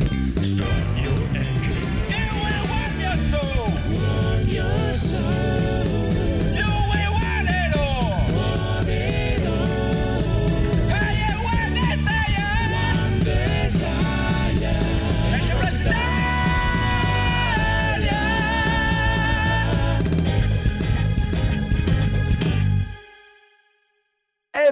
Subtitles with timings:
[0.00, 0.29] Mm-hmm.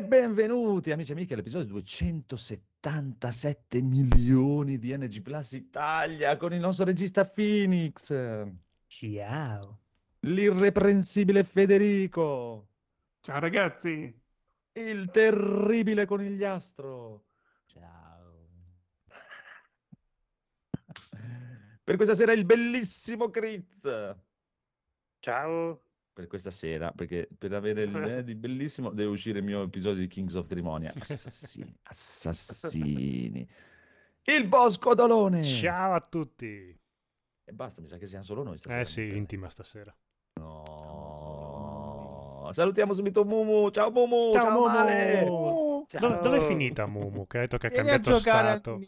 [0.08, 7.26] Benvenuti amici e amiche all'episodio 277 milioni di NG Plus Italia con il nostro regista
[7.26, 8.10] Phoenix,
[8.86, 9.80] Ciao.
[10.20, 12.68] l'irreprensibile Federico,
[13.20, 14.18] Ciao ragazzi,
[14.72, 17.24] il terribile conigliastro.
[17.66, 18.48] Ciao.
[21.84, 24.16] Per questa sera il bellissimo Critz.
[25.18, 25.82] Ciao.
[26.18, 30.00] Per questa sera, perché per avere il eh, di bellissimo deve uscire il mio episodio
[30.00, 30.92] di Kings of Trimonia.
[30.98, 33.48] Assassini, assassini.
[34.24, 35.44] Il Bosco Dolone.
[35.44, 36.76] Ciao a tutti.
[37.44, 38.80] E basta, mi sa che siamo solo noi stasera.
[38.80, 39.94] Eh sì, intima stasera.
[40.40, 42.50] No.
[42.52, 43.70] Salutiamo subito Mumu.
[43.70, 44.32] Ciao Mumu.
[44.32, 44.66] Ciao, Ciao, Mumu.
[44.66, 45.24] Male.
[46.00, 47.28] Dove, dove è finita Mumu?
[47.28, 48.80] Che ha detto che ha cambiato al stato.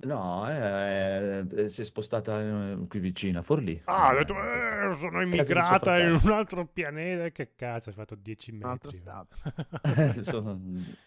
[0.00, 3.78] No, eh, eh, si è spostata eh, qui vicino a Forlì.
[3.84, 7.28] Ah, ha Eh, detto, eh, sono Casa di immigrata in un altro pianeta.
[7.30, 8.96] Che cazzo, hai fatto 10 un altro metri.
[8.96, 9.36] stato.
[10.22, 10.60] Sono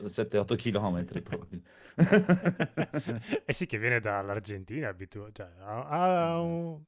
[0.06, 1.62] 7-8 chilometri proprio.
[3.46, 6.82] eh sì, che viene dall'Argentina, abitu- cioè, ha, ha un-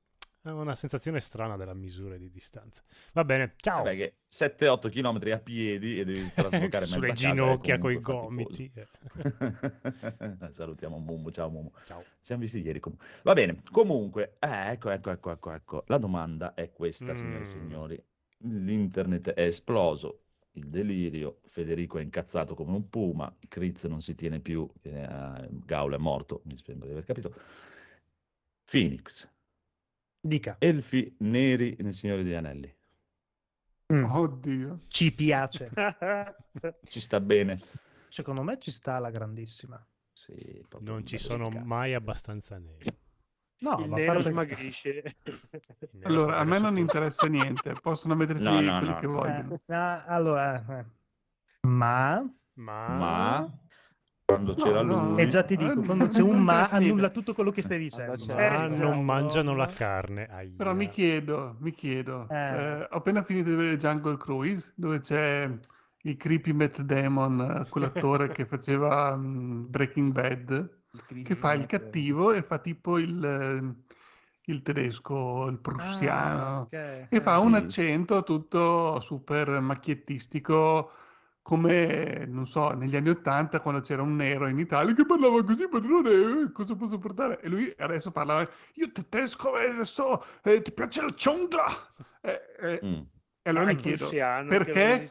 [0.45, 2.81] ha una sensazione strana della misura di distanza.
[3.13, 3.83] Va bene, ciao.
[3.83, 8.43] Vabbè, che 7-8 chilometri a piedi e devi traslocare Sulle mezza è ginocchia coi comunque
[8.43, 8.71] gomiti.
[8.75, 10.49] eh.
[10.51, 11.71] Salutiamo Mumu, ciao Mumu.
[11.85, 12.01] Ciao.
[12.01, 13.07] Ci siamo visti ieri comunque.
[13.23, 15.83] Va bene, comunque, eh, ecco, ecco, ecco, ecco, ecco.
[15.87, 17.49] La domanda è questa, signore e Mm.
[17.49, 18.03] signori.
[18.45, 24.41] L'internet è esploso, il delirio, Federico è incazzato come un puma, Critz non si tiene
[24.41, 27.33] più, eh, Gaul è morto, mi sembra di aver capito.
[28.65, 29.29] Phoenix,
[30.25, 30.55] Dica.
[30.59, 32.73] elfi neri nel Signore degli Anelli.
[33.93, 34.79] Mm, Oddio.
[34.87, 35.69] Ci piace.
[36.85, 37.59] Ci sta bene?
[38.07, 39.85] Secondo me ci sta alla grandissima.
[40.13, 41.65] Sì, Non ci sono sticazzo.
[41.67, 42.85] mai abbastanza neri.
[43.59, 45.03] No, Il nero smagrisce.
[46.03, 48.99] Allora, a me non interessa niente, possono metterci No, no, quelli no.
[48.99, 49.61] che Eh, vogliono.
[49.67, 50.85] ah, allora, eh.
[51.67, 52.33] ma.
[52.55, 52.87] Ma...
[52.87, 53.59] Ma
[54.25, 55.11] quando c'era no.
[55.11, 55.21] lui...
[55.21, 58.13] e già ti dico, quando c'è un ma annulla tutto quello che stai dicendo.
[58.13, 59.01] Eh, non esatto.
[59.01, 60.27] mangiano la carne.
[60.27, 60.53] Aia.
[60.55, 62.35] Però mi chiedo, mi chiedo, Eh.
[62.35, 65.49] eh, ho appena finito di vedere Jungle Cruise, dove c'è
[66.05, 70.79] il creepy Matt Damon, eh, quell'attore che faceva mm, Breaking Bad,
[71.23, 73.83] che fa il cattivo e fa tipo il, eh,
[74.45, 76.59] il tedesco, il Ah, prussiano.
[76.61, 77.07] ok.
[77.09, 80.91] E fa un accento tutto super macchiettistico,
[81.43, 85.67] come, non so, negli anni Ottanta quando c'era un nero in Italia che parlava così,
[85.67, 86.09] padrone,
[86.45, 87.39] eh, cosa posso portare?
[87.41, 91.65] E lui adesso parla, io tedesco, eh, adesso eh, ti piace la ciondra?
[92.21, 93.01] Eh, eh, Mm.
[93.41, 94.09] e allora Ah, mi il chiedo,
[94.47, 95.09] perché,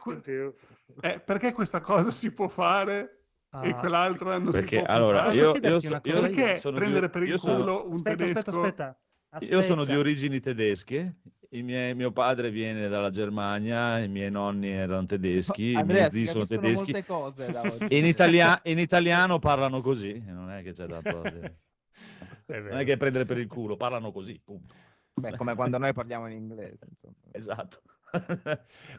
[1.01, 3.25] eh, perché questa cosa si può fare
[3.61, 3.75] e Ah.
[3.75, 5.35] quell'altra non Perché si può allora fare?
[5.35, 6.21] io, io, so- io-?
[6.21, 8.49] Perché sono prendere di, per il io sono- culo un Aspetta, tedesco?
[8.49, 9.53] aspetta, aspetta.
[9.55, 9.99] io sono di Aspetta.
[9.99, 11.15] origini tedesche.
[11.53, 16.11] I miei- mio padre viene dalla Germania, i miei nonni erano tedeschi, i Andrea, miei
[16.11, 16.91] si zii sono tedeschi.
[16.91, 17.87] molte cose.
[17.89, 20.99] E in, italia- in italiano parlano così, non è che c'è da
[22.47, 24.73] Non è che prendere per il culo, parlano così, punto.
[25.13, 27.13] Beh, come quando noi parliamo in inglese, insomma.
[27.31, 27.81] Esatto.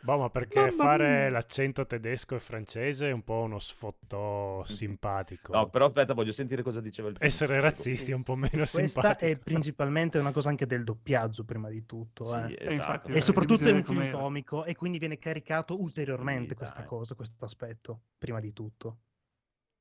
[0.03, 1.31] Boh, ma perché Mamma fare mia.
[1.31, 5.53] l'accento tedesco e francese è un po' uno sfottò simpatico.
[5.53, 8.79] No, però aspetta, voglio sentire cosa diceva il Essere razzisti è un po' meno Questa
[8.79, 9.25] simpatico.
[9.25, 12.25] è principalmente una cosa anche del doppiaggio, prima di tutto.
[12.25, 12.59] Sì, eh.
[12.65, 12.73] E esatto.
[12.75, 16.89] infatti, E soprattutto è un film comico e quindi viene caricato ulteriormente Sì, questa dai.
[16.89, 18.99] cosa, questo aspetto, prima di tutto.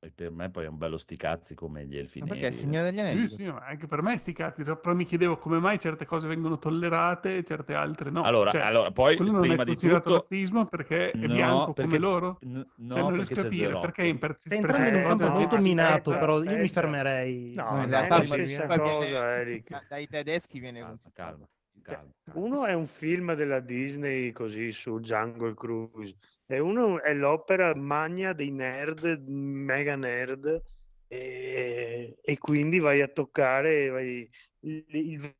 [0.04, 3.00] E per me poi è un bello sticazzi come gli elfi perché il Signore degli
[3.00, 3.26] Anelli?
[3.26, 6.58] Sì, sì, anche per me sti cazzi, però mi chiedevo come mai certe cose vengono
[6.58, 8.20] tollerate e certe altre no.
[8.22, 10.20] Allora, Cioè, allora, poi quello non è considerato tutto...
[10.20, 12.38] razzismo perché è No, bianco perché- come loro.
[12.42, 13.80] n- no, cioè, non riesco a capire Rock.
[13.86, 16.18] perché in per, Stai per certe un molto minato, aspetta.
[16.18, 17.54] però io mi fermerei.
[17.54, 18.66] No, in è realtà cosa, viene-
[19.14, 19.70] Eric.
[19.70, 21.48] da- dai tedeschi viene Calma, calma,
[21.84, 22.00] Cioè.
[22.34, 26.16] Uno è un film della Disney così su Jungle Cruise
[26.46, 30.62] e uno è l'opera magna dei nerd, mega nerd
[31.06, 35.34] e, e quindi vai a toccare vai, il, il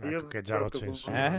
[0.00, 0.70] Ecco che già lo Eh?
[0.70, 1.38] censura.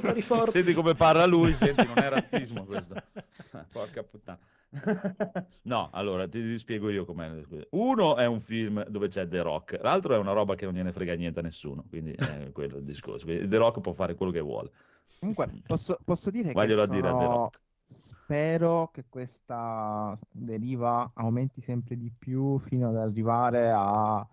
[0.00, 0.50] Tori forti.
[0.50, 2.94] Senti come parla lui, senti, non è razzismo questo.
[3.72, 4.38] Porca puttana.
[5.62, 7.30] No, allora ti spiego io com'è.
[7.70, 10.92] Uno è un film dove c'è The Rock, l'altro è una roba che non gliene
[10.92, 13.24] frega niente a nessuno, quindi è quello il discorso.
[13.24, 14.70] Quindi The Rock può fare quello che vuole.
[15.18, 17.60] Comunque, posso, posso dire che Voglio dire a The sono, Rock.
[17.86, 24.26] spero che questa deriva aumenti sempre di più fino ad arrivare a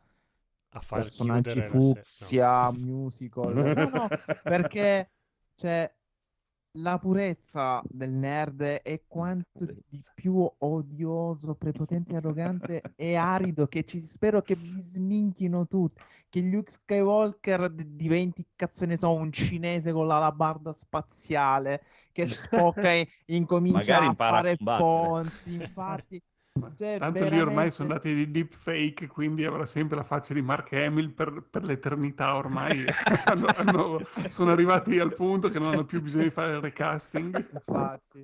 [0.73, 1.69] A far personaggi se-
[2.19, 2.33] no.
[2.33, 3.71] fucsia, musical.
[3.73, 4.09] No, no,
[4.45, 5.11] perché
[5.55, 5.91] cioè,
[6.77, 13.99] la purezza del nerd è quanto di più odioso, prepotente, arrogante e arido che ci
[13.99, 16.01] spero che vi sminchino tutti.
[16.29, 22.25] Che Luke Skywalker d- diventi, cazzo ne so, un cinese con la labarda spaziale, che
[22.27, 26.21] Spock e- incomincia Magari a fare fonzi, infatti...
[26.77, 30.41] Cioè, Tanto lì ormai sono veramente- andati di deepfake, quindi avrà sempre la faccia di
[30.43, 32.85] Mark Hamill per, per l'eternità ormai.
[33.25, 37.49] Hanno- hanno- sono arrivati al punto che non hanno più bisogno di fare il recasting.
[37.53, 38.23] Infatti.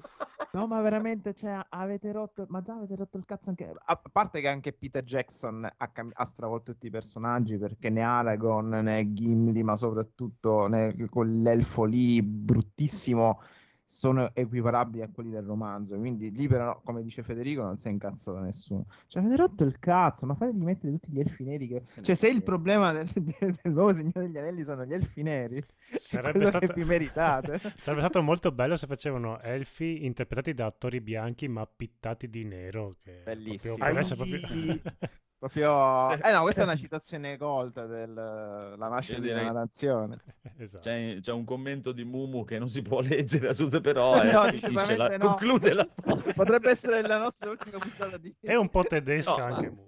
[0.52, 3.72] No, ma veramente, cioè, avete rotto, ma già avete rotto il cazzo anche...
[3.86, 8.02] A parte che anche Peter Jackson ha, cam- ha stravolto tutti i personaggi, perché né
[8.02, 13.42] Aragorn, né Gimli, ma soprattutto né quell'elfo lì bruttissimo,
[13.90, 15.98] sono equiparabili a quelli del romanzo.
[15.98, 18.86] Quindi lì però, come dice Federico, non si è incazzato nessuno.
[19.08, 21.82] Cioè, avete rotto il cazzo, ma fateli mettere tutti gli elfi neri che...
[22.02, 25.60] Cioè, se il problema del, del nuovo Signore degli Anelli sono gli elfi neri,
[25.98, 26.68] Sarebbe stato...
[26.68, 27.60] che vi meritate.
[27.78, 32.98] Sarebbe stato molto bello se facevano elfi interpretati da attori bianchi ma pittati di nero.
[33.02, 33.76] Che Bellissimo.
[33.76, 34.40] Proprio...
[35.40, 36.12] Proprio...
[36.22, 40.18] Eh no, questa è una citazione colta della nascita di direi- una nazione.
[40.60, 40.84] esatto.
[40.84, 44.96] C'è, c'è un commento di Mumu che non si può leggere assolutamente, però eh, No,
[44.98, 45.28] la- no.
[45.30, 46.34] conclude la storia.
[46.34, 48.36] Potrebbe essere la nostra ultima puntata di...
[48.42, 49.70] È un po' tedesca No, anche.
[49.70, 49.88] ma- Mu.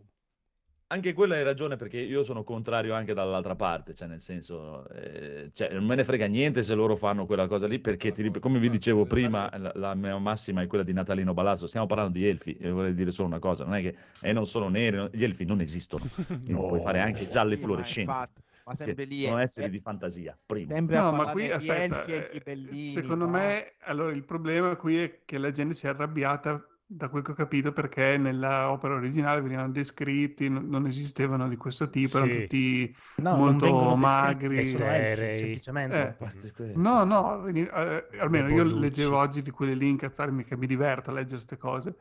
[0.92, 5.50] Anche quella hai ragione perché io sono contrario anche dall'altra parte, cioè nel senso, eh,
[5.54, 8.60] cioè, non me ne frega niente se loro fanno quella cosa lì perché, ti come
[8.60, 12.28] vi dicevo prima, la, la mia massima è quella di Natalino Balasso, stiamo parlando di
[12.28, 15.10] elfi e vorrei dire solo una cosa, non è che eh, non sono neri, no-
[15.14, 18.12] gli elfi non esistono, quindi puoi fare anche gialli ma fluorescenti,
[18.66, 20.74] ma sempre lì sono è- esseri è- di fantasia, primo.
[20.74, 22.88] sempre a No, ma qui aspetta, elfi e eh, ghibellini.
[22.90, 23.38] secondo qua.
[23.40, 27.32] me, allora il problema qui è che la gente si è arrabbiata, da quel che
[27.32, 32.34] ho capito, perché nella opera originale venivano descritti, non, non esistevano di questo tipo, erano
[32.34, 32.42] Sì.
[32.42, 34.72] tutti No, molto magri.
[34.72, 35.38] Eterei.
[35.38, 36.18] semplicemente.
[36.58, 36.74] Eh.
[36.76, 41.10] No, no, veni- eh, almeno io leggevo oggi di quelli lì incazzarmi che mi diverto
[41.10, 41.96] a leggere queste cose,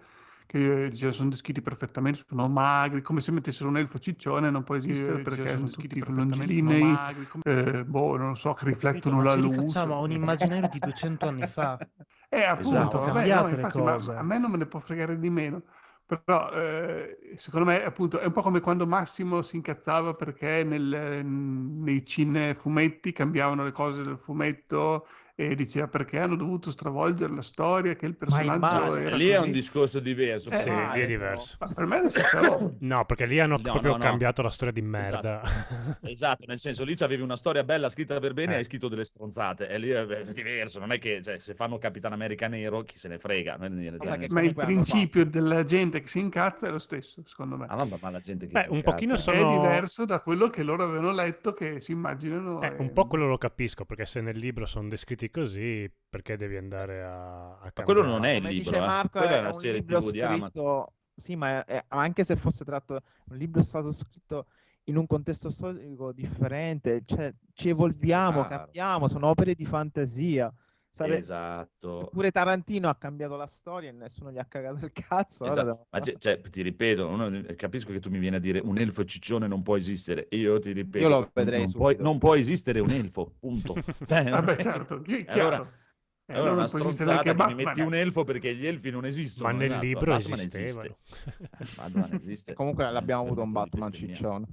[0.50, 4.64] che eh, diceva, sono descritti perfettamente, sono magri, come se mettessero un elfo ciccione, non
[4.64, 7.00] può esistere perché sono tutti longilinei,
[7.43, 9.58] eh, boh, non lo so, che riflettono la ci luce.
[9.58, 11.79] rifacciamo a un immaginario di 200 anni fa.
[12.32, 12.99] Eh, appunto, Esatto.
[13.00, 15.62] vabbè, no, infatti, a me non me ne può fregare di meno.
[16.06, 21.25] Però eh, secondo me appunto è un po' come quando Massimo si incazzava perché nel-
[21.25, 25.06] nei cinefumetti cambiavano le cose del fumetto
[25.49, 29.41] e diceva perché hanno dovuto stravolgere la storia, che il personaggio era Lì è un
[29.41, 29.51] così.
[29.53, 30.51] discorso diverso.
[30.51, 31.57] Eh, Sì, lì è diverso.
[31.61, 32.71] Ma per me è la stessa roba.
[32.81, 34.05] No, perché lì hanno No, proprio no, no.
[34.05, 35.41] cambiato la storia di merda.
[36.03, 38.59] Esatto, nel senso lì avevi una storia bella scritta per bene e Eh.
[38.59, 42.13] hai scritto delle stronzate e lì è diverso, non è che cioè, se fanno Capitan
[42.13, 43.57] America nero chi se ne frega.
[43.57, 46.71] non è niente, Cosa che nel Ma il principio della gente che si incazza è
[46.71, 47.67] lo stesso, secondo me.
[47.69, 48.93] Ah, vabbè, ma la gente che Beh, si un incazza.
[48.95, 52.61] pochino so- È sono- diverso da quello che loro avevano letto, che si immaginano.
[52.63, 56.37] Eh, e- un po' quello lo capisco, perché se nel libro sono descritti così, perché
[56.37, 58.87] devi andare a, a Ma quello non è il Come libro, dice eh.
[58.87, 60.94] Marco, Quella è, è una un serie libro TV scritto...
[61.15, 63.00] Sì, ma è- anche se fosse tratto...
[63.31, 64.47] Un libro è stato scritto
[64.85, 68.49] in un contesto storico differente, cioè ci evolviamo, Chiaro.
[68.49, 70.53] cambiamo, sono opere di fantasia.
[70.93, 72.09] Sare- Esatto.
[72.13, 75.47] Pure Tarantino ha cambiato la storia e nessuno gli ha cagato il cazzo.
[75.47, 75.87] Esatto.
[75.89, 79.05] Ma c'è- cioè, ti ripeto, uno- capisco che tu mi vieni a dire un elfo
[79.05, 80.27] ciccione non può esistere.
[80.31, 83.75] Io ti ripeto, Io lo vedrei non, puoi- non può esistere un elfo, punto.
[84.09, 85.03] Cioè, Vabbè, certo.
[85.29, 85.79] Allora-
[86.27, 89.49] Eh, Allora, una stronzata che mi metti un elfo perché gli elfi non esistono.
[89.51, 89.85] Ma nel esatto.
[89.85, 90.97] libro Batman esistevano.
[91.09, 91.75] esiste.
[91.81, 92.55] Batman esiste.
[92.55, 94.47] Comunque l'abbiamo avuto un Batman ciccione.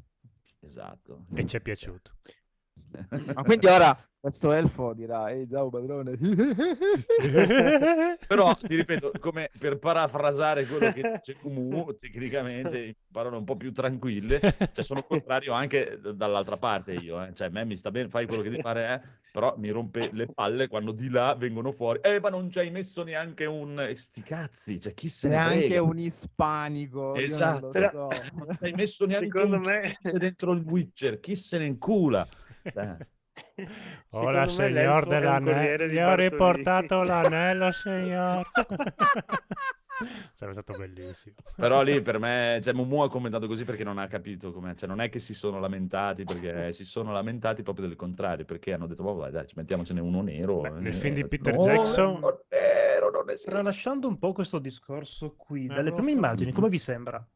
[0.61, 1.25] Esatto.
[1.35, 2.11] E ci è piaciuto.
[3.33, 6.17] Ma quindi ora questo elfo dirà, ehi ciao padrone.
[8.27, 13.55] Però ti ripeto, come per parafrasare quello che dice Kumu, tecnicamente in parole un po'
[13.55, 14.39] più tranquille,
[14.73, 17.33] cioè sono contrario anche dall'altra parte io, eh.
[17.33, 19.01] cioè a me mi sta bene, fai quello che devi fare, eh,
[19.31, 22.71] però mi rompe le palle quando di là vengono fuori, eh ma non ci hai
[22.71, 23.91] messo neanche un...
[23.93, 27.15] sti cazzi, cioè chi se ne Neanche un ispanico.
[27.15, 27.71] io Esatto.
[27.71, 28.09] non lo so.
[28.45, 32.27] Non ci hai messo neanche Secondo un me- dentro il Witcher, chi se ne incula?
[34.11, 38.45] Ora, signor dell'anello, gli ho riportato l'anello, signor.
[40.35, 41.35] Sarebbe stato bellissimo.
[41.55, 44.87] Però lì per me, cioè Mumu ha commentato così perché non ha capito com'è, cioè
[44.87, 48.85] non è che si sono lamentati, perché si sono lamentati proprio del contrario, perché hanno
[48.85, 50.61] detto, vabbè dai, ci mettiamocene uno nero.
[50.61, 52.19] Beh, nel eh, film di Peter no, Jackson-
[52.49, 53.49] nero, non esiste.
[53.49, 57.27] Tralasciando un po' questo discorso qui, Eh, dalle prime immagini, come vi sembra?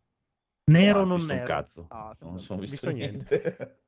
[0.65, 1.47] Nero o Non visto un nero?
[1.53, 3.79] cazzo, Ah, non sono visto, visto niente.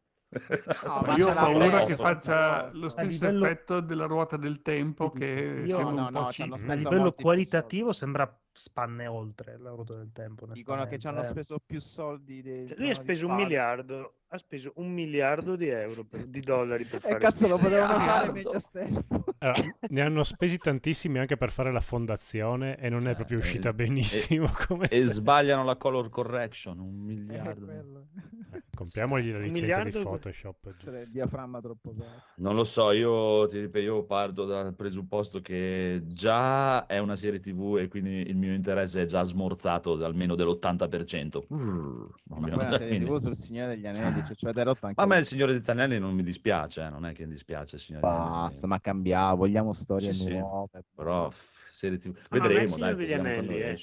[0.84, 5.64] No, io ho paura che faccia lo stesso livello- effetto della ruota del tempo che
[5.66, 6.28] Io- No, no.
[6.28, 10.46] A livello qualitativo sembra spanne oltre la ruota del tempo.
[10.48, 11.28] Dicono che ci hanno eh.
[11.28, 15.68] speso più soldi dei Cioè, lui ha speso un miliardo, ha speso un miliardo di
[15.68, 19.06] euro, per- di dollari per E fare Eh, cazzo lo potevano fare meglio stesso.
[19.38, 23.38] Allora, ne hanno spesi tantissimi anche per fare la fondazione e non è Eh, proprio
[23.38, 27.70] e- uscita e- benissimo come E se- sbagliano la color correction, un Eh, miliardo.
[27.70, 30.78] Eh, compriamogli la licenza di Photoshop.
[30.78, 32.22] C'era il diaframma troppo aperto.
[32.38, 37.40] Non lo so, io, ti ripeto, io parto dal presupposto che già è una serie
[37.40, 41.46] TV e quindi il mio interesse è già smorzato da almeno dell'80%.
[41.54, 45.04] Mm, Ma una serie TV sul Signore degli Anelli, cioè, ci avete rotto anche Ma
[45.06, 47.76] a me il Signore dei Anelli non mi dispiace, eh, non è che mi dispiace
[47.76, 48.06] il Signore.
[48.06, 50.38] Basta, ma cambiamo, vogliamo storie Sì, sì.
[50.38, 50.84] nuove.
[50.96, 52.16] Però, f- serie TV...
[52.16, 53.80] Ah, me il Vedremo, Signore dai, degli Anelli, eh.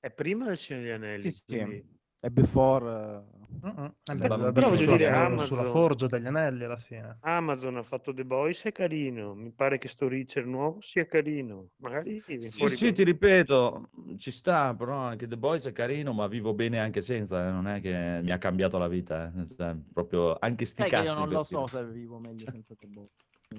[0.00, 1.20] È prima del Signore degli Anelli.
[1.22, 1.42] Sì, sì.
[1.46, 3.24] quindi- E before...
[3.64, 3.92] Mm-mm.
[4.04, 7.18] Eh, beh, voglio dire, Amazon- sulla forgia degli anelli alla fine.
[7.20, 9.34] Amazon ha fatto The Boys, è carino.
[9.34, 11.70] Mi pare che sto Richard nuovo sia carino.
[11.76, 16.26] Magari Sì, fuori sì, ti ripeto, ci sta, però anche The Boys è carino, ma
[16.28, 19.76] vivo bene anche senza, eh, non è che mi ha cambiato la vita, eh, cioè,
[19.92, 21.44] proprio anche sti Sai che cazzi io non lo dire.
[21.44, 23.10] so se vivo meglio senza The Boys.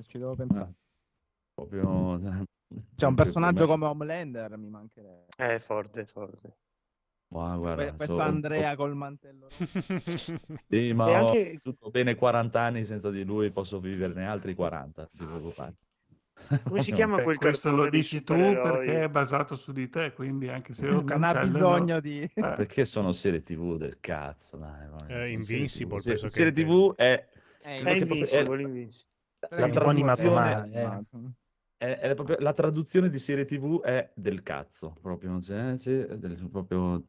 [0.07, 0.73] Ci devo pensare.
[1.53, 2.47] Proprio...
[2.95, 5.25] C'è un personaggio come Homelander, mi mancherebbe.
[5.35, 6.57] È forte, è forte.
[7.31, 9.47] Ma guarda, Que- questo so- Andrea col mantello.
[10.67, 14.55] Sì, ma E ho anche- vissuto bene 40 anni senza di lui, posso viverne altri
[14.55, 15.75] 40, non ti preoccupare.
[16.63, 20.47] Come si chiama quel questo lo dici tu perché è basato su di te, quindi
[20.49, 22.21] anche se lo non ha bisogno di...
[22.21, 24.87] Eh, Perché sono serie TV del cazzo, dai.
[24.87, 26.03] Eh, serie Invincible, TV.
[26.07, 26.51] penso Se- che serie.
[26.65, 27.27] TV è,
[27.61, 29.07] Eh, È che proprio- Invincible, Invincible.
[29.49, 31.27] Sei la traduzione, male, eh.
[31.77, 36.47] è- è proprio- la traduzione di serie TV è del cazzo, proprio, c'è, c'è- del-
[36.49, 37.03] proprio...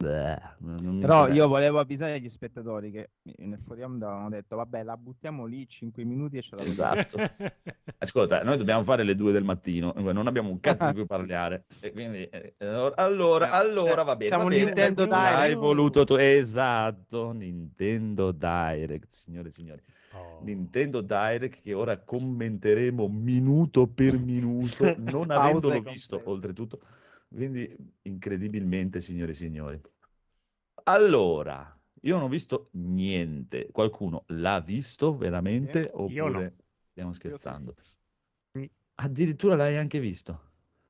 [0.00, 1.46] Mi Però io interessa.
[1.46, 6.36] volevo avvisare gli spettatori che nel onda avevano detto vabbè la buttiamo lì 5 minuti
[6.36, 7.18] e ce la Esatto.
[7.98, 11.08] Ascolta, noi dobbiamo fare le due del mattino, non abbiamo un cazzo di cui Sì.
[11.08, 11.62] parlare.
[11.80, 14.28] E quindi, eh, allora, allora, Eh, allora cioè, va bene.
[14.28, 14.64] siamo va bene.
[14.66, 15.58] Nintendo Hai Direct.
[15.58, 16.14] voluto tu.
[16.14, 19.82] Esatto, Nintendo Direct, signore e signori.
[20.12, 20.38] Oh.
[20.44, 26.78] Nintendo Direct che ora commenteremo minuto per minuto, non avendolo visto oltretutto.
[27.28, 29.80] Quindi, incredibilmente, signore e signori.
[30.84, 33.68] Allora, io non ho visto niente.
[33.70, 36.02] Qualcuno l'ha visto veramente no.
[36.04, 36.56] oppure
[36.90, 37.74] stiamo scherzando?
[38.52, 38.70] Sì.
[38.96, 40.40] Addirittura l'hai anche visto?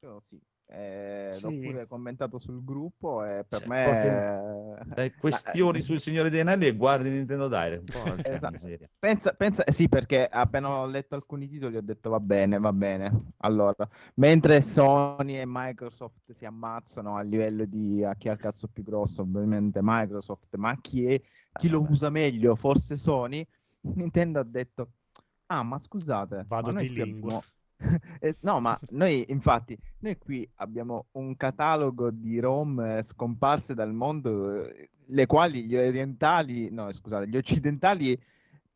[0.03, 0.41] Io sì.
[0.71, 1.43] Eh, Sì.
[1.43, 4.79] L'ho pure commentato sul gruppo e per Cioè, me...
[4.95, 7.91] Dai questioni sul Signore dei Anelli e guardi Nintendo Direct.
[7.91, 8.57] Porca Esatto.
[8.99, 12.73] Pensa, pensa, eh sì, perché appena ho letto alcuni titoli ho detto va bene, va
[12.73, 13.33] bene.
[13.39, 18.69] Allora, mentre Sony e Microsoft si ammazzano a livello di a chi ha il cazzo
[18.69, 21.21] più grosso, ovviamente Microsoft, ma chi, è,
[21.55, 21.89] chi lo vabbè.
[21.89, 23.47] usa meglio, forse Sony,
[23.95, 24.93] Nintendo ha detto,
[25.47, 27.45] ah ma scusate, Vado ma di lingua." abbiamo-
[28.21, 33.93] Eh, no, ma noi infatti, noi qui abbiamo un catalogo di ROM eh, scomparse dal
[33.93, 38.21] mondo, eh, le quali gli orientali, no scusate, gli occidentali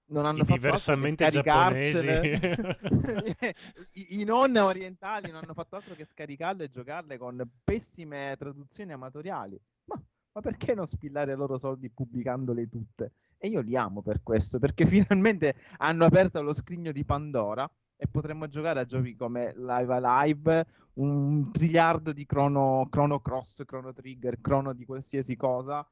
[0.07, 2.77] non hanno I fatto altro che diversamente scaricarcele.
[3.93, 8.93] I, I non orientali non hanno fatto altro che scaricarle e giocarle con pessime traduzioni
[8.93, 9.59] amatoriali.
[9.87, 10.01] Ma,
[10.33, 13.13] ma perché non spillare i loro soldi pubblicandole tutte?
[13.39, 17.69] E io li amo per questo, perché finalmente hanno aperto lo scrigno di Pandora
[18.03, 23.93] e potremmo giocare a giochi come Live Alive, un triliardo di Chrono, Chrono Cross, Chrono
[23.93, 25.89] Trigger, Chrono di qualsiasi cosa,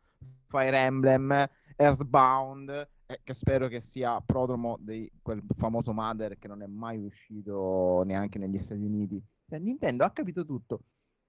[0.49, 6.63] Fire Emblem, Earthbound, eh, che spero che sia prodromo di quel famoso Mother che non
[6.63, 9.23] è mai uscito neanche negli Stati Uniti.
[9.49, 10.83] Cioè, Nintendo ha capito tutto.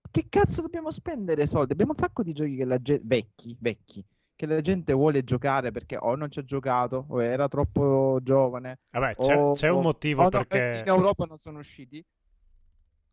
[0.10, 1.74] Che cazzo dobbiamo spendere soldi?
[1.74, 3.04] Abbiamo un sacco di giochi che la gente...
[3.06, 4.04] vecchi, vecchi,
[4.42, 8.80] che la gente vuole giocare perché o non ci ha giocato o era troppo giovane
[8.90, 10.80] Vabbè, c'è, o- c'è un motivo o no, perché...
[10.80, 12.04] in Europa non sono usciti.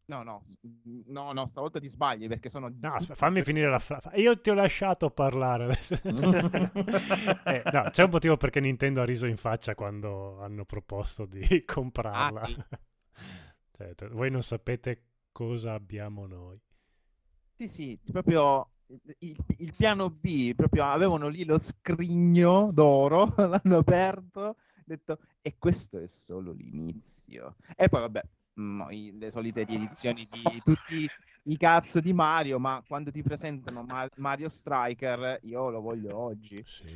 [0.07, 0.43] No, no,
[1.09, 4.09] no, no, stavolta ti sbagli perché sono No, fammi finire la frase.
[4.15, 5.97] Io ti ho lasciato parlare adesso.
[7.45, 11.41] Eh, no, c'è un motivo perché Nintendo ha riso in faccia quando hanno proposto di
[11.63, 12.41] comprarla.
[12.41, 12.57] Ah, sì.
[13.77, 16.59] Cioè, voi non sapete cosa abbiamo noi.
[17.55, 18.71] Sì, sì, proprio
[19.19, 26.01] il, il piano B, proprio avevano lì lo scrigno d'oro, l'hanno aperto, detto, e questo
[26.01, 27.57] è solo l'inizio.
[27.77, 28.23] E poi vabbè,
[28.61, 31.09] mm, i- le solite riedizioni di tutti
[31.45, 36.63] i cazzo di Mario, ma quando ti presentano Ma- Mario Striker, io lo voglio oggi.
[36.67, 36.87] Sì.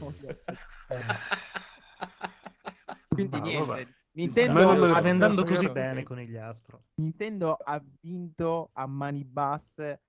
[3.08, 3.86] Quindi Ma niente, vabbè.
[4.14, 6.82] Nintendo, Sta andando così bene con gli astro.
[6.96, 10.02] Nintendo ha vinto a mani basse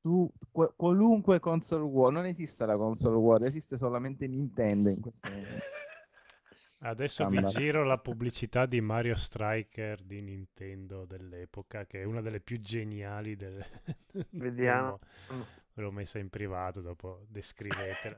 [0.00, 2.12] su qu- qualunque console war.
[2.12, 5.48] Non esiste la console war, esiste solamente Nintendo in questo momento.
[6.82, 7.52] Adesso vi Cambia.
[7.60, 13.36] giro la pubblicità di Mario Striker di Nintendo dell'epoca, che è una delle più geniali
[13.36, 13.62] del...
[14.30, 14.98] Vediamo.
[15.28, 18.16] mo- Ve l'ho messa in privato, dopo descrivetela.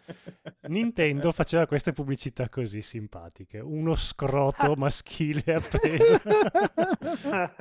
[0.68, 3.60] Nintendo faceva queste pubblicità così simpatiche.
[3.60, 6.18] Uno scroto maschile appeso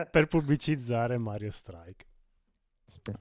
[0.10, 2.06] per pubblicizzare Mario Strike.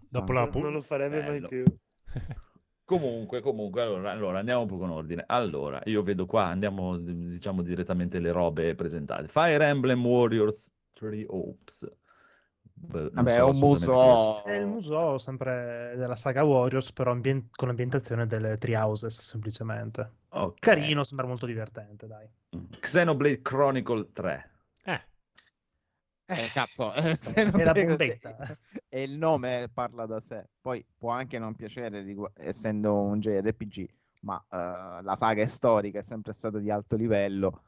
[0.09, 1.49] Dopo la pu- non lo farebbe mai Bello.
[1.49, 1.65] più.
[2.85, 5.25] Comunque, comunque, allora, allora, andiamo un po' con ordine.
[5.29, 9.29] Allora, io vedo qua, andiamo diciamo direttamente le robe presentate.
[9.29, 11.91] Fire Emblem Warriors 3 Hopes.
[12.75, 14.45] Beh, Vabbè, è so un assolutamente muso.
[14.45, 20.11] È il museo sempre della saga Warriors, però ambien- con l'ambientazione delle Three Houses, semplicemente.
[20.29, 20.45] cosa.
[20.45, 20.59] Ok.
[20.59, 22.29] Carino, sembra molto divertente, dai.
[22.81, 24.51] Xenoblade Chronicle 3.
[26.39, 28.59] Eh, cazzo, eh, È la così- bombetta.
[28.89, 30.47] E il nome parla da sé.
[30.61, 33.89] Poi può anche non piacere, essendo un JRPG,
[34.21, 37.63] ma eh, la saga è storica, è sempre stata di alto livello.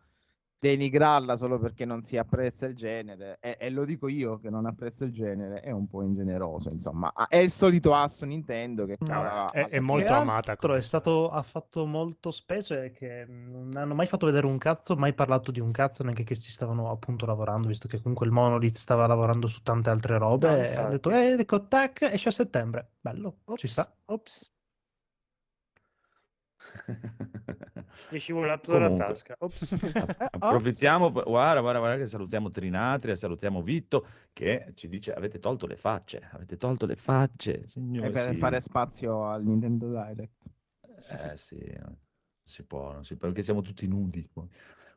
[0.64, 4.66] Denigrarla solo perché non si apprezza il genere, e, e lo dico io che non
[4.66, 6.70] apprezzo il genere, è un po' ingeneroso.
[6.70, 10.50] Insomma, Ah, è il solito asso Nintendo che No, è, è molto Che amata.
[10.52, 14.58] altro come è stato, ha fatto molto specie che non hanno mai fatto vedere un
[14.58, 18.26] cazzo, mai parlato di un cazzo, neanche che ci stavano appunto lavorando, visto che comunque
[18.26, 20.48] il Monolith stava lavorando su tante altre robe.
[20.48, 22.94] No, e ha detto, eh, ecco, tac, esce a settembre.
[23.00, 23.94] Bello, ci Ops, sta.
[24.06, 24.53] Ops,
[28.10, 29.36] mi è scivolato dalla tasca.
[30.30, 35.76] Approfittiamo, guarda, guarda, guarda che salutiamo Trinatria, salutiamo Vitto che ci dice avete tolto le
[35.76, 38.10] facce, avete tolto le facce, è signore.
[38.10, 38.36] per sì.
[38.36, 40.42] fare spazio al Nintendo Direct.
[41.08, 41.96] Eh sì, non
[42.42, 44.28] si può, non si può, perché siamo tutti nudi.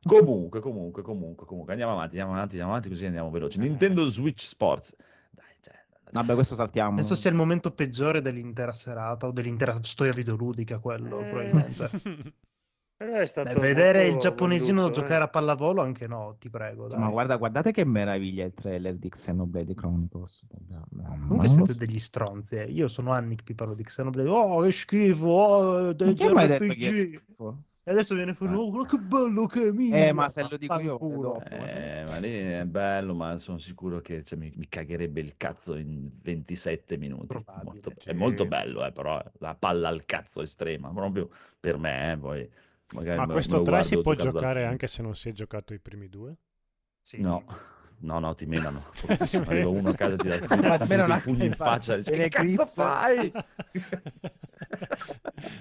[0.01, 3.59] Comunque, comunque, comunque, comunque, andiamo avanti, andiamo avanti, andiamo avanti, così andiamo veloci.
[3.59, 4.95] Nintendo Switch Sports.
[6.11, 6.95] Vabbè, questo saltiamo.
[6.95, 11.89] Penso sia il momento peggiore dell'intera serata o dell'intera storia videoludica, quello, Eh, probabilmente.
[12.97, 15.01] Però è stato Dai, vedere il giapponesino venduto, eh.
[15.03, 16.87] giocare a pallavolo anche no, ti prego.
[16.87, 16.97] Dai.
[16.97, 20.43] Ma guarda, guardate che meraviglia il trailer di Xenoblade Chronicles.
[21.27, 22.55] Comunque siete degli stronzi.
[22.55, 22.63] eh.
[22.63, 24.27] Io sono anni che vi parlo di Xenoblade.
[24.29, 25.25] Oh, che schifo!
[25.27, 27.63] Oh, ha mai detto che è schifo?
[27.87, 28.57] E adesso viene fuori, Ah.
[28.57, 29.95] oh, che bello che è mio!
[29.95, 31.21] Eh, ma se lo dico io, Vaffanculo.
[31.21, 31.45] dopo.
[31.45, 35.77] Eh, ma lì è bello, ma sono sicuro che cioè, mi, mi cagherebbe il cazzo
[35.77, 37.27] in 27 minuti.
[37.27, 38.09] Probabile, Molto- sì.
[38.09, 42.49] È molto bello, eh, però la palla al cazzo estrema, proprio per me, eh, poi
[42.93, 45.31] magari Ma me- questo me lo 3 si può giocare anche se non si è
[45.31, 46.35] giocato i primi due?
[46.99, 47.21] Sì.
[47.21, 47.45] No,
[47.99, 48.83] no, no, ti menano.
[49.47, 52.13] Arriva uno a casa ti dà Ma almeno i una pugni in faccia e dice,
[52.13, 53.31] e che cazzo quiz." fai?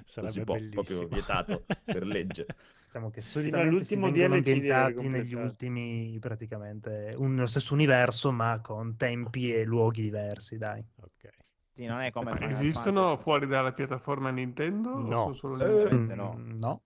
[0.07, 0.83] Sarebbe può, bellissimo.
[0.83, 2.47] proprio vietato per legge.
[2.85, 8.61] Diciamo che Fino all'ultimo vengono DLC ambientati negli ultimi, praticamente, un, nello stesso universo, ma
[8.61, 10.85] con tempi e luoghi diversi, dai.
[11.01, 11.29] Ok.
[11.73, 14.91] Sì, non è come Final esistono fuori dalla piattaforma Nintendo?
[14.91, 15.35] o No.
[15.35, 16.15] solo Eh, Nintendo?
[16.15, 16.35] no.
[16.39, 16.81] Mm, no.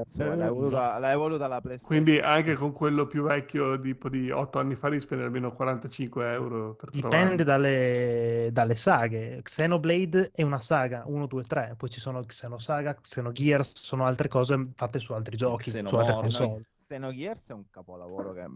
[0.00, 2.02] Cazzo, l'hai voluta, l'hai voluta la PlayStation.
[2.02, 6.32] Quindi anche con quello più vecchio, tipo di 8 anni fa, devi spendere almeno 45
[6.32, 9.40] euro per Dipende dalle, dalle saghe.
[9.42, 14.60] Xenoblade è una saga 1, 2, 3, poi ci sono Xenosaga, Xenogears, sono altre cose
[14.74, 16.64] fatte su altri giochi, su altre console.
[16.78, 18.46] Xenogears è un capolavoro che,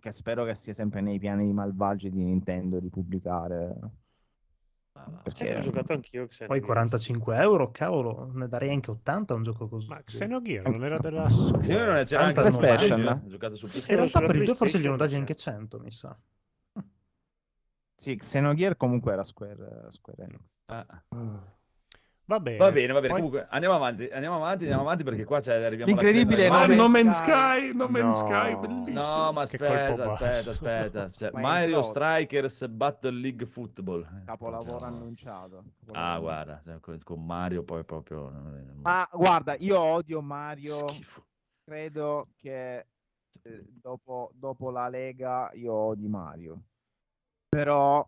[0.00, 3.76] che spero che sia sempre nei piani malvagi di Nintendo di pubblicare.
[5.04, 6.64] Che Perché ho giocato anch'io Poi Xenogears.
[6.66, 9.88] 45 euro, cavolo, ne darei anche 80 a un gioco così.
[9.88, 13.00] Ma Xenogear non era della Sì, non è- c'era anche su PlayStation.
[13.02, 13.96] PlayStation, giocato su In PlayStation.
[13.96, 15.52] realtà sulla per i due forse glielo PlayStation, dai anche cioè.
[15.54, 16.16] 100, mi sa.
[17.94, 20.56] sì, Xenogear comunque era Square, Square Enix.
[20.66, 20.86] Ah.
[22.28, 22.56] Va bene.
[22.56, 23.12] Va bene, va bene.
[23.12, 26.66] Poi- Comunque, andiamo avanti, andiamo avanti, andiamo avanti perché qua c'è, arriviamo alla Ah, della-
[26.66, 28.28] No No Man's Sky, No Man's No.
[28.28, 29.00] Sky, bellissimo.
[29.00, 31.10] No, ma aspetta, aspetta, aspetta.
[31.16, 31.82] Cioè, Mario.
[31.82, 34.02] Strikers Battle League Football.
[34.02, 35.64] Eh, Capolavoro proprio- annunciato.
[35.92, 38.32] Ah, guarda, cioè, con- con Mario poi proprio...
[38.82, 40.88] Ma guarda, io odio Mario.
[40.88, 41.24] Schifo.
[41.64, 42.86] Credo che
[43.42, 46.60] eh, dopo, dopo la Lega io odio Mario.
[47.48, 48.04] Però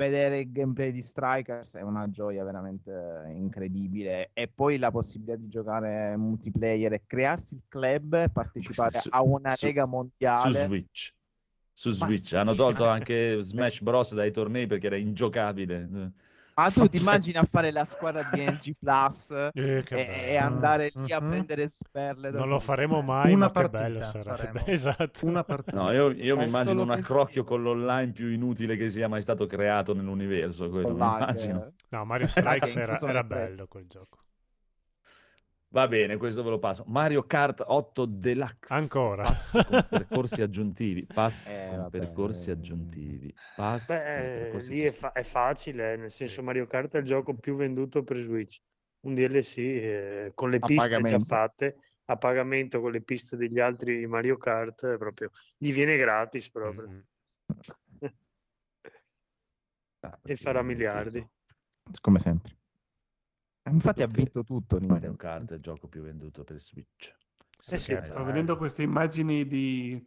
[0.00, 4.30] vedere il gameplay di Strikers è una gioia veramente incredibile.
[4.32, 9.22] E poi la possibilità di giocare multiplayer e crearsi il club, e partecipare Su- a
[9.22, 10.58] una su- Lega Su mondiale.
[10.66, 11.14] Switch.
[11.72, 12.26] Su Ma Switch.
[12.28, 14.14] sì, Hanno tolto ma- anche Smash Bros.
[14.14, 15.88] dai tornei perché era ingiocabile.
[16.60, 20.90] Ma tu ti immagini a fare la squadra di NG Plus Eh, e, e andare
[20.94, 21.28] lì a Mhm.
[21.28, 22.30] prendere sperle?
[22.30, 24.62] Non lo faremo mai, Una ma che partita bello sarebbe.
[24.66, 25.26] Esatto.
[25.26, 25.76] Una partita.
[25.76, 29.46] No, io, io mi immagino un accrocchio con l'online più inutile che sia mai stato
[29.46, 30.68] creato nell'universo.
[30.68, 30.96] Quello,
[31.28, 31.72] eh.
[31.88, 34.18] No, Mario Strikes era, era bello quel gioco.
[35.72, 36.84] Va bene, questo ve lo passo.
[36.88, 38.74] Mario Kart 8 Deluxe.
[38.74, 39.22] Ancora.
[39.22, 41.06] Passi con percorsi aggiuntivi.
[41.06, 43.32] Passi Eh, con percorsi aggiuntivi.
[43.54, 46.98] Passi con Beh, percorsi lì è, fa- è facile, eh, nel senso Mario Kart è
[46.98, 48.60] il gioco più venduto per Switch.
[49.02, 51.18] un DLC eh, con le A piste pagamento.
[51.18, 55.96] già fatte a pagamento con le piste degli altri Mario Kart, eh, proprio gli viene
[55.96, 58.06] gratis proprio Mm, mm.
[60.00, 61.24] Ah, e farà miliardi.
[62.00, 62.56] Come sempre.
[63.64, 65.16] Infatti ha vinto tutto Mario Nintendo.
[65.16, 67.14] Kart è il gioco più venduto per Switch.
[67.68, 70.02] Eh sì, Sto vedendo queste immagini di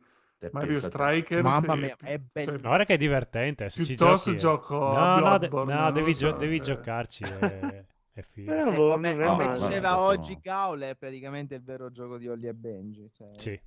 [0.51, 1.43] Mario Strikers.
[1.43, 2.57] Mamma mia, è bellissimo.
[2.61, 3.69] Ma guarda che è divertente.
[3.69, 6.37] Se ci Piuttosto giochi, è- gioco a No, no, de- no, devi, lo gio- so,
[6.37, 6.75] devi cioè.
[6.75, 7.23] giocarci.
[7.23, 8.51] È, è figo.
[8.51, 11.63] Eh, Eh, boh, come, non è come diceva Guarda, oggi proprio- Gaul è praticamente il
[11.63, 13.09] vero gioco di Holly e Benji.
[13.13, 13.61] Cioè, Sì.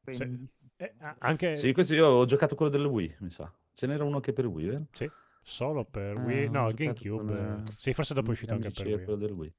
[0.00, 0.72] bellissimo.
[0.78, 3.52] Eh, anche Sì, questo io ho giocato quello del Wii, mi sa.
[3.74, 4.86] Ce n'era uno anche per Wii, vero?
[4.92, 5.08] sì,
[5.42, 6.48] solo per Ah, Wii.
[6.50, 7.16] No, GameCube.
[7.34, 9.16] con, eh, Sì, forse dopo è uscito anche per e Wii.
[9.18, 9.54] del Wii.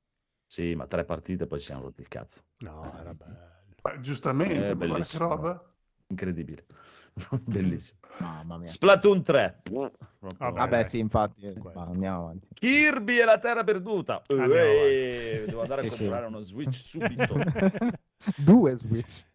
[0.45, 2.41] Sì, ma tre partite poi ci siamo rotti il cazzo.
[2.59, 3.49] No, era bello.
[3.83, 5.73] Ma giustamente, È ma che roba.
[6.07, 6.65] Incredibile.
[7.45, 7.99] Bellissimo.
[8.19, 8.67] Mamma mia.
[8.67, 9.61] Splatoon 3.
[9.63, 11.41] Proprio- Vabbè, Vabbè, sì, infatti.
[11.45, 12.47] eh, andiamo avanti.
[12.53, 14.21] Kirby e la terra perduta.
[14.27, 14.49] Andiamo
[15.45, 17.35] devo andare a comprare uno Switch subito.
[18.37, 19.25] Due Switch.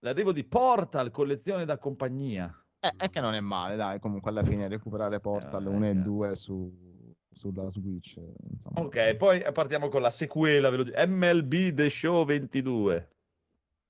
[0.00, 2.52] L'arrivo di Portal, collezione da compagnia.
[2.84, 3.98] Eh, è che non è male, dai.
[3.98, 6.04] Comunque alla fine recuperare Portal Eh, 1 e ragazzi.
[6.04, 8.18] 2 su, sulla Switch.
[8.18, 8.80] eh, Insomma.
[8.80, 10.92] Ok, poi partiamo con la sequela veloce.
[11.06, 13.08] MLB The Show 22.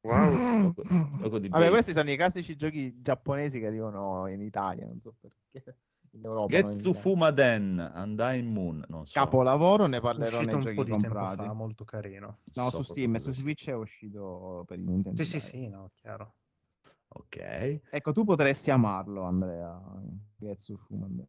[0.03, 0.75] Wow.
[1.19, 5.15] Gioco di Vabbè, questi sono i classici giochi giapponesi che arrivano in Italia, non so
[5.19, 5.77] perché.
[6.15, 6.93] In Europa, in Getsu.
[6.93, 8.85] Fumaden, Undying Moon.
[8.87, 9.19] Non so.
[9.19, 11.47] Capolavoro, ne È parlerò uscito nei un giochi po' di tempo comprati.
[11.47, 12.39] fa, molto carino.
[12.53, 13.33] No, So su Steam, su.
[13.33, 15.17] Switch è uscito per il Nintendo.
[15.21, 16.35] Sì, sì, sì, no, chiaro.
[17.15, 17.81] Ok.
[17.91, 19.81] Ecco, tu potresti amarlo, Andrea.
[20.37, 21.27] Getsu Fumaden.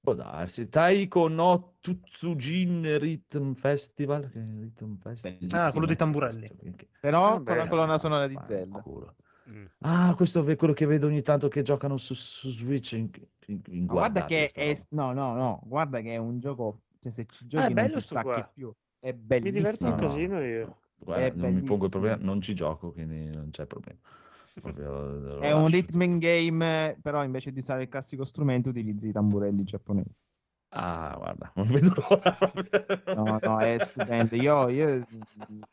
[0.00, 0.68] Può darsi.
[0.68, 4.30] Taiko no Tutsujin Rhythm Festival.
[4.32, 5.38] Rhythm Festival?
[5.38, 5.62] Bellissimo.
[5.62, 6.50] Ah, quello dei tamburelli.
[7.00, 8.82] Però Ah, con la colonna sonora di Zelda.
[8.82, 9.14] culo.
[9.48, 9.64] Mm.
[9.80, 12.92] Ah, questo è quello che vedo ogni tanto che giocano su, su Switch.
[12.92, 13.10] In,
[13.46, 14.76] in, in guarda che è...
[14.90, 15.60] No, no, no.
[15.64, 16.82] Guarda che è un gioco...
[17.00, 18.72] Cioè, se ci Ah, giochi è non bello ti sto stacchi più.
[18.98, 19.52] È Mi bellissimo.
[19.52, 20.06] diverto un No, no.
[20.06, 20.80] casino io.
[20.98, 23.98] Guarda, è non mi pongo il problema, non ci gioco, quindi non c'è problema.
[24.60, 29.64] Proprio È un rhythm game, però invece di usare il classico strumento utilizzi i tamburelli
[29.64, 30.24] giapponesi.
[30.74, 32.36] Ah, guarda, non vedo l'ora.
[33.14, 34.36] No, no, è stupendo.
[34.36, 35.06] Io, io,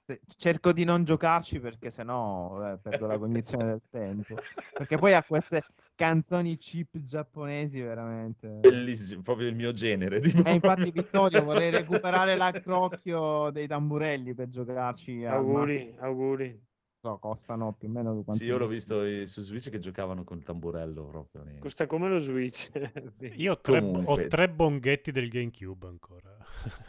[0.08, 4.36] eh, cerco di non giocarci perché sennò eh, perdo la cognizione del tempo.
[4.74, 5.63] Perché poi ha queste
[5.96, 8.48] canzoni cheap giapponesi veramente.
[8.48, 10.20] Bellissimo, proprio il mio genere.
[10.20, 10.44] tipo.
[10.44, 15.24] E infatti, Vittorio, vorrei recuperare l'accrocchio dei tamburelli per giocarci.
[15.24, 16.68] Auguri, auguri.
[17.01, 20.25] So, costano più o meno quanto Sì, io l'ho visto i- su Switch che giocavano
[20.25, 21.43] col tamburello proprio.
[21.43, 21.57] lì.
[21.59, 22.69] Costa come lo Switch.
[23.38, 24.25] Io ho tre, Comunque.
[24.25, 26.35] ho tre bonghetti del GameCube ancora.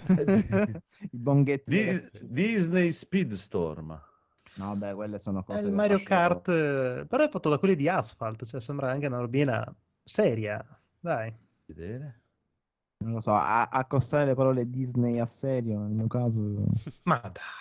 [1.13, 1.71] I bonghetti.
[1.71, 4.01] Di- Disney Speedstorm.
[4.55, 5.61] No, beh, quelle sono È cose.
[5.61, 9.07] il che Mario Kart, eh, però è fatto da quelli di Asphalt, cioè sembra anche
[9.07, 9.65] una robina
[10.03, 10.65] seria.
[10.99, 11.33] Dai.
[11.67, 12.21] Vedere?
[13.05, 16.41] Non lo so, a- accostare le parole Disney a serio, nel mio caso.
[17.05, 17.60] Ma dai.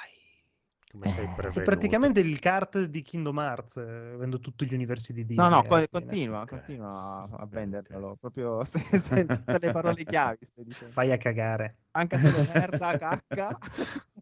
[0.91, 1.62] Come sei Eh, È prevenuto.
[1.62, 5.47] praticamente il kart di Kingdom Hearts, eh, avendo tutti gli universi di Disney.
[5.47, 5.88] No, no, fine.
[5.88, 8.17] continua, continua a, venderlo.
[8.19, 10.93] Proprio tutte le parole chiavi stai dicendo.
[10.95, 11.75] Vai a cagare.
[11.91, 13.58] Anche solo merda, cacca.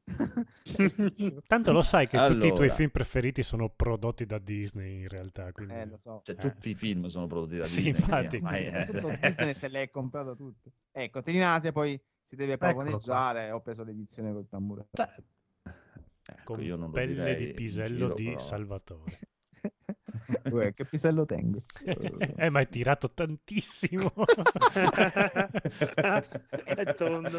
[1.47, 2.73] Tanto lo sai che tutti i tuoi Allora.
[2.73, 5.51] film preferiti sono prodotti da Disney in realtà.
[5.53, 5.73] Quindi...
[5.73, 6.19] eh, lo so.
[6.23, 6.39] Cioè, Eh.
[6.41, 7.99] tutti i film sono prodotti da Sì, Disney.
[8.01, 8.35] infatti.
[8.37, 10.71] ormai è- Tutto Disney se le hai comprato tutte.
[10.91, 13.51] Ecco, Trinate poi si deve pavoneggiare.
[13.51, 14.87] Ho preso l'edizione col tamburo.
[14.91, 15.09] Cioè,
[16.29, 19.19] Ecco, con io non lo pelle direi di pisello giro, di però- Salvatore.
[20.51, 21.63] Uè, che pisello tengo?
[22.37, 24.11] eh, ma hai tirato tantissimo.
[26.65, 27.37] È tondo.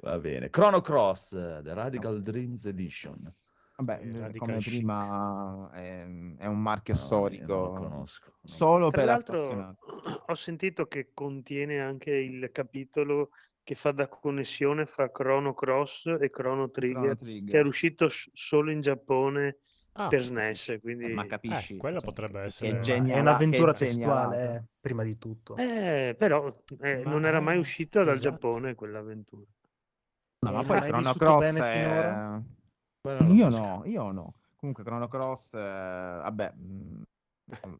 [0.00, 0.50] Va bene.
[0.50, 1.30] Chrono Cross,
[1.62, 3.32] The Radical Dreams Edition.
[3.78, 4.68] Vabbè, Eh, Radical come Chic.
[4.68, 6.06] prima è,
[6.38, 7.44] è un marchio No, storico.
[7.54, 8.24] Non lo conosco.
[8.40, 9.76] Non- Solo Tra per l'altro
[10.26, 13.30] ho sentito che contiene anche il capitolo
[13.66, 17.50] che fa da connessione fra Chrono Cross e Chrono Trigger, Chrono Trigger.
[17.50, 19.56] che era uscito solo in Giappone
[19.98, 20.78] Ah, per SNES.
[20.80, 21.12] Quindi...
[21.12, 21.74] Ma capisci?
[21.74, 25.56] Eh, quella Cioè, potrebbe essere- È, è geniala- è un'avventura testuale, eh, prima di tutto.
[25.56, 28.30] Eh, però eh, Ma- non era mai uscita dal esatto.
[28.30, 29.42] Giappone quell'avventura.
[30.38, 32.14] No, ma poi Chrono Cross è...
[33.30, 34.34] Io no, io no.
[34.54, 37.02] Comunque Chrono Cross, eh, vabbè, mh,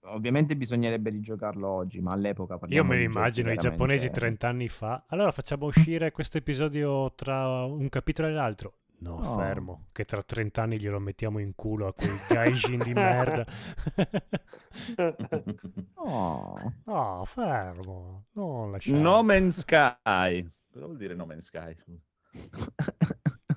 [0.05, 4.68] ovviamente bisognerebbe rigiocarlo oggi, ma all'epoca Io me li giochi immagino i giapponesi 30 anni
[4.68, 5.05] fa.
[5.09, 8.79] Allora facciamo uscire questo episodio tra un capitolo e l'altro.
[8.98, 9.37] No, No.
[9.37, 13.44] fermo, che tra 30 anni glielo mettiamo in culo a quei gaijin di merda.
[15.98, 18.98] Oh, no, fermo, non lasciamo.
[19.00, 20.48] No Man's Sky.
[20.70, 21.76] Cosa vuol dire No Man's Sky?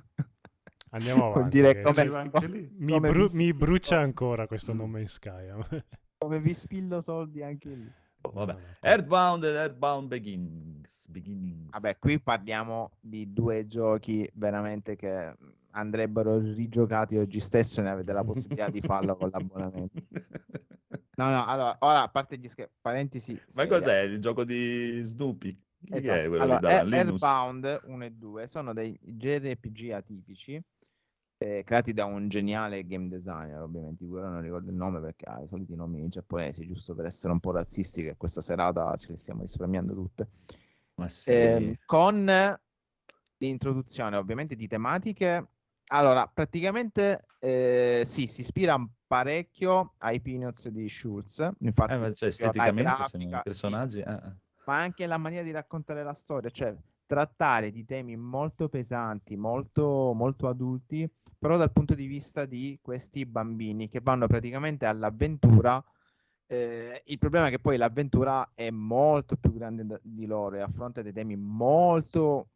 [0.91, 1.49] Andiamo avanti.
[1.61, 2.03] dire come-
[2.47, 2.69] lì.
[2.77, 5.47] mi, come bru- mi brucia ancora questo No Man's Sky.
[6.17, 7.91] come vi spillo soldi anche lì.
[8.21, 8.51] Vabbè.
[8.53, 11.07] No, no, Earthbound e Earthbound Begins.
[11.09, 11.69] Beginnings.
[11.71, 15.33] Vabbè, qui parliamo di due giochi veramente che
[15.71, 20.01] andrebbero rigiocati oggi stesso e ne avete la possibilità di farlo con l'abbonamento.
[21.19, 23.33] No, no, allora, ora a parte gli scherzi, parentesi.
[23.33, 23.77] Ma seria.
[23.77, 25.61] cos'è il gioco di Snoopy?
[25.89, 26.17] Esatto.
[26.17, 27.21] è quello Allora, che Air- Linus?
[27.21, 30.63] Airbound 1 e 2 sono dei JRPG atipici
[31.41, 34.99] eh, creati da un geniale game designer, ovviamente, di cui ora non ricordo il nome
[34.99, 38.93] perché ha i soliti nomi giapponesi, giusto per essere un po' razzisti, che questa serata
[38.97, 40.27] ce le stiamo risparmiando tutte.
[40.95, 41.31] Ma sì.
[41.31, 42.29] Ehm, con
[43.37, 45.47] l'introduzione ovviamente di tematiche.
[45.91, 52.83] Allora, praticamente eh, sì, si ispira parecchio ai Peanuts di Schulz, infatti Eh, cioè, esteticamente
[52.83, 53.99] grafica, sono i sì, personaggi.
[54.01, 54.35] eh, eh.
[54.65, 56.75] ma anche la maniera di raccontare la storia, cioè
[57.09, 63.25] trattare di temi molto pesanti, molto, molto adulti, però dal punto di vista di questi
[63.25, 65.83] bambini che vanno praticamente all'avventura.
[66.45, 71.01] Eh, il problema è che poi l'avventura è molto più grande di loro e affronta
[71.01, 72.49] dei temi molto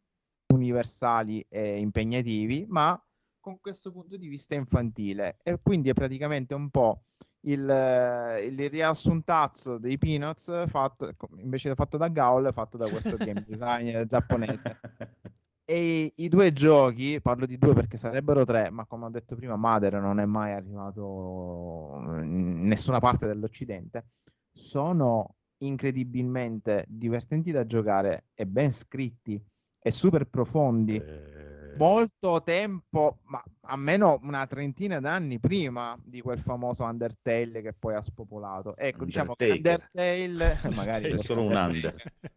[0.52, 2.96] universali e impegnativi, ma
[3.40, 5.38] con questo punto di vista infantile.
[5.42, 7.06] E quindi è praticamente un po'
[7.44, 13.44] il, eh, il riassuntazzo dei Peanuts fatto, invece fatto da Gaul, fatto da questo game
[13.46, 14.78] designer giapponese.
[15.66, 19.56] E i due giochi, parlo di due perché sarebbero tre, ma come ho detto prima,
[19.56, 24.08] Mother non è mai arrivato in nessuna parte dell'Occidente,
[24.52, 29.42] sono incredibilmente divertenti da giocare e ben scritti
[29.78, 30.96] e super profondi.
[30.96, 37.94] Eh, Molto tempo, ma almeno una trentina d'anni prima di quel famoso Undertale che poi
[37.94, 38.76] ha spopolato.
[38.76, 39.50] Ecco, diciamo che.
[39.50, 41.94] Undertale, magari È lo solo un under.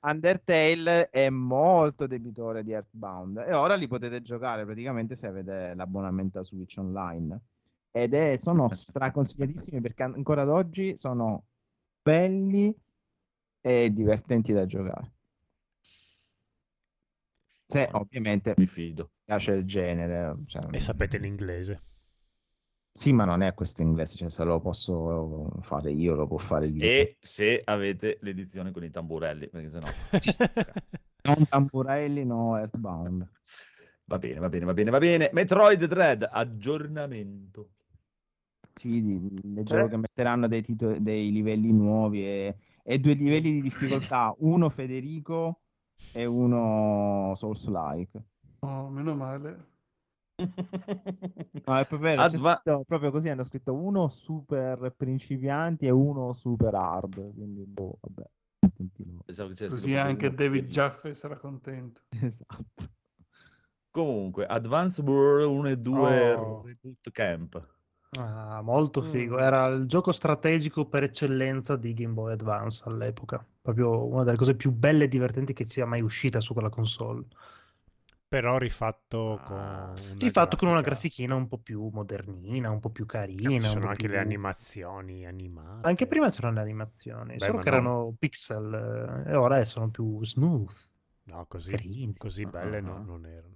[0.00, 6.38] Undertale è molto debitore di Earthbound e ora li potete giocare praticamente se avete l'abbonamento
[6.38, 7.40] a Switch Online
[7.90, 11.46] ed è, sono straconsigliatissimi perché an- ancora ad oggi sono
[12.02, 12.72] belli
[13.60, 15.15] e divertenti da giocare.
[17.68, 18.04] Se Buono.
[18.04, 19.10] ovviamente Mi fido.
[19.24, 20.36] piace il genere.
[20.46, 21.82] cioè, E sapete l'inglese.
[22.92, 26.66] Sì, ma non è questo inglese, cioè se lo posso fare io, lo può fare
[26.68, 26.80] lui.
[26.80, 29.86] E se avete l'edizione con i tamburelli, perché sennò...
[31.26, 33.28] Non Tamburelli, no Earthbound.
[34.04, 35.30] Va bene, va bene, va bene, va bene.
[35.32, 37.72] Metroid Dread, aggiornamento.
[38.72, 39.88] Sì, leggevo Eh?
[39.88, 45.62] che metteranno dei, titoli, dei livelli nuovi e, e due livelli di difficoltà, uno Federico
[46.12, 48.22] e uno Souls-like.
[48.60, 49.74] Oh, meno male.
[51.66, 56.32] No, è proprio, vero, Adva- scritto proprio così, hanno scritto uno super principianti e uno
[56.34, 58.28] super hard, quindi boh, vabbè.
[59.54, 62.02] c'era Così anche David Jaffe sarà contento.
[62.22, 62.90] Esatto.
[63.90, 66.62] Comunque, Advance World 1 e 2 Oh.
[66.62, 67.75] Reboot Camp.
[68.18, 69.36] Ah, molto figo.
[69.36, 69.40] Mm.
[69.40, 73.44] Era il gioco strategico per eccellenza di Game Boy Advance all'epoca.
[73.60, 77.24] Proprio una delle cose più belle e divertenti che sia mai uscita su quella console.
[78.28, 79.92] Però rifatto con Ah.
[79.92, 83.48] una Rifatto con una grafica- grafichina un po' più modernina, un po' più carina.
[83.50, 85.86] ci sono anche più- le animazioni animate.
[85.86, 87.76] Anche prima c'erano le animazioni, Beh, solo che no.
[87.76, 90.70] erano pixel eh, e ora sono più smooth,
[91.24, 92.14] No, così, carine.
[92.16, 92.98] così Ah, belle ah, no- ah.
[93.00, 93.54] non erano.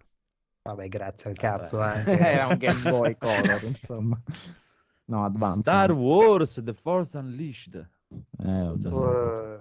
[0.62, 1.49] Vabbè, grazie al Vabbè.
[1.59, 1.83] cazzo.
[1.83, 2.05] eh.
[2.33, 4.16] Era un Game Boy Color, insomma.
[5.07, 5.61] No, Advance.
[5.61, 7.75] Star Wars The Force Unleashed.
[7.77, 8.88] Eh, vabbè.
[8.88, 9.61] Eh,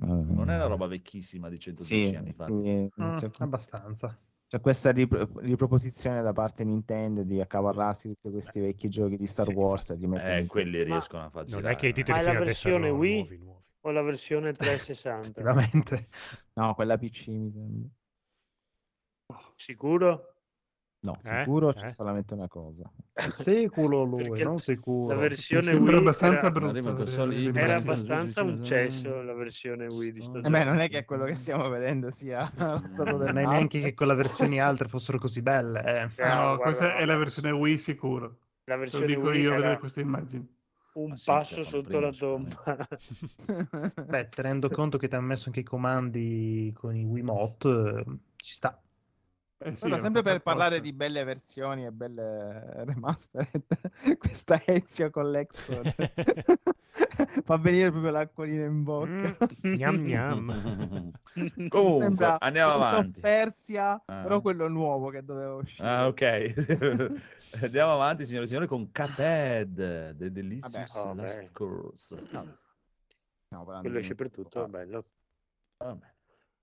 [0.00, 0.32] Vabbè.
[0.32, 2.46] Non è una roba vecchissima di 110 Sì, anni fa.
[2.46, 4.16] sì, Mm, c'è, abbastanza.
[4.46, 9.46] c'è questa ripro- riproposizione da parte Nintendo di accavarrarsi tutti questi vecchi giochi di Star
[9.46, 12.38] Sì, Wars e Eh, quelli riescono a farci Non è che i titoli fino la
[12.40, 13.14] adesso versione erano Wii?
[13.14, 13.62] nuovi, nuovi.
[13.80, 15.40] o la versione 360?
[15.40, 16.08] Effettivamente.
[16.54, 17.88] No, quella PC mi sembra.
[19.56, 20.34] Sicuro?
[21.00, 21.38] No, Eh?
[21.42, 21.88] sicuro c'è Eh?
[21.88, 22.90] solamente una cosa.
[23.30, 25.14] Sicuro lui, Perché non La sicuro.
[25.14, 30.50] Mi versione Wii abbastanza era, era abbastanza un cesso la versione Wii di sto Eh
[30.50, 33.94] beh, non è che quello che stiamo vedendo sia lo stato Non è neanche che
[33.94, 35.84] con le versioni altre fossero così belle.
[35.84, 36.02] eh.
[36.02, 37.16] Eh, No, guarda, questa è la guarda.
[37.16, 38.26] versione Wii sicuro.
[38.64, 40.56] La Te lo versione dico Wii io a vedere queste immagini.
[40.94, 42.76] un sì, passo sotto la tomba.
[44.08, 48.04] Beh, tenendo conto che ti hanno messo anche i comandi con i Wiimote, eh,
[48.36, 48.80] ci sta.
[49.60, 53.64] Eh sì, Guarda, sempre per parlare di belle versioni e belle remastered,
[54.18, 55.82] questa Ezio Collection
[57.42, 59.36] fa venire proprio l'acquolina in bocca.
[59.66, 61.10] Mm, gnam gnam.
[61.68, 63.18] Comunque, Sembra andiamo avanti.
[63.20, 64.22] Persia, Ah.
[64.22, 65.88] però quello nuovo che doveva uscire.
[65.88, 67.60] Ah, ok.
[67.60, 71.52] Andiamo avanti, signore e signori, con Cuphead, The Delicious Vabbè, oh, Last beh.
[71.52, 72.16] Course.
[73.48, 75.04] Parlando Quello esce per tutto, è bello.
[75.78, 76.06] Vabbè.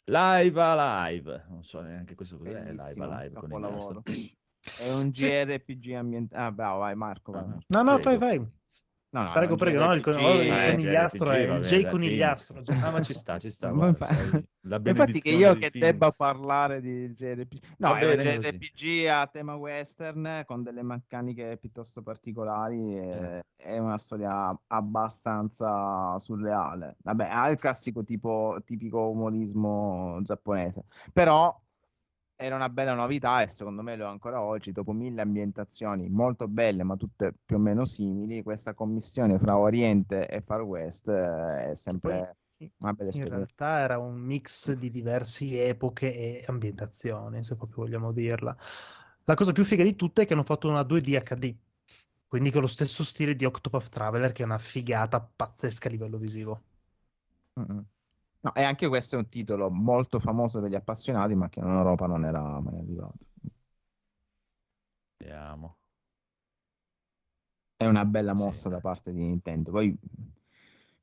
[0.08, 4.04] Live Alive, non so neanche questo cos'è, Live Bellissimo, Alive con il
[4.78, 6.44] È un JRPG ambientale.
[6.46, 7.32] Ah, bravo, vai Marco.
[7.32, 7.44] vai.
[7.44, 8.20] Ah, No, no, prego.
[8.20, 8.48] vai, vai.
[9.16, 11.66] No, no, Prego, prego, no, il, con- JRPG, oh, il eh, conigliastro è il vabbè,
[11.68, 12.62] J conigliastro.
[12.82, 13.70] Ah, ma ci sta, ci sta.
[13.72, 14.10] Guarda,
[14.84, 15.80] Infatti che io che Phoenix.
[15.80, 18.18] debba parlare di JRPG no, Va è un.
[18.18, 26.98] JRPG a tema western con delle meccaniche piuttosto particolari e- è una storia abbastanza surreale
[27.04, 31.58] vabbè ha il classico tipo tipico umorismo giapponese però
[32.36, 36.48] era una bella novità e secondo me lo è ancora oggi dopo mille ambientazioni molto
[36.48, 41.70] belle ma tutte più o meno simili questa commissione fra Oriente e Far West eh,
[41.70, 42.38] è sempre
[42.80, 47.84] una bella In esperienza realtà era un mix di diverse epoche e ambientazioni, se proprio
[47.84, 48.56] vogliamo dirla.
[49.24, 51.56] La cosa più figa di tutte è che hanno fatto una 2D HD,
[52.28, 56.18] quindi con lo stesso stile di Octopath Traveler, che è una figata pazzesca a livello
[56.18, 56.64] visivo.
[57.58, 57.86] Mm-mm.
[58.46, 61.68] No, e anche questo è un titolo molto famoso per gli appassionati, ma che in
[61.68, 63.18] Europa non era mai arrivato.
[65.18, 65.78] Vediamo.
[67.78, 68.82] È una bella Sì, mossa da dai.
[68.82, 69.72] parte di Nintendo.
[69.72, 69.98] Poi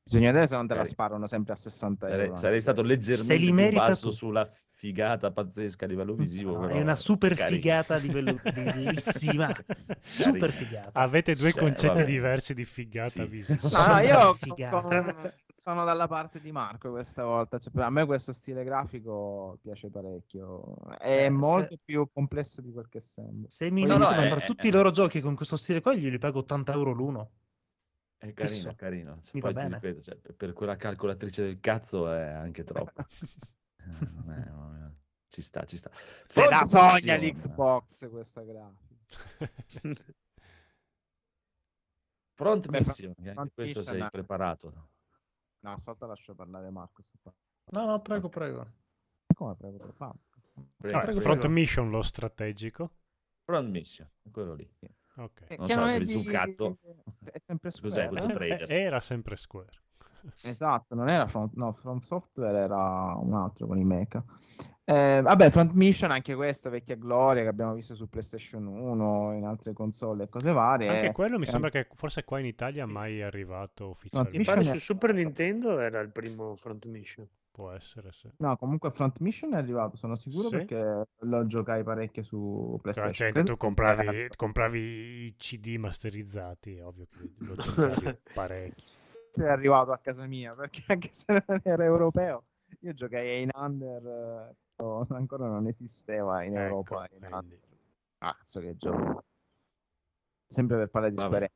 [0.05, 2.37] bisogna vedere se non te la Sarei- sparano sempre a 60 Sarei, euro.
[2.37, 4.17] sarei stato Se leggermente li più merita basso tutti.
[4.17, 6.53] sulla figata pazzesca a livello visivo.
[6.55, 7.57] No, però è una super carino.
[7.57, 9.55] figata a livello bellissima.
[10.01, 11.01] Super figata.
[11.01, 12.05] Avete due Cioè, concetti vabbè.
[12.05, 13.25] diversi di figata Sì.
[13.27, 13.69] visiva.
[13.87, 14.81] No, no, io Figata.
[14.81, 17.57] con- sono dalla parte di Marco questa volta.
[17.59, 20.75] Cioè, a me questo stile grafico piace parecchio.
[20.99, 23.49] È Cioè, molto se- più complesso di quel che sembra.
[23.49, 26.11] Se mi no, no, è- tutti è- i loro giochi con questo stile qua, io
[26.11, 27.31] li pago 80 euro l'uno.
[28.19, 29.21] È carino, è carino.
[29.23, 29.81] Cioè, Mi poi va ti bene.
[29.81, 33.05] ripeto, cioè, per- quella calcolatrice del cazzo è anche troppo.
[33.85, 34.91] Eh, non è- non è-
[35.29, 35.91] Ci sta, ci sta.
[36.25, 38.95] Se la Front sogna l'Xbox questa grafica.
[42.35, 44.11] Front Beh, Mission, che anche Front questo Mission, sei eh.
[44.11, 44.89] preparato.
[45.63, 47.03] No, stavolta lascio parlare Marco.
[47.71, 48.67] No, no, prego, prego.
[49.35, 50.13] Come prego, prego, fa.
[50.77, 51.21] Prego, Ah, prego.
[51.21, 52.91] front mission lo strategico.
[53.45, 54.69] Front Mission, quello lì.
[55.17, 55.57] Ok.
[55.59, 56.79] Non che so, non se è vedi sul di- cazzo.
[57.25, 58.67] È sempre Cos'è Square, questo eh?
[58.69, 59.83] Eh, Era sempre Square.
[60.43, 64.25] Esatto, non era Front, no, Front Software era un altro con i mecha.
[64.85, 69.45] Eh, vabbè, Front Mission, anche questa vecchia gloria che abbiamo visto su PlayStation 1, in
[69.45, 70.89] altre console e cose varie.
[70.89, 74.43] Anche quello mi era- sembra che forse qua in Italia mai è arrivato Mi ufficialmente.
[74.43, 77.27] pare Mission su Super Nintendo era il primo Front Mission.
[77.53, 78.29] Può essere, sì.
[78.39, 80.57] No, comunque Front Mission è arrivato, sono sicuro Sì?
[80.57, 83.13] perché lo giocai parecchio su Cioè, PlayStation.
[83.13, 87.55] gente, Credo tu compravi, compravi i CD masterizzati, ovvio che lo
[88.01, 88.85] giocavi parecchio.
[89.35, 92.45] è arrivato a casa mia perché anche se non era europeo
[92.81, 94.57] io giocai in under eh,
[95.11, 97.59] ancora non esisteva in Ecco, Europa in
[98.19, 99.25] cazzo che gioco.
[100.47, 101.51] Sempre per parlare di Vabbè.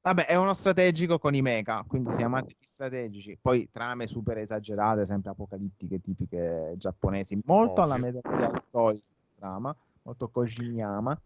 [0.00, 3.36] Vabbè è uno strategico con i mecha quindi se amate gli strategici.
[3.40, 7.38] Poi trame super esagerate sempre apocalittiche tipiche giapponesi.
[7.44, 8.20] Molto alla Ovvio.
[8.22, 11.20] memoria storica trama molto Kojimama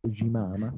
[0.00, 0.74] Kojimama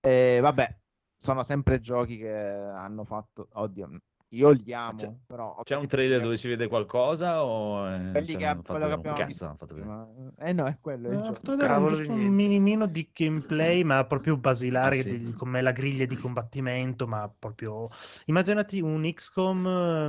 [0.00, 0.76] e vabbè
[1.16, 4.00] sono sempre giochi che hanno fatto oddio
[4.34, 8.36] io li amo c'è- però C'è un trailer dove si vede qualcosa o quelli cioè,
[8.40, 9.92] che, hanno fatto quello che abbiamo cazzo, visto hanno fatto vedere.
[9.94, 10.34] prima.
[10.38, 11.34] eh no è quello gioco.
[11.34, 15.18] fatto vedere un, giusto di un minimino di gameplay, ma proprio basilare, Ah, sì?
[15.18, 17.88] di- come la griglia di combattimento, ma proprio...
[18.26, 19.66] Immaginati un XCOM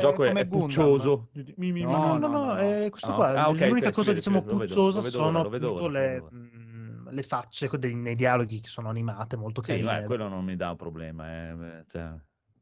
[3.54, 6.14] diciamo, si vede, lo vedo, puzzosa lo vedo sono ora, lo vedo appunto ora, le,
[6.16, 10.00] lo vedo mm, le facce dei- nei dialoghi che sono animate, molto Sì, carine.
[10.00, 11.28] ma quello non mi dà un problema.
[11.80, 12.14] eh, cioè,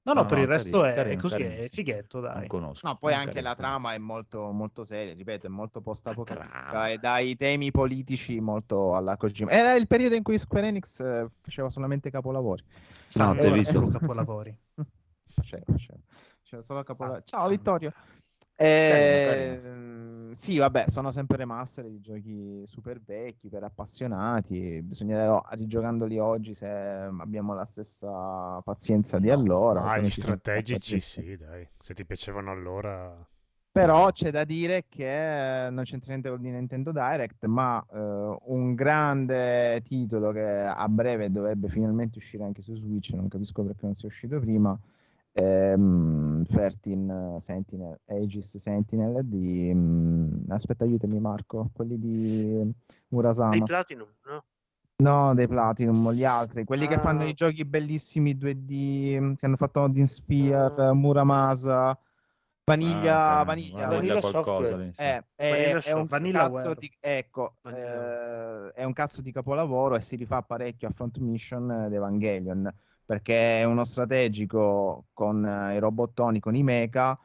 [0.03, 1.69] No, no, no, per no, il resto carino, è, è carino, così, carino, è sì.
[1.69, 2.49] fighetto, non dai.
[2.49, 2.87] conosco.
[2.89, 6.99] No, poi anche carino, la trama è molto, molto seria, ripeto, è molto post-apocalittica e
[6.99, 9.51] dai temi politici molto alla Kojima.
[9.51, 12.65] Era il periodo in cui Square Enix eh, faceva solamente capolavori.
[13.15, 13.73] No, Eh, visto?
[13.73, 14.57] solo capolavori.
[15.33, 15.99] Faceva, faceva.
[16.51, 17.21] Faceva solo capolavori.
[17.21, 17.53] Ah, Ciao fanno.
[17.53, 17.93] Vittorio.
[18.57, 24.83] Carino, Ehm, Sì, vabbè, sono sempre remaster di giochi super vecchi per appassionati.
[24.83, 29.89] Bisognerà rigiocandoli oggi se abbiamo la stessa pazienza di allora.
[29.91, 31.67] Se gli strategici, sì, dai.
[31.81, 33.25] Se ti piacevano allora...
[33.73, 38.75] Però c'è da dire che non c'entra niente con il Nintendo Direct, ma eh, un
[38.75, 43.95] grande titolo che a breve dovrebbe finalmente uscire anche su Switch, non capisco perché non
[43.95, 44.77] sia uscito prima,
[45.33, 47.07] è mm, 13
[47.39, 49.73] Sentinel, Aegis Sentinel di...
[49.75, 52.75] mm, aspetta, aiutami Marco, quelli di Dei
[53.09, 53.63] Murasama.
[53.65, 54.45] Platinum, no?
[54.97, 57.27] No, dei Platinum, gli altri, quelli che fanno Ah.
[57.29, 61.99] i giochi bellissimi 2D, che hanno fatto Odin Spear, Muramasa,
[62.65, 64.85] Vaniglia, Ah, ok, Vaniglia, Vanilla qualcosa Software.
[64.85, 65.01] lì, sì.
[65.01, 70.17] eh, è, Vanilla è un di ecco, eh, è un cazzo di capolavoro e si
[70.17, 72.73] rifà parecchio a Front Mission eh, di Evangelion.
[73.11, 77.19] Perché è uno strategico con eh, i robottoni, con i mecha,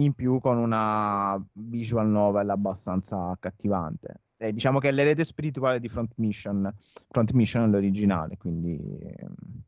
[0.00, 4.22] in più con una visual novel abbastanza accattivante.
[4.36, 6.68] E diciamo che è l'erede spirituale di Front Mission,
[7.08, 9.62] Front Mission è l'originale, quindi ehm,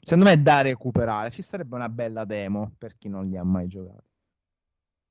[0.00, 1.32] secondo me è da recuperare.
[1.32, 4.09] Ci sarebbe una bella demo per chi non li ha mai giocati.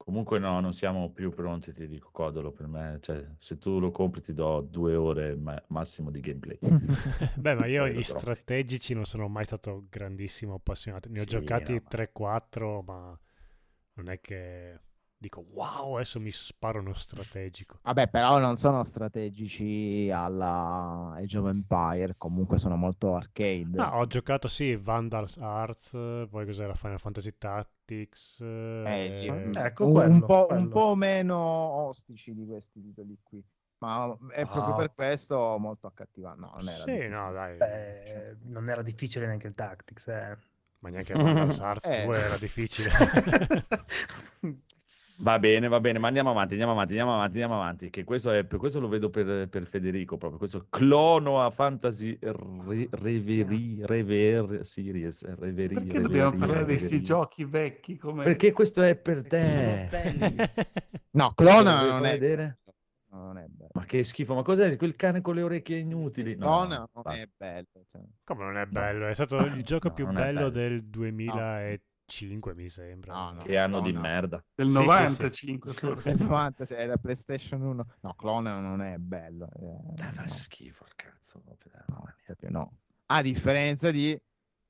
[0.09, 2.97] Comunque no, non siamo più pronti, ti dico, Codolo, per me.
[2.99, 6.57] Cioè, se tu lo compri ti do due ore ma- massimo di gameplay.
[7.37, 11.09] Beh, ma io gli strategici non sono mai stato grandissimo appassionato.
[11.09, 13.19] Ne ho Sì, giocati no, ma- 3-4, ma
[13.93, 14.79] non è che
[15.21, 17.79] dico wow, adesso mi sparo uno strategico.
[17.83, 23.77] Vabbè, però non sono strategici alla Age of Empire, comunque sono molto arcade.
[23.81, 25.89] Ah, ho giocato sì, Vandal Arts,
[26.29, 28.39] poi cos'era Final Fantasy Tactics.
[28.39, 30.61] Eh, eh, Ecco un, quello, un po', quello.
[30.61, 33.43] un po' meno ostici di questi titoli qui.
[33.79, 34.77] Ma è proprio Ah.
[34.77, 36.39] per questo molto accattivante.
[36.41, 37.09] No, non era Sì, difficile.
[37.09, 37.57] no, dai.
[37.57, 40.37] Beh, non era difficile neanche il Tactics, eh.
[40.79, 42.03] Ma neanche Vandal Arts Eh.
[42.05, 42.89] 2 era difficile.
[45.21, 47.89] Va bene, va bene, ma andiamo avanti, andiamo avanti, andiamo avanti, andiamo avanti.
[47.89, 50.37] Che questo, è, per questo lo vedo per, per Federico proprio.
[50.39, 55.25] Questo clono a Fantasy re, Reverie, Rever Series.
[55.35, 58.23] Reverie, Perché dobbiamo Reverie, parlare di questi giochi vecchi come...
[58.23, 59.89] Perché questo è per te.
[61.11, 62.59] No, Clona vuoi non è vedere?
[63.11, 63.71] No, non è bello.
[63.73, 66.35] Ma che schifo, ma cos'è quel cane con le orecchie inutili?
[66.37, 67.33] No, Clona non è basta.
[67.35, 67.85] bello.
[67.91, 68.01] cioè.
[68.23, 69.07] Come non è bello?
[69.07, 70.49] È stato il gioco No, più è bello bello.
[70.49, 70.83] del
[72.09, 73.13] 2005, mi sembra.
[73.13, 73.41] No, no.
[73.43, 73.99] Che anno di no.
[73.99, 74.43] merda.
[74.55, 74.85] del Sì, sì, sì.
[74.85, 75.73] 95.
[76.03, 77.85] Nel 90 cioè, era PlayStation 1.
[78.01, 79.49] No, Clona non è bello.
[79.59, 81.41] eh, Dai, fa no, schifo il cazzo.
[81.87, 82.01] no,
[82.49, 82.77] no.
[83.11, 84.19] A differenza di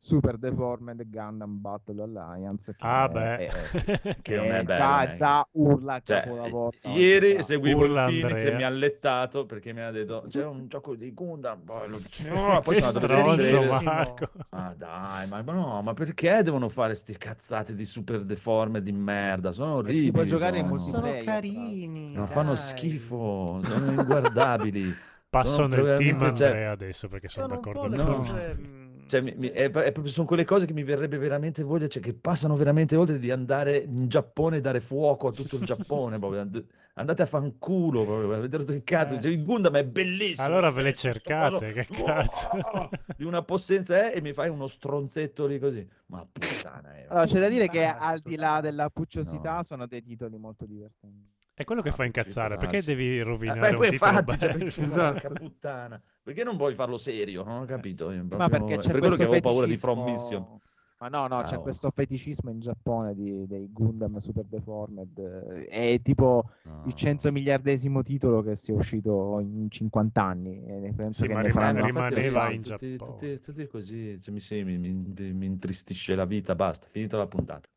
[0.01, 2.71] Super Deformed Gundam Battle Alliance.
[2.73, 3.37] Che Ah, è- beh.
[3.47, 6.71] è- Che non è è bello, già, già urla Cioè, capolavoro.
[6.83, 7.41] ieri Già.
[7.41, 8.55] seguivo Urla il Phoenix e Andrea.
[8.57, 11.99] mi ha allettato perché mi ha detto c'è un gioco di Gundam poi, lo...
[12.33, 13.83] No, poi sono andato stronzo.
[13.83, 14.29] Marco.
[14.51, 18.93] ma dai ma, ma no ma perché devono fare sti cazzate di super deforme di
[18.93, 20.77] merda sono orribili si può giocare in sono.
[20.79, 21.17] multiplayer.
[21.17, 22.13] Sono carini.
[22.13, 24.95] No, fanno schifo sono inguardabili
[25.29, 28.78] Passo Sono nel team cioè- Andrea adesso perché sono, Sono d'accordo con No.
[29.09, 31.99] Cioè, mi- mi- è, è proprio- sono quelle cose che mi verrebbe veramente voglia, cioè
[32.01, 36.19] che passano veramente oltre di andare in Giappone e dare fuoco a tutto il Giappone.
[36.19, 36.47] proprio.
[36.93, 39.15] Andate a fanculo, proprio, avete rotto il cazzo.
[39.15, 39.21] Eh.
[39.21, 40.45] Cioè, il Gundam è bellissimo.
[40.45, 42.49] Allora ve le Sto cercate, coso- che cazzo.
[42.51, 45.87] Oh, di una possenza eh, e mi fai uno stronzetto lì così.
[46.07, 47.05] Ma puttana, eh.
[47.07, 49.63] Allora, c'è da dire che al di là della pucciosità No.
[49.63, 51.37] sono dei titoli molto divertenti.
[51.53, 52.87] È quello che Ah, fa sì, incazzare, può perché darsi.
[52.87, 54.63] devi Eh, rovinare beh, un titolo infatti, cioè, bello?
[54.65, 55.19] perché, Esatto.
[55.19, 56.01] porca puttana.
[56.29, 57.43] Perché non vuoi farlo serio?
[57.43, 58.11] Non ho capito.
[58.11, 60.59] io Ma perché c'è per quello che avevo paura di From Mission.
[60.99, 61.61] Ma no, no, Ah, c'è oh.
[61.61, 65.17] questo feticismo in Giappone di- dei Gundam Super Deformed.
[65.17, 66.83] eh, È tipo No.
[66.85, 70.63] il 100 miliardesimo titolo che sia uscito in 50 anni.
[70.67, 72.97] E penso Sì, che ma ne rimane- rimaneva in tutti, Giappone.
[73.17, 77.67] tutti, tutti così, cioè, mi, mi, mi- mi intristisce la vita, basta, finito la puntata.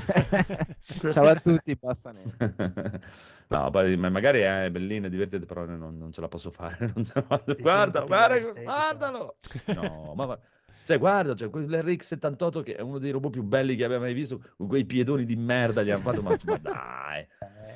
[1.12, 2.32] Ciao a tutti, basta nero.
[3.48, 6.92] no, ma magari è bellina, è divertente, però non, non ce la posso fare.
[7.58, 8.62] guarda, estetica.
[8.62, 9.36] guardalo!
[9.66, 10.38] No, ma, ma-
[10.84, 14.40] cioè, guarda, cioè, quell'RX78 che è uno dei robot più belli che abbia mai visto,
[14.56, 17.26] con quei piedoni di merda gli hanno fatto, ma, ma dai,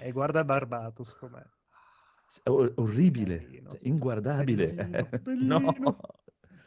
[0.00, 1.42] Eh, e guarda Barbatos com'è.
[2.42, 3.70] è or- orribile, Bellino.
[3.70, 4.72] cioè, inguardabile.
[5.22, 5.72] Bellino, no.
[5.72, 5.98] bellino.
[6.00, 6.19] È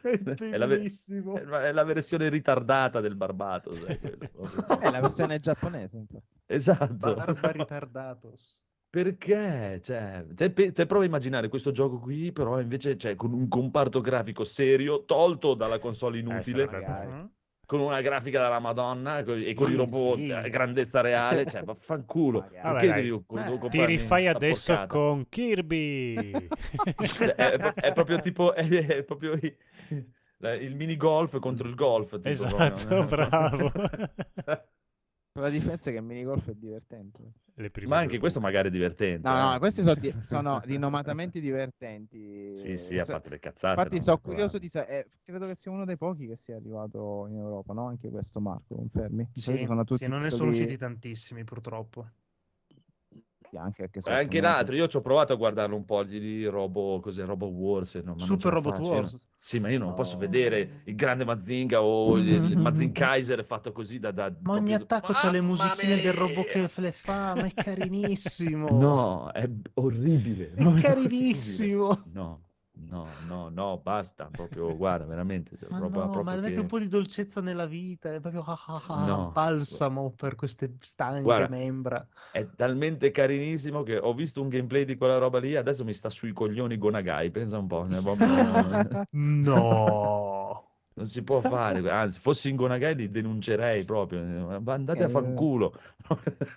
[0.04, 3.74] È è la- è la versione ritardata del Barbato.
[3.74, 4.80] sai, quello, proprio.
[4.80, 6.06] È la versione giapponese.
[6.46, 7.14] Esatto.
[7.14, 8.60] Barba ritardatos.
[8.90, 9.80] Perché?
[9.82, 14.02] Cioè, te, te prova a immaginare questo gioco qui, però invece cioè, con un comparto
[14.02, 17.34] grafico serio, tolto dalla console Eh, inutile, bello.
[17.78, 20.32] Con una grafica della Madonna e con, con i Sì, robot sì.
[20.32, 22.48] a grandezza reale, cioè, vaffanculo.
[22.62, 24.94] Vabbè, devi co- Eh, ti rifai adesso porcata?
[24.96, 26.48] con Kirby.
[27.04, 32.12] Cioè, è, è proprio tipo è, è proprio il mini golf contro il golf.
[32.12, 33.06] tipo, Esatto, proprio.
[33.28, 33.72] bravo.
[35.40, 37.34] La differenza è che il minigolf è divertente.
[37.56, 39.28] Le prime ma anche due questo magari è divertente.
[39.28, 39.60] No, no, eh.
[39.60, 42.56] questi sono, di- sono rinomatamente divertenti.
[42.56, 43.80] Sì, sì, a So- parte le cazzate.
[43.80, 44.02] Infatti no?
[44.04, 47.74] sono curioso di sapere, credo che sia uno dei pochi che sia arrivato in Europa,
[47.74, 47.88] no?
[47.88, 49.28] Anche questo Marco, confermi?
[49.34, 52.08] Sì, sono tutti sì, non ne sono usciti tantissimi purtroppo.
[53.62, 54.56] Anche, Eh, sono anche famosi.
[54.56, 57.96] l'altro, io ci ho provato a guardarlo un po' di, Robo, cos'è, Robo Wars.
[57.96, 59.26] no, Super Robot non- Wars.
[59.46, 60.20] Sì, ma io non posso No.
[60.20, 64.12] vedere il grande Mazinga o il, il Mazin Kaiser fatto così da...
[64.12, 66.26] da Ma ogni attacco c'ha le musichine del mia!
[66.26, 68.70] robot che le fa, ma è carinissimo.
[68.70, 70.54] No, è orribile.
[70.54, 71.88] È carinissimo.
[71.88, 72.12] orribile.
[72.14, 72.42] No,
[72.76, 76.68] no, no, no, basta, proprio, guarda, veramente, Ma roba no, proprio ma mette che- un
[76.68, 79.32] po' di dolcezza nella vita, è proprio ah, ah, ah, No.
[79.32, 82.08] balsamo per queste stanche Guarda, membra.
[82.32, 86.10] È talmente carinissimo che ho visto un gameplay di quella roba lì, adesso mi sta
[86.10, 87.84] sui coglioni Gonagai, pensa un po'.
[87.84, 90.68] ne- proprio- No.
[90.96, 94.22] Non si può fare, anzi, fossi in Gonagai li denuncerei proprio.
[94.62, 95.74] Ma Andate a Eh, fanculo.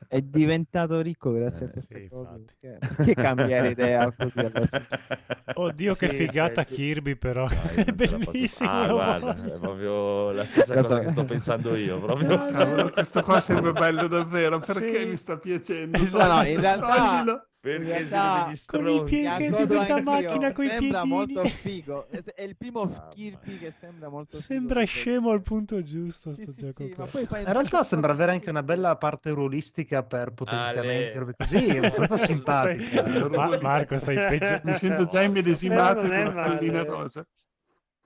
[0.08, 2.32] È diventato ricco grazie a Eh, queste sì, cose.
[2.32, 2.54] infatti.
[2.60, 4.40] Perché, perché cambiare idea così?
[5.54, 6.74] Oddio, che Sì, figata effetti.
[6.74, 7.46] Kirby, però.
[7.48, 8.68] Io è la bellissimo.
[8.70, 11.02] Ah, guarda, è proprio la stessa Lo cosa so.
[11.02, 11.98] che sto pensando io.
[12.00, 12.44] Proprio.
[12.46, 14.58] Cavolo, questo qua sembra bello davvero.
[14.58, 15.06] Perché Sì.
[15.06, 15.96] mi sta piacendo?
[15.96, 16.26] Esatto.
[16.26, 17.48] No, no, in realtà- Toglilo.
[17.66, 19.14] Perché In siete realtà- degli Con i stronzi.
[19.16, 21.08] piedi Mi che diventa macchina coi Sembra piedini.
[21.08, 22.06] molto figo.
[22.10, 24.42] È il primo Mamma Kirby che sembra molto figo.
[24.46, 27.04] Sembra scemo al punto giusto Sì, sto sì, gioco sì, qua.
[27.04, 31.34] ma poi fai In realtà sembra avere anche una bella parte ruolistica per potenziamenti, robe
[31.36, 33.28] così, è abbastanza Stai- simpatica.
[33.28, 34.60] Ma- Marco, stai peggio.
[34.62, 37.26] Mi sento già immedesimato Eh, con la pallina rosa.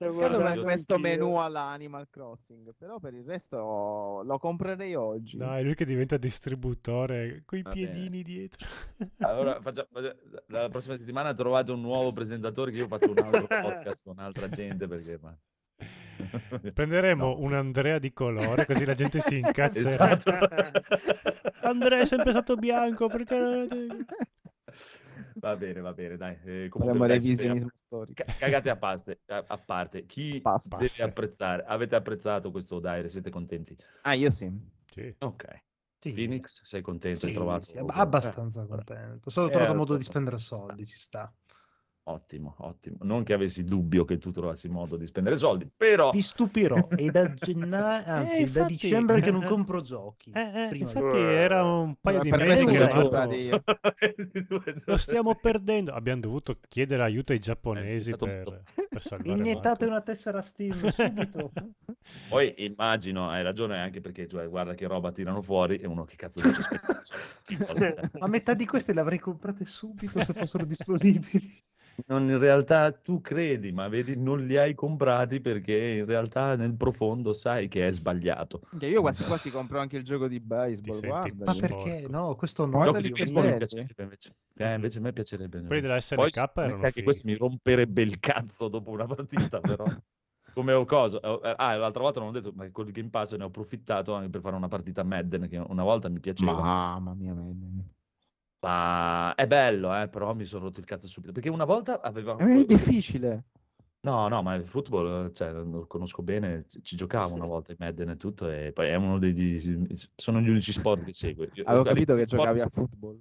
[0.09, 5.37] Guardando questo menu alla Animal Crossing, però per il resto lo comprerei oggi.
[5.37, 7.87] Dai, lui che diventa distributore coi Va bene.
[7.87, 8.67] piedini dietro.
[9.21, 13.47] Allora, faccia- faccia- la prossima settimana trovate un nuovo presentatore che io faccio un altro
[13.61, 15.19] podcast con altra gente perché...
[15.21, 15.37] Ma...
[16.73, 20.17] Prenderemo No, un Andrea di colore così la gente si incazzerà.
[20.17, 20.49] Esatto.
[21.63, 23.69] Andrea è sempre stato bianco perché...
[25.41, 26.39] Va bene, va bene, dai.
[26.45, 28.23] Eh, comunque, revisionismo speriamo- storico.
[28.25, 30.05] Ca- Cagate a, paste, a, a parte.
[30.05, 30.77] Chi Basta.
[30.77, 31.65] deve apprezzare?
[31.65, 33.09] Avete apprezzato questo Dire?
[33.09, 33.77] Siete contenti?
[34.03, 34.51] Ah, io sì.
[34.93, 35.15] Sì.
[35.19, 35.63] Ok.
[35.99, 36.13] Sì.
[36.13, 37.25] Phoenix, sei contento?
[37.25, 37.65] Hai Sì, trovato...
[37.65, 39.31] sì, ab- abbastanza contento.
[39.31, 40.57] Solo ho trovato Eh, modo di sta- spendere sta.
[40.57, 41.33] soldi, ci sta.
[42.03, 42.97] Ottimo, ottimo.
[43.03, 46.11] Non che avessi dubbio che tu trovassi modo di spendere soldi, però...
[46.11, 50.33] Vi stupirò, è da gennaio, anzi, è da infatti- dicembre che non compro giochi.
[50.35, 53.63] Eh, eh, Prima infatti di- era un paio di mesi che io.
[54.87, 55.93] lo stiamo perdendo.
[55.93, 60.89] Abbiamo dovuto chiedere aiuto ai giapponesi stato un per, per salvare Iniettate una tessera Steam
[60.91, 61.53] subito.
[62.29, 66.17] Poi immagino, hai ragione anche perché cioè, guarda che roba tirano fuori e uno che
[66.17, 67.03] cazzo dice aspetta,
[67.75, 71.63] cioè, Ma metà di queste le avrei comprate subito se fossero disponibili.
[72.07, 76.75] Non in realtà tu credi, ma vedi non li hai comprati perché in realtà nel
[76.75, 78.61] profondo sai che è sbagliato.
[78.79, 81.45] Che io quasi quasi compro anche il gioco di baseball, guarda.
[81.45, 82.07] Ma perché?
[82.09, 82.73] No, questo no.
[82.73, 84.35] Guarda Giochi di di baseball mi piacerebbe invece.
[84.57, 85.63] Eh, invece a me piacerebbe.
[85.63, 89.85] Quelli della SNK Poi erano anche questo mi romperebbe il cazzo dopo una partita, però.
[90.53, 91.21] Come ho cosa?
[91.21, 94.15] eh, Ah, l'altra volta non ho detto, ma con il Game Pass ne ho approfittato
[94.15, 96.53] anche per fare una partita a Madden che una volta mi piaceva.
[96.53, 97.89] Mamma mia, Madden.
[98.61, 101.33] Ma è bello, eh, però mi sono rotto il cazzo subito.
[101.33, 102.37] Perché una volta aveva...
[102.37, 103.45] È difficile.
[104.03, 108.11] No, no, ma il football, cioè, lo conosco bene, ci giocavo una volta in Madden
[108.11, 109.97] e tutto, e poi è uno dei...
[110.17, 111.47] sono gli unici sport che seguo.
[111.65, 113.19] Avevo capito che sport- giocavi a football.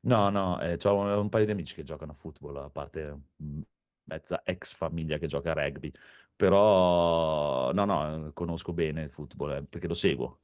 [0.00, 3.18] No, no, eh, ho un, un paio di amici che giocano a football, a parte
[3.42, 3.60] mm,
[4.04, 5.90] mezza ex famiglia che gioca a rugby,
[6.34, 10.38] però no, no, conosco bene il football eh, perché lo seguo.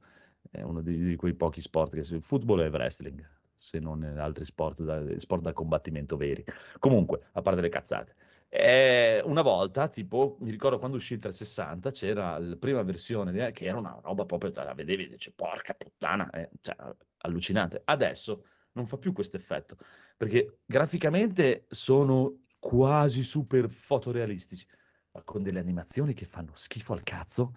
[0.51, 2.17] È uno di, di quei pochi sport che seguo.
[2.17, 3.25] Il football e il wrestling,
[3.63, 6.43] se non in altri sport da, sport da combattimento veri.
[6.79, 8.15] Comunque, a parte le cazzate.
[8.49, 13.65] Eh, una volta, tipo, mi ricordo quando uscì il 360, c'era la prima versione che
[13.65, 16.75] era una roba proprio, la vedevi e dici, porca puttana, eh, cioè,
[17.19, 17.81] allucinante.
[17.85, 18.43] Adesso
[18.73, 19.77] non fa più questo effetto,
[20.17, 24.67] perché graficamente sono quasi super fotorealistici,
[25.11, 27.55] ma con delle animazioni che fanno schifo al cazzo.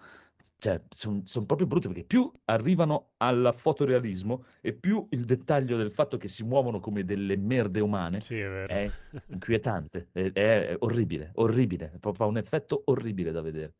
[0.59, 6.17] Cioè, sono proprio brutte perché più arrivano al fotorealismo e più il dettaglio del fatto
[6.17, 8.91] che si muovono come delle merde umane Sì, è è
[9.27, 13.75] inquietante, è, è orribile, orribile, fa un effetto orribile da vedere,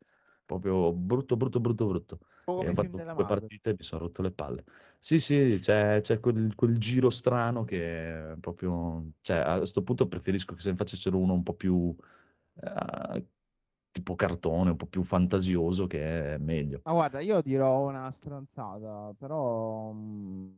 [0.46, 2.20] proprio brutto, brutto, brutto, brutto.
[2.44, 4.64] Come E ho fatto due partite e mi sono rotto le palle.
[5.00, 9.12] Sì, sì, c'è, c'è quel, quel giro strano che è proprio...
[9.22, 11.96] Cioè, a questo punto preferisco che se ne facessero uno un po' più...
[12.56, 13.26] eh,
[13.98, 16.82] tipo cartone, un po' più fantasioso, che è meglio.
[16.84, 20.50] Ma guarda, io dirò una stronzata, però mm,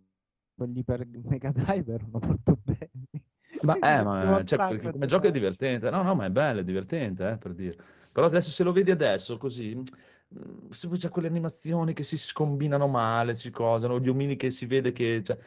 [0.55, 3.23] quelli per Mega Drive erano molto belli.
[3.61, 5.89] Ma, eh, ma cioè, come gioco è divertente.
[5.89, 7.77] No, no, ma è bello, è divertente, eh, per dire.
[8.11, 13.35] Però adesso se lo vedi adesso così, mm, c'è quelle animazioni che si scombinano male,
[13.35, 15.37] si cosano, gli omini che si vede che cioè,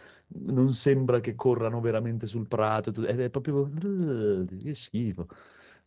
[0.45, 3.69] non sembra che corrano veramente sul prato, è proprio...
[4.63, 5.27] Che schifo.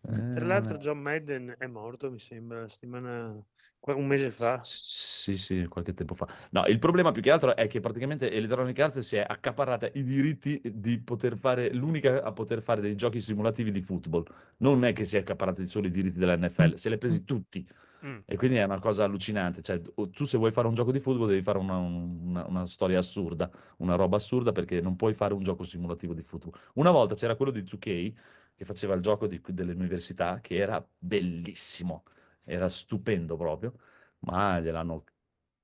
[0.07, 3.35] Eh, Tra l'altro John Madden è morto, mi sembra, settimana...
[3.81, 4.61] un mese fa.
[4.63, 6.27] Sì, sì, qualche tempo fa.
[6.51, 10.03] No, il problema più che altro è che praticamente Electronic Arts si è accaparrata i
[10.03, 14.23] diritti di poter fare, l'unica a poter fare dei giochi simulativi di football.
[14.57, 17.23] Non è che si è accaparata solo i diritti della NFL, se li ha presi
[17.23, 17.67] tutti.
[18.05, 18.19] Mm.
[18.25, 19.61] E quindi è una cosa allucinante.
[19.61, 19.81] Cioè,
[20.11, 23.49] tu se vuoi fare un gioco di football devi fare una, una- una storia assurda,
[23.77, 26.53] una roba assurda perché non puoi fare un gioco simulativo di football.
[26.75, 28.13] Una volta c'era quello di 2K
[28.55, 32.03] che faceva il gioco di- delle università che era bellissimo,
[32.43, 33.73] era stupendo proprio,
[34.19, 35.03] ma gliel'hanno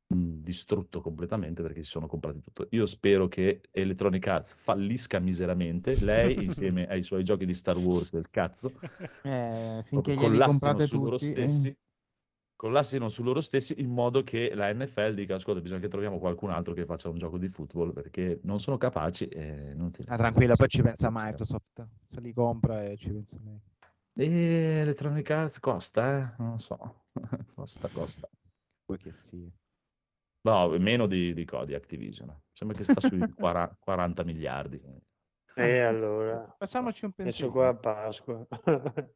[0.07, 2.67] distrutto completamente perché si sono comprati tutto.
[2.71, 8.11] Io spero che Electronic Arts fallisca miseramente, lei insieme ai suoi giochi di Star Wars
[8.13, 8.73] del cazzo,
[9.23, 11.31] Eh, finché collassino comprate su loro tutti.
[11.33, 11.75] eh.
[12.61, 16.51] Collassino su loro stessi in modo che la NFL dica ascolta bisogna che troviamo qualcun
[16.51, 20.15] altro che faccia un gioco di football perché non sono capaci e non ti Ah,
[20.15, 21.87] tranquilla, poi ci pensa Microsoft.
[22.03, 23.59] Se li compra e ci pensa lei.
[24.13, 26.35] E Electronic Arts costa, eh?
[26.37, 27.05] Non so.
[27.55, 28.29] costa, costa.
[28.85, 29.51] Poi che sì.
[30.41, 32.31] No, meno di, di Cody Activision.
[32.53, 34.79] Sembra che sta sui 40, 40 miliardi.
[35.53, 37.51] E allora, Facciamoci un adesso pensiero.
[37.51, 38.47] qua a Pasqua.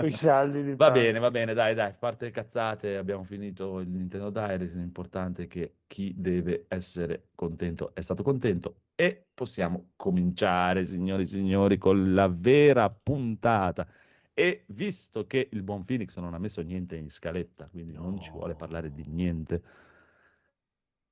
[0.00, 0.92] I saldi di Va Pasqua.
[0.92, 5.46] bene, va bene, dai, dai, parte le cazzate, abbiamo finito il Nintendo Direct, l'importante è
[5.48, 12.14] che chi deve essere contento è stato contento e possiamo cominciare, signori e signori, con
[12.14, 13.88] la vera puntata.
[14.32, 18.30] E visto che il buon Phoenix non ha messo niente in scaletta, quindi non ci
[18.30, 19.62] vuole parlare di niente,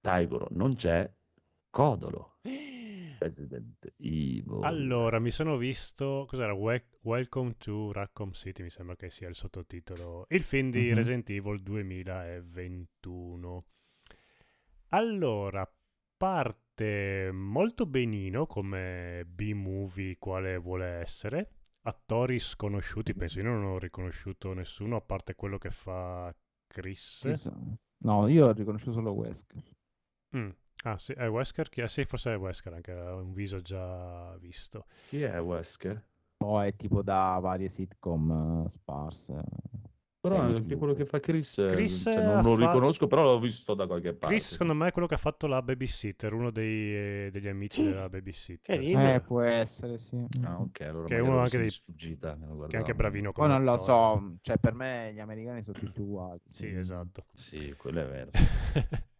[0.01, 1.11] Taigoro non c'è,
[1.71, 2.39] Codolo,
[3.19, 4.61] Resident Evil.
[4.63, 6.53] Allora, mi sono visto, cos'era?
[6.53, 10.27] We- Welcome to Raccoon City, mi sembra che sia il sottotitolo.
[10.29, 10.95] Il film di Mhm.
[10.95, 13.65] Resident Evil 2021.
[14.91, 15.69] Allora,
[16.17, 21.51] parte molto benino come B-movie quale vuole essere.
[21.83, 26.35] Attori sconosciuti, penso io non ho riconosciuto nessuno a parte quello che fa
[26.67, 27.23] Chris.
[27.99, 29.63] No, io ho riconosciuto solo Wesker.
[30.37, 30.51] Mm.
[30.87, 31.69] Ah, sì, è Wesker?
[31.69, 34.87] Chi- ah, sì, forse è Wesker, anche un viso già visto.
[35.09, 36.01] Chi è Wesker?
[36.45, 39.43] O è tipo da varie sitcom eh, sparse.
[40.21, 43.25] Però anche quello che fa Chris, eh, Chris cioè, ha non lo fa- riconosco, però
[43.25, 44.35] l'ho visto da qualche parte.
[44.37, 48.09] Chris, secondo me, è quello che ha fatto la babysitter, uno dei- degli amici della
[48.09, 48.77] babysitter.
[48.77, 49.15] Carino.
[49.15, 50.25] Eh, può essere, sì.
[50.43, 53.49] Ah, ok, allora Che è uno anche dei- sfuggita, Che è anche bravino Poi come
[53.49, 56.41] non lo so, cioè per me gli americani sono tutti uguali.
[56.49, 57.25] Sì, quindi- esatto.
[57.35, 58.31] Sì, quello è vero.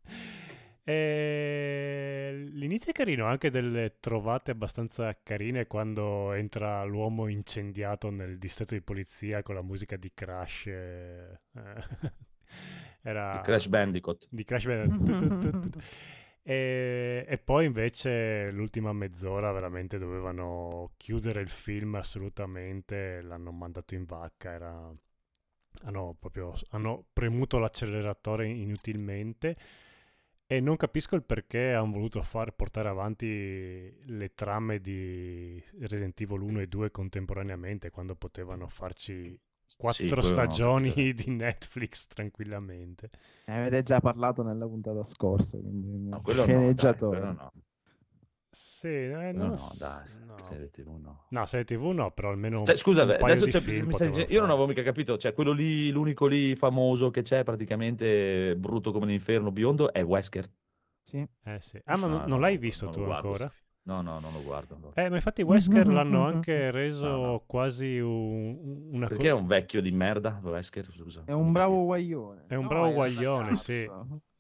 [0.89, 8.75] E L'inizio è carino, anche delle trovate abbastanza carine quando entra l'uomo incendiato nel distretto
[8.75, 10.67] di polizia con la musica di Crash.
[10.67, 11.83] eh, eh,
[13.03, 14.27] Era Il Crash Bandicoot.
[14.31, 15.77] di Crash Bandicoot.
[16.49, 24.05] E, e poi invece l'ultima mezz'ora veramente dovevano chiudere il film assolutamente, l'hanno mandato in
[24.05, 24.95] vacca, era-
[25.85, 29.57] hanno proprio hanno premuto l'acceleratore inutilmente
[30.47, 36.41] e non capisco il perché hanno voluto far portare avanti le trame di Resident Evil
[36.41, 39.39] 1 e 2 contemporaneamente quando potevano farci
[39.77, 43.11] quattro no, stagioni perché- di Netflix tranquillamente.
[43.47, 47.21] Ne avete già parlato nella puntata scorsa, quindi No, quello no, dai, sceneggiatore.
[47.21, 47.53] no.
[48.59, 50.37] Sì, eh, no, s- dai, no.
[50.49, 51.27] serie TV no.
[51.31, 53.87] No, serie TV no, però almeno Cioè, scusa, un beh, paio adesso di cioè, film
[53.87, 57.23] mi stai dicendo- io non avevo mica capito, cioè quello lì, l'unico lì famoso che
[57.23, 60.51] c'è praticamente brutto come l'inferno biondo è Wesker.
[61.03, 61.27] Sì.
[61.45, 61.81] Eh sì.
[61.85, 63.49] Ah, ma No, non, no, non l'hai no, visto non tu guardo, ancora?
[63.49, 63.65] film.
[63.83, 64.77] No, no, non lo guardo.
[64.81, 64.93] no.
[64.95, 67.43] Eh, ma infatti Wesker l'hanno anche reso No, no.
[67.47, 71.23] quasi un- una Perché è co- un vecchio di merda, Wesker, scusa.
[71.25, 72.47] È un bravo guaglione.
[72.49, 73.89] È un No, bravo guaglione, sì.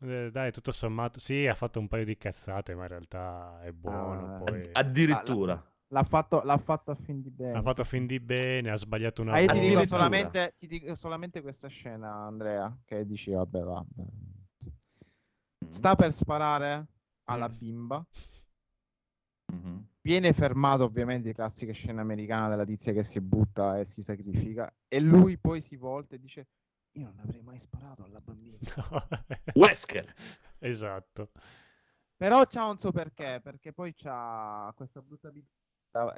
[0.00, 3.72] Eh, dai, tutto sommato, sì, ha fatto un paio di cazzate, ma in realtà è
[3.72, 4.34] buono.
[4.34, 5.64] Ah, poi Addirittura.
[5.90, 7.58] L'ha fatto, l'ha fatto a fin di bene.
[7.58, 10.66] ha fatto sì, fin di bene, ha sbagliato una Ah, io ti dico, solamente, ti
[10.66, 14.02] dico solamente questa scena, Andrea, che dici, vabbè, vabbè.
[15.68, 16.86] Sta per sparare
[17.24, 17.56] alla Mm.
[17.56, 18.06] bimba.
[19.52, 19.86] Mhm.
[20.02, 24.72] Viene fermato, ovviamente, classica scena americana della tizia che si butta e si sacrifica.
[24.88, 26.48] E lui poi si volta e dice,
[26.96, 28.58] io non avrei mai sparato alla bambina.
[28.76, 29.06] No.
[29.54, 30.12] Wesker.
[30.58, 31.30] Esatto.
[32.16, 35.30] Però c'ha un suo perché, perché poi c'ha questa brutta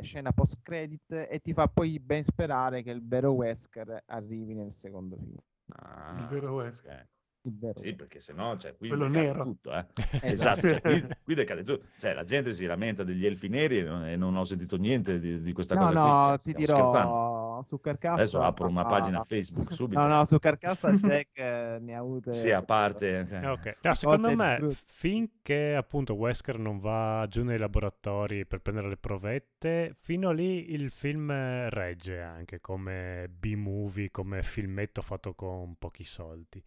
[0.01, 4.73] scena post credit e ti fa poi ben sperare che il vero Wesker arrivi nel
[4.73, 5.37] secondo film.
[5.77, 7.01] Ah, Il vero Wesker.
[7.01, 7.09] ok.
[7.49, 9.43] Il vero Sì, perché sennò, cioè, qui Quello nero.
[9.43, 9.87] tutto, eh.
[10.23, 10.67] Esatto.
[10.67, 11.87] Esatto, qui, qui decade tutto.
[11.99, 15.19] Cioè, la gente si lamenta degli elfi neri e non, e non ho sentito niente
[15.19, 16.13] di, di questa No, cosa qui.
[16.13, 17.09] no, Cioè, ti stiamo scherzando.
[17.15, 18.15] dirò su Carcassa.
[18.15, 20.01] Adesso apro una ah, pagina Facebook subito.
[20.01, 22.33] No, no, su Carcassa Jack eh, ne ha avute.
[22.33, 23.27] Sì, a parte...
[23.29, 23.77] cioè, Eh, ok.
[23.83, 29.95] No, secondo me, finché appunto Wesker non va giù nei laboratori per prendere le provette,
[30.01, 36.63] fino lì il film eh, regge anche come B-movie, come filmetto fatto con pochi soldi.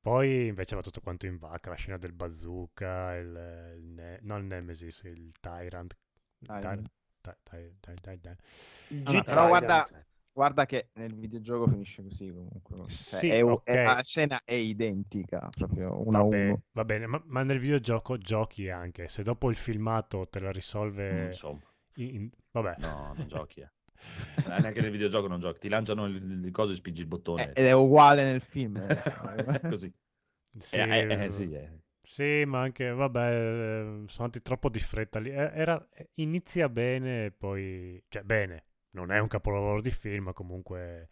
[0.00, 4.36] Poi invece va tutto quanto in vacca, la scena del bazooka, il, il ne- no
[4.38, 5.96] il Nemesis, il Tyrant.
[6.44, 6.88] Tyrant.
[9.24, 9.86] Però guarda,
[10.32, 12.76] guarda che nel videogioco finisce così comunque.
[12.76, 13.62] Cioè, Sì, è u- ok.
[13.64, 16.62] è- la scena è identica, proprio uno a Vabbè, uno.
[16.72, 19.08] va bene, ma, ma nel videogioco giochi anche.
[19.08, 21.26] Se dopo il filmato te la risolve...
[21.26, 21.60] Insomma,
[21.96, 22.76] in- in- vabbè.
[22.78, 23.70] no, non giochi, eh.
[24.44, 25.58] Eh, Neanche nel videogioco non giochi.
[25.60, 27.52] Ti lanciano il, il coso e spingi il bottone.
[27.54, 28.76] Eh, ed è uguale nel film.
[28.76, 29.60] eh, cioè.
[29.68, 29.92] Così.
[30.58, 31.70] Sì, Eh, eh, eh, sì, eh.
[32.02, 33.30] Sì, ma anche, vabbè,
[34.06, 35.30] sono andati troppo di fretta lì.
[35.30, 38.02] Era, inizia bene e poi...
[38.08, 41.10] Cioè, bene, non è un capolavoro di film, ma comunque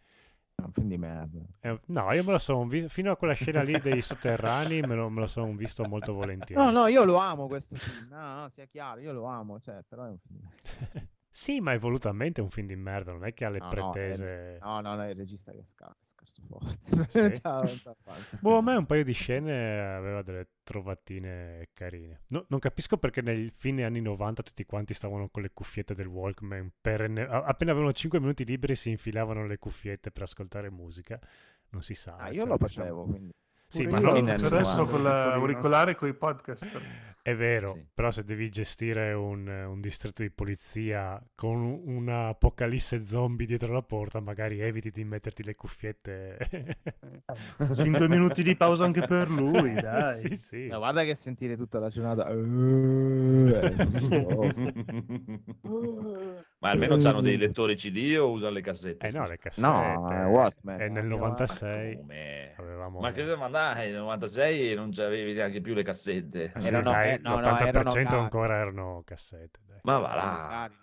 [0.54, 1.38] È un film di merda.
[1.60, 4.94] Eh, no, io me lo sono vi- fino a quella scena lì dei sotterranei me
[4.94, 6.62] lo, me lo sono visto molto volentieri.
[6.62, 8.08] No, no, io lo amo questo film.
[8.08, 10.48] No, no, sia chiaro, io lo amo, cioè, però è un film.
[11.36, 13.70] Sì, ma è volutamente un film di merda, non è che ha le No, no,
[13.70, 14.58] è- pretese.
[14.62, 16.66] No, no, no, è il regista che è scar- scarso forte.
[17.36, 17.40] Sì?
[17.42, 17.62] C'ha
[18.02, 18.38] fatto.
[18.40, 22.22] Boh, a me un paio di scene aveva delle trovatine carine.
[22.28, 26.06] No- non capisco perché nel fine anni 90 tutti quanti stavano con le cuffiette del
[26.06, 26.72] Walkman.
[26.80, 31.20] perenne- appena avevano 5 minuti liberi si infilavano le cuffiette per ascoltare musica.
[31.68, 32.16] Non si sa.
[32.16, 33.34] Ah, io cioè, lo facevo, quindi.
[33.68, 36.64] Sì, ma no- lo faccio adesso con l'auricolare con i podcast.
[37.26, 37.84] È vero, Sì.
[37.92, 43.72] però se devi gestire un, un distretto di polizia con un- una apocalisse zombie dietro
[43.72, 46.38] la porta, magari eviti di metterti le cuffiette.
[47.74, 50.20] 5 minuti di pausa anche per lui, dai.
[50.20, 50.66] sì, sì.
[50.68, 52.28] No, guarda che sentire tutta la giornata.
[52.28, 52.32] è.
[56.58, 59.06] Ma almeno hanno dei lettori CD o usano le cassette?
[59.06, 59.66] Eh no, le cassette.
[59.66, 60.80] No, è Walkman.
[60.80, 62.54] E nel eh, 96 Come?
[62.56, 63.00] avevamo...
[63.00, 66.52] Ma che ma dai, nel 96 non c'avevi neanche più le cassette.
[66.56, 68.16] Sì, Erano- dai, eh, no, no, l'80% erano cari.
[68.16, 69.60] ancora erano cassette.
[69.66, 69.78] dai.
[69.82, 70.46] Ma va là.
[70.48, 70.74] cari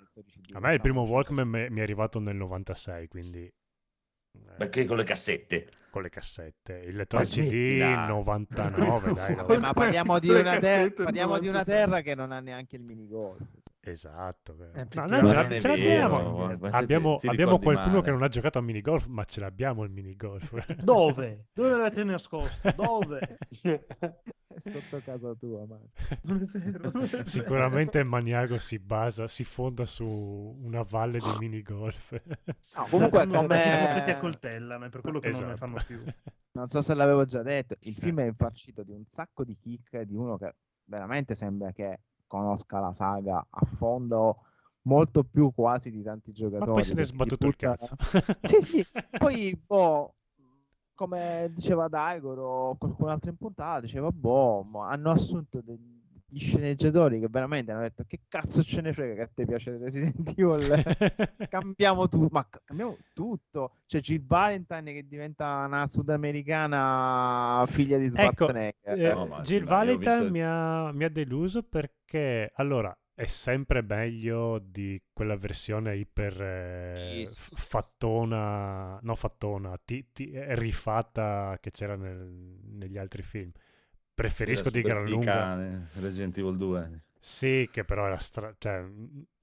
[0.53, 3.45] A me il primo stavano Walkman mi è arrivato nel 96, quindi...
[3.45, 5.69] eh, Perché con le cassette?
[5.89, 6.73] con le cassette.
[6.87, 8.07] Il lettore CD smettila.
[8.07, 9.35] 99, dai.
[9.35, 9.59] Vabbè, no.
[9.59, 11.65] ma parliamo di una, ter- parliamo di una 96.
[11.65, 13.41] terra che non ha neanche il minigolf.
[13.85, 14.55] Esatto.
[14.55, 14.71] vero.
[14.79, 16.15] Eh, No, noi ce, l'ab- ce l'abbiamo.
[16.17, 18.01] vero, guarda, ti- abbiamo, ti abbiamo qualcuno male.
[18.03, 20.51] che non ha giocato a minigolf, ma ce l'abbiamo il minigolf.
[20.83, 21.47] Dove?
[21.53, 22.71] Dove l'avete nascosto?
[22.75, 23.37] Dove?
[23.61, 23.83] È
[24.59, 25.77] sotto casa tua, ma
[26.23, 27.25] Non è vero.
[27.25, 32.11] Sicuramente Maniago si basa, si fonda su una valle di minigolf.
[32.77, 35.57] No, comunque come- perché ti accoltellano, è per quello che non ne Esatto.
[35.57, 36.01] fanno più.
[36.53, 37.75] non so se l'avevo già detto.
[37.81, 38.23] Il film Eh.
[38.23, 40.55] è infarcito di un sacco di kick di uno che
[40.85, 41.99] veramente sembra che
[42.33, 44.37] conosca la saga a fondo
[44.85, 46.71] molto più quasi di tanti Ma giocatori.
[46.71, 47.95] poi se ne è sbattuto il cazzo.
[48.41, 48.85] Sì, sì,
[49.17, 50.15] poi boh,
[50.95, 56.01] come diceva Daigor o qualcun altro in puntata, diceva boh, ma hanno assunto degli
[56.35, 60.33] sceneggiatori che veramente hanno detto che cazzo ce ne frega che a te piace Resident
[60.35, 60.83] Evil,
[61.47, 63.75] cambiamo tutto, ma ca- cambiamo tutto.
[63.85, 68.99] C'è Jill Valentine che diventa una sudamericana figlia di Ecco, Schwarzenegger.
[68.99, 72.02] eh, No, ma Jill ma Valentine visto- mi, ha, mi ha deluso perché
[72.55, 77.61] allora è sempre meglio di quella versione iper eh, Sì, sì, sì, sì.
[77.61, 83.51] fattona, no fattona, ti- ti- rifatta che c'era nel- negli altri film.
[84.13, 85.55] Preferisco di gran lunga.
[85.99, 87.01] Resident Evil 2.
[87.19, 88.83] Sì, che però era stra- cioè,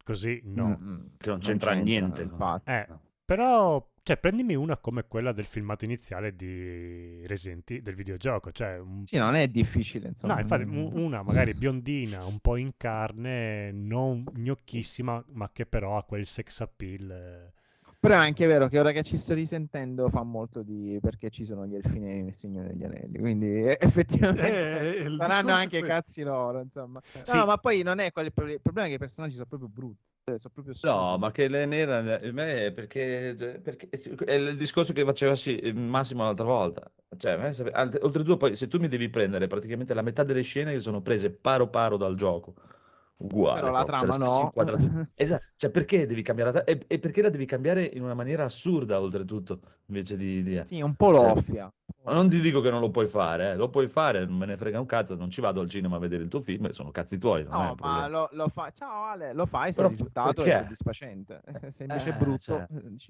[0.04, 0.78] così no.
[0.80, 2.22] Mm, mm, Che non c'entra niente.
[2.22, 2.70] infatti.
[2.70, 2.86] Eh,
[3.30, 9.06] però, cioè, prendimi una come quella del filmato iniziale di Resident del videogioco, cioè un
[9.06, 10.34] Sì, non è difficile, insomma.
[10.34, 10.96] No, infatti, mm.
[10.96, 16.58] una magari biondina, un po' in carne, non gnocchissima, ma che però ha quel sex
[16.58, 17.52] appeal.
[18.02, 18.08] Eh.
[18.08, 21.44] Però è anche vero che ora che ci sto risentendo fa molto di perché ci
[21.44, 25.62] sono gli elfini nel Signore degli Anelli, quindi eh, effettivamente Eh, il saranno discorso è
[25.62, 27.00] anche cazzi loro, insomma.
[27.12, 27.36] No, Sì.
[27.36, 29.46] no, ma poi non è quello il problema, il problema è che i personaggi sono
[29.46, 33.88] proprio brutti, cioè, sono proprio No, ma che le nera a me è perché, perché
[34.24, 35.34] è il discorso che faceva
[35.74, 36.90] Massimo l'altra volta.
[37.18, 37.34] Cioè,
[38.00, 41.30] oltretutto, poi se tu mi devi prendere praticamente la metà delle scene che sono prese
[41.30, 42.54] paro paro dal gioco,
[43.20, 44.52] uguale, Però la cioè, trama no.
[45.14, 48.44] Esatto, cioè perché devi cambiare la tra- e, perché la devi cambiare in una maniera
[48.44, 51.72] assurda, oltretutto, invece di, di- Sì, un po' Cioè, loffia.
[52.02, 54.46] Ma non ti dico che non lo puoi fare, eh, lo puoi fare, non me
[54.46, 56.90] ne frega un cazzo, non ci vado al cinema a vedere il tuo film, sono
[56.90, 58.70] cazzi tuoi, è No, ma lo, lo fa...
[58.70, 60.50] Ciao Ale, lo fai se Però il risultato è perché?
[60.50, 61.42] soddisfacente.
[61.70, 62.66] Se invece è Eh, brutto, cioè.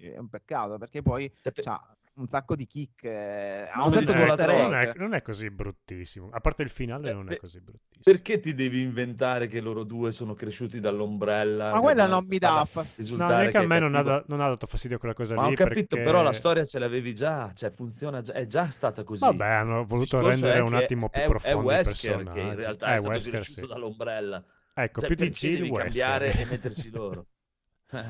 [0.08, 3.86] eh, è un peccato, perché poi Cioè, c'ha un sacco di kick, eh, ha Non
[3.86, 6.28] un sacco di dicevo easter non, è, non è così bruttissimo.
[6.32, 8.02] A parte il finale, Eh, non è così bruttissimo.
[8.02, 11.72] Perché ti devi inventare che loro due sono cresciuti dall'ombrella?
[11.72, 13.16] Ma quella non mi dà fastidio.
[13.16, 15.46] No, neanche a me è non ha, da- non ha dato fastidio quella cosa Ma
[15.46, 15.56] ho lì.
[15.56, 16.04] capito, perché...
[16.04, 19.24] però la storia ce l'avevi già, cioè funziona già, è già stata così.
[19.24, 22.86] Vabbè, hanno voluto rendere è un attimo più è, profondo è Wesker che in realtà
[22.90, 23.72] Eh, è stato Wesker, cresciuto sì.
[23.72, 24.44] dall'ombrella.
[24.72, 25.82] Ecco, Cioè, più di devi Wesker.
[25.82, 27.26] cambiare e metterci loro?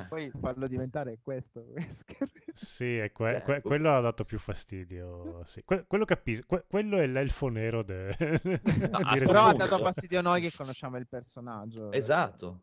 [0.08, 1.64] Poi farlo diventare questo.
[1.74, 2.28] Wesker.
[2.52, 5.42] Sì, è que- Eh, que- quello ha dato più fastidio.
[5.44, 5.62] Sì.
[5.64, 6.44] Que- quello capisco.
[6.46, 8.14] que- quello è l'elfo nero de-
[8.92, 11.90] Ah, Però ha dato fastidio a noi che conosciamo il personaggio.
[11.92, 12.62] Esatto,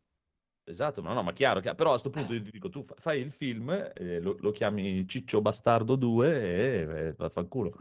[0.64, 1.76] esatto, no, no, ma chiaro, chiaro.
[1.76, 4.52] però a questo punto io ti dico, tu fa- fai il film, eh, lo, lo
[4.52, 7.74] chiami Ciccio Bastardo 2 e eh, vaffanculo.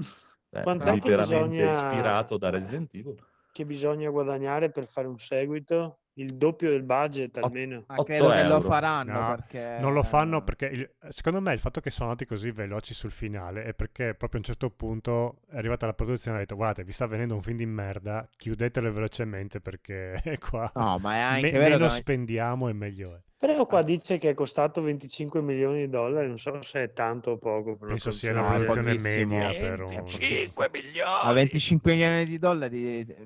[0.50, 3.16] Eh, Quant'è liberamente bisogna- ispirato da Resident Evil.
[3.52, 5.98] Che bisogna guadagnare per fare un seguito?
[6.18, 7.84] Il doppio del budget almeno.
[7.88, 9.76] Ma 8 credo che lo faranno No, perché...
[9.80, 13.10] Non lo fanno perché il- secondo me il fatto che sono andati così veloci sul
[13.10, 16.56] finale è perché proprio a un certo punto è arrivata la produzione e ha detto
[16.56, 21.20] guardate vi sta venendo un film di merda, chiudetelo velocemente perché qua No, ma è
[21.20, 21.94] anche me- vero meno che...
[21.94, 23.20] spendiamo e meglio è.
[23.38, 27.32] Però qua dice che è costato 25 milioni di dollari, non so se è tanto
[27.32, 27.76] o poco.
[27.76, 29.88] Penso sia una produzione media per un...
[29.88, 31.20] 25 milioni!
[31.22, 33.16] A 25 milioni di dollari eh,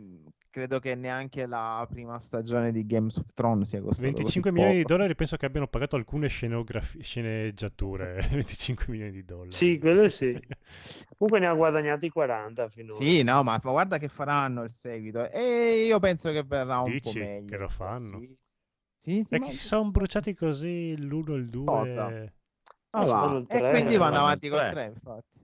[0.51, 4.77] credo che neanche la prima stagione di Games of Thrones sia costata 25 così milioni
[4.79, 10.09] di dollari penso che abbiano pagato alcune scenografie, sceneggiature 25 milioni di dollari Sì, quello
[10.09, 10.33] sì.
[11.17, 12.95] Comunque ne ha guadagnati 40 finora.
[13.05, 15.29] Sì, no, ma ma guarda che faranno il seguito.
[15.31, 17.49] E io penso che verrà un Dici po' meglio.
[17.49, 18.19] che lo fanno?
[18.19, 18.59] Sì, sì.
[19.03, 22.07] Sì, sì, e ma- che si sono bruciati così l'uno e il due Cosa?
[22.07, 24.71] Ah, Ah, E quindi eh, vanno avanti il col tre.
[24.73, 25.40] 3, infatti.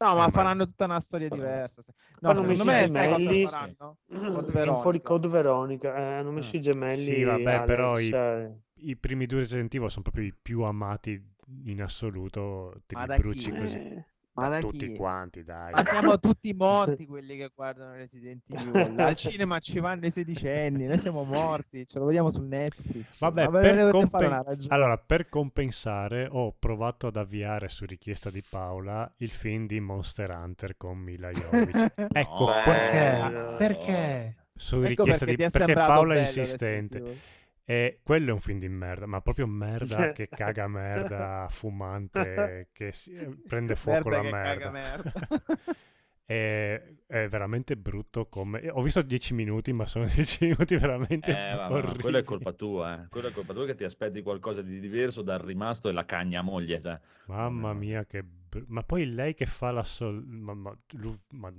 [0.00, 1.82] No, Eh, ma faranno tutta una storia diversa.
[1.82, 3.46] se- No, secondo messi me i sai gemelli.
[3.46, 3.66] Code
[4.08, 5.08] In fuori Veronica.
[5.08, 7.02] Code Veronica, eh, hanno messo i gemelli.
[7.04, 8.52] Sì, vabbè, Alex, però i- eh.
[8.82, 11.22] i primi due Resident Evil sono proprio i più amati
[11.64, 13.58] in assoluto te Ma li da bruci chi?
[13.58, 14.96] così Eh, Ma da tutti chi?
[14.96, 18.94] quanti dai Ma siamo tutti morti quelli che guardano Resident Evil.
[19.00, 23.18] Al cinema ci vanno i sedicenni, noi siamo morti, ce lo vediamo su Netflix.
[23.18, 29.12] Vabbè, Ma per compen- allora, per compensare ho provato ad avviare su richiesta di Paola
[29.18, 31.92] il film di Monster Hunter con Mila Jovovich.
[32.12, 33.54] ecco, No, qua- Perché?
[33.58, 34.34] Perché?
[34.54, 37.38] su Ecco richiesta perché di Paola è insistente.
[37.70, 42.90] E quello è un film di merda, ma proprio merda che caga merda, fumante, che
[42.90, 44.52] si- eh, prende fuoco Merda la che merda.
[44.52, 45.12] caga merda.
[46.24, 48.68] è, è veramente brutto come...
[48.70, 53.02] Ho visto 10 minuti, ma sono 10 minuti veramente Eh, vabbè, quella è colpa tua,
[53.04, 53.08] eh.
[53.08, 56.42] Quella è colpa tua che ti aspetti qualcosa di diverso dal rimasto e la cagna
[56.42, 56.80] moglie.
[56.80, 56.98] Cioè.
[57.26, 58.24] Mamma mia, che...
[58.24, 60.24] br- Ma poi lei che fa la sol...
[60.26, 61.52] Ma, ma- lu- ma-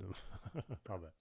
[0.84, 1.12] Vabbè.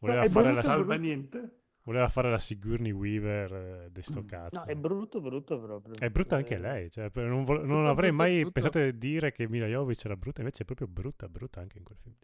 [0.00, 1.59] Voleva è fare la, Salva niente.
[1.84, 3.52] Voleva fare la Sigourney Weaver
[3.86, 4.58] eh, di sto cazzo.
[4.58, 5.94] No, è brutto, brutto proprio.
[5.96, 8.50] È brutta anche Eh, lei, cioè, non, vo- non Brutto, avrei brutto, mai brutto.
[8.50, 11.84] pensato di dire che Mila Jovovich era brutta, invece è proprio brutta, brutta anche in
[11.84, 12.16] quel film.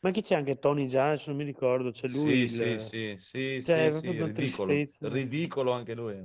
[0.00, 2.42] Ma chi c'è anche Tony Giles, non mi ricordo, c'è lui.
[2.42, 4.30] Sì, il- sì, sì, sì, Cioè, sì, sì, ridicolo.
[4.32, 5.08] tristezza.
[5.08, 6.16] Ridicolo anche lui.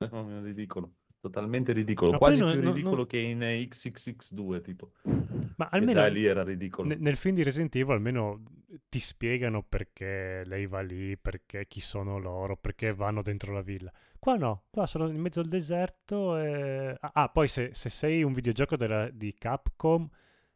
[0.10, 0.40] no?
[0.42, 0.94] ridicolo.
[1.22, 2.10] Totalmente ridicolo.
[2.10, 4.90] Ma Quasi non- più ridicolo non- che in eh, XXX2, tipo.
[5.56, 6.88] Ma almeno già lì era ridicolo.
[6.88, 8.42] ne- nel film di Resident Evil almeno
[8.88, 13.92] ti spiegano perché lei va lì, perché chi sono loro, perché vanno dentro la villa.
[14.18, 16.96] Qua no, qua sono in mezzo al deserto e...
[16.98, 20.08] Ah, ah, poi se, se sei un videogioco della- di Capcom,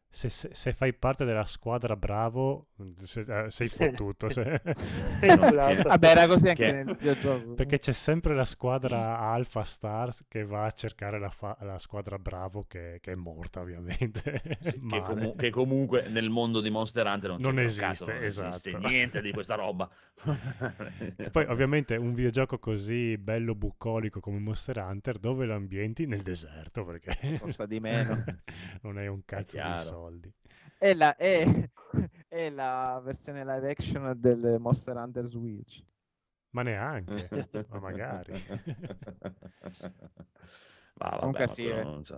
[0.08, 2.65] se, se- se fai parte della squadra Bravo,
[3.00, 4.28] se- eh, sei fottuto.
[4.28, 4.60] se-.
[5.26, 7.54] Vabbè, era così anche Che- nel videogioco.
[7.54, 12.18] Perché c'è sempre la squadra Alpha Stars che va a cercare la, fa- la squadra
[12.18, 14.42] Bravo che, che è morta ovviamente.
[14.60, 18.68] Sì, che, comu- che comunque nel mondo di Monster Hunter non, Non esiste, non esiste
[18.70, 18.88] esatto.
[18.88, 19.88] niente di questa roba.
[21.16, 26.22] E poi ovviamente un videogioco così bello bucolico come Monster Hunter dove lo ambienti nel
[26.22, 28.24] deserto perché Costa di meno.
[28.82, 30.32] non hai un cazzo di soldi.
[30.78, 31.44] È la, è,
[32.36, 35.82] è la versione live action del Monster Hunter Switch.
[36.50, 37.30] Ma neanche,
[37.68, 38.34] ma magari.
[40.98, 41.84] Ma vabbè, Comunque ma sì, eh.
[41.84, 42.14] non ci-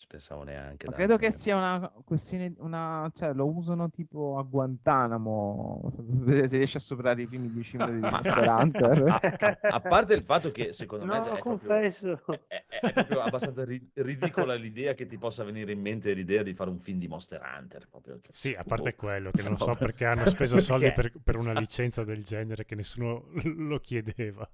[0.00, 0.86] ci pensavo neanche.
[0.86, 6.48] Ma credo che perché- sia una questione, una, cioè lo usano tipo a Guantanamo, vedere
[6.48, 9.02] se riesce a superare i primi 10 minuti di Ma- Monster Hunter.
[9.08, 12.22] a, a- a parte il fatto che secondo me No, cioè, è, proprio, confesso.
[12.48, 16.42] è- è- è proprio abbastanza ri- ridicola l'idea che ti possa venire in mente l'idea
[16.42, 17.86] di fare un film di Monster Hunter.
[17.90, 18.96] Proprio, cioè, Sì, a parte boh.
[18.96, 21.60] quello che non so perché hanno speso soldi per, per una Esatto.
[21.60, 24.48] licenza del genere che nessuno lo chiedeva.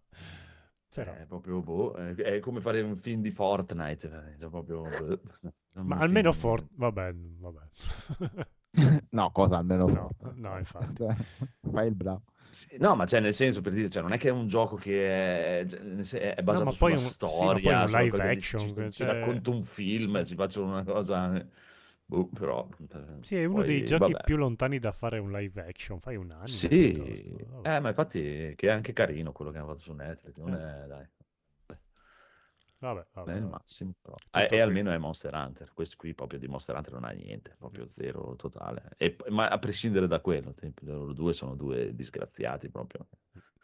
[1.05, 4.07] Cioè, è proprio boh, è, come fare un film di Fortnite.
[4.07, 5.21] eh, cioè, proprio, boh,
[5.73, 6.67] non Ma almeno film- Fort...
[6.75, 7.61] Vabbè, vabbè.
[9.11, 10.41] no, cosa almeno No, Fortnite.
[10.49, 10.95] no, infatti.
[10.97, 11.15] Cioè,
[11.71, 12.23] Fai il bravo.
[12.49, 14.77] Sì, no, ma cioè nel senso per dire, cioè, non è che è un gioco
[14.77, 15.67] che è,
[16.03, 18.75] cioè, è basato ma poi sulla un- sì, ma poi storia, un live action, ci,
[18.75, 21.47] ci cioè- racconto un film, ci faccio una cosa, eh,
[22.09, 22.69] boh, però...
[22.91, 24.17] eh, Sì, è uno poi, dei giochi vabbè.
[24.17, 26.01] più lontani da fare un live action.
[26.01, 29.81] Fai un anime Sì, eh, ma infatti che è anche carino quello che hanno fatto
[29.81, 30.59] su Netflix, non Eh.
[30.85, 31.07] è, dai,
[32.79, 34.15] Vabbè, vabbè, è il massimo, però.
[34.33, 37.55] Eh, e almeno è Monster Hunter, questo qui proprio di Monster Hunter non ha niente,
[37.59, 43.07] proprio zero totale, E- ma a prescindere da quello, loro due sono due disgraziati proprio.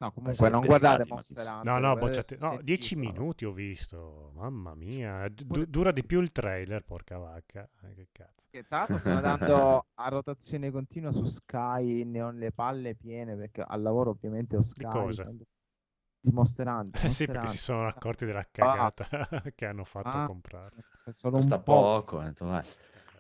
[0.03, 1.46] No, comunque non guardate Monster.
[1.48, 1.64] Hunter.
[1.72, 2.34] No, no, bocciati.
[2.40, 3.09] No, Resident 10 Evil.
[3.09, 4.32] minuti ho visto.
[4.34, 5.28] Mamma mia.
[5.28, 7.68] du- dura di più il trailer, porca vacca.
[7.82, 8.48] Eh, che cazzo.
[8.50, 9.20] Che tra l'altro stanno
[9.78, 14.57] dando a rotazione continua su Sky, ne ho le palle piene perché al lavoro ovviamente
[14.57, 14.84] ho Sky.
[14.90, 15.24] cosa?
[16.24, 17.05] Di Monster Hunter.
[17.07, 19.42] Eh sì, Monster perché si sono accorti della cagata Basta.
[19.55, 20.26] che hanno fatto Ah.
[20.26, 20.76] comprare.
[21.05, 21.62] Costa un po'.
[21.62, 22.64] poco, detto, vai.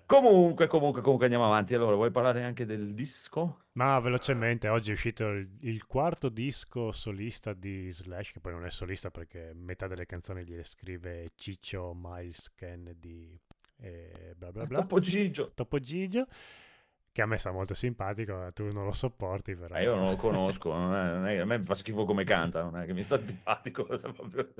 [0.06, 1.74] Comunque, comunque, comunque andiamo avanti.
[1.74, 3.64] Allora, vuoi parlare anche del disco?
[3.72, 8.66] Ma velocemente, oggi è uscito il, il quarto disco solista di Slash, che poi non
[8.66, 13.38] è solista perché metà delle canzoni gliele scrive Ciccio Miles Kennedy
[13.78, 14.80] e bla bla bla.
[14.80, 15.52] Topo Gigio.
[15.54, 16.26] Topo Gigio,
[17.12, 19.74] che a me sta molto simpatico, tu non lo sopporti però.
[19.74, 22.62] Ma io non lo conosco, non è- non è- a me fa schifo come canta,
[22.62, 23.84] non è che mi sta antipatico.
[24.14, 24.52] proprio.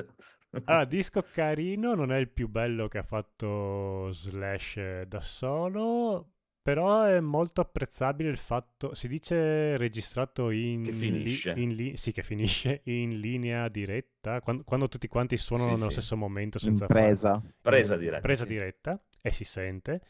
[0.64, 6.28] Allora, disco carino, non è il più bello che ha fatto Slash eh, da solo,
[6.60, 11.54] però è molto apprezzabile il fatto, si dice registrato in, Che li- finisce.
[11.56, 15.88] in li- sì, che finisce in linea diretta, quando, quando tutti quanti suonano Sì, nello
[15.90, 15.96] sì.
[16.00, 17.42] stesso momento senza fare- Impresa.
[17.62, 18.20] Presa diretta.
[18.20, 18.50] presa sì.
[18.50, 20.02] diretta e si sente.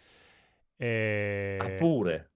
[0.76, 1.56] E...
[1.60, 2.30] Ah, pure.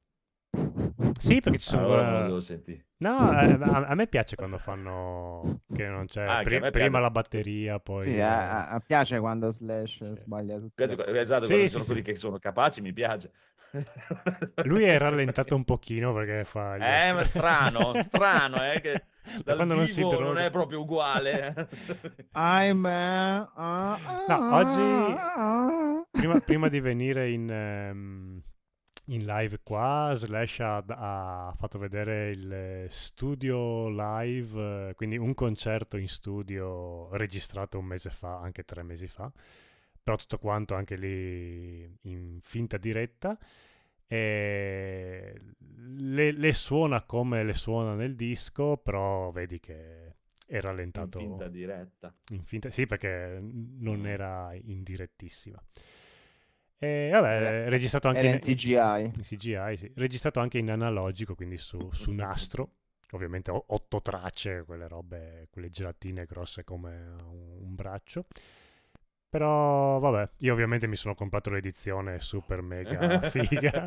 [1.18, 1.82] Sì, perché ci sono...
[1.94, 2.84] Allora sentire.
[2.98, 6.98] No, eh, a, a me piace quando fanno che non c'è Ah, che pri- prima
[6.98, 10.82] la batteria, poi Sì, a, a- piace quando Slash sbaglia tutto.
[10.82, 11.90] Esatto, Sì, quando sì, sono sì.
[11.90, 13.30] quelli che sono capaci, mi piace.
[14.64, 16.78] lui è rallentato un pochino perché fa...
[16.78, 20.44] gli Eh, ma strano, strano, eh, che Da dal quando non si vivo non droga.
[20.46, 21.68] è proprio uguale.
[22.32, 23.46] Ahimè.
[23.54, 23.98] ah,
[24.28, 28.42] No, oggi- ah, prima, prima di venire in, ehm,
[29.08, 35.34] in live qua, Slash ha, ha fatto vedere il eh, studio live, eh, quindi un
[35.34, 39.30] concerto in studio registrato un mese fa, anche tre mesi fa,
[40.02, 43.38] però tutto quanto anche lì in finta diretta.
[44.08, 45.34] E
[45.98, 50.06] le, le suona come le suona nel disco, però vedi che
[50.46, 51.18] è In rallentato.
[51.18, 52.14] finta diretta.
[52.30, 54.06] In finta- sì, perché non Mm.
[54.06, 55.60] era in direttissima.
[56.78, 59.12] E vabbè, Era- registrato anche in, in CGI.
[59.14, 59.92] in CGI, sì.
[59.94, 62.70] Registrato anche in analogico, quindi su, su nastro.
[63.12, 68.26] Ovviamente otto tracce, quelle robe, quelle gelatine grosse come un, un braccio.
[69.36, 73.86] Però vabbè, io ovviamente mi sono comprato l'edizione super mega figa,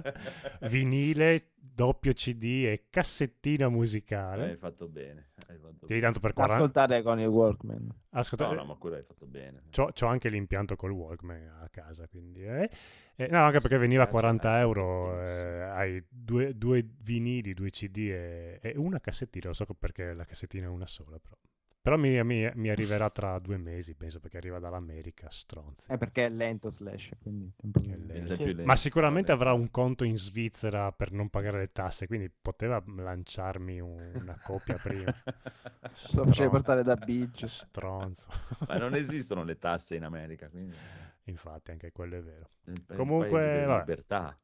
[0.61, 4.57] vinile, doppio CD e cassettina Hai musicale.
[4.57, 5.29] fatto bene.
[5.47, 6.53] Hai fatto tanto per Da 40...
[6.55, 7.89] ascoltare con il Walkman.
[8.11, 9.63] Ascolta, No, no, ma quello hai fatto bene.
[9.71, 12.43] C'ho, c'ho anche l'impianto col Walkman a casa, quindi...
[12.43, 12.69] eh.
[13.15, 17.53] Eh, no, anche perché veniva a Eh, 40 certo, euro, eh, hai due, due vinili,
[17.55, 21.35] due CD e, e una cassettina, lo so perché la cassettina è una sola, però.
[21.81, 25.89] Però mi, mi- mi arriverà tra due mesi, penso, perché arriva dall'America, stronzi.
[25.89, 28.33] È perché è lento Slash, quindi È lento.
[28.33, 32.05] È più lento, Ma sicuramente avrà un conto in Svizzera per non pagare le tasse,
[32.05, 35.13] quindi poteva lanciarmi un- una copia prima.
[36.15, 37.47] Lo facevi portare da Beach.
[37.47, 38.25] Stronzo.
[38.67, 40.75] Ma non esistono le tasse in America, quindi
[41.23, 42.49] Infatti, anche quello è vero.
[42.65, 44.37] è il pa- il Comunque, libertà.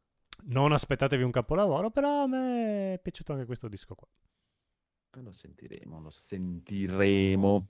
[0.46, 4.08] Non aspettatevi un capolavoro, però a me è piaciuto anche questo disco qua.
[5.24, 7.68] Lo sentiremo, lo sentiremo.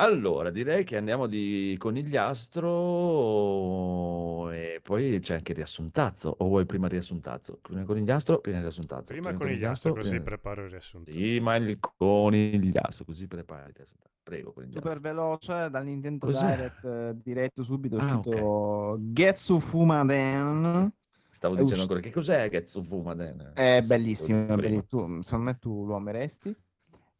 [0.00, 6.34] Allora, direi che andiamo di conigliastro e poi c'è anche il riassuntazzo.
[6.38, 7.58] O vuoi prima riassuntazzo?
[7.60, 9.04] Prima il conigliastro, prima riassuntazzo.
[9.04, 11.10] Prima il con gli astro, così prima- preparo il riassunto.
[11.10, 14.14] Prima il conigliastro, così prepari il riassuntazzo.
[14.22, 14.90] Prego, conigliastro.
[14.90, 16.46] Super veloce, dal Nintendo Cos'è?
[16.46, 20.92] Direct eh, diretto subito è Ah, uscito Getsu Fumaden.
[21.38, 23.52] Stavo È dicendo usci- ancora, che cos'è Getsu Fumaden?
[23.54, 24.82] È bellissimo, è bellissimo.
[24.88, 26.48] Tu, secondo me tu lo ameresti.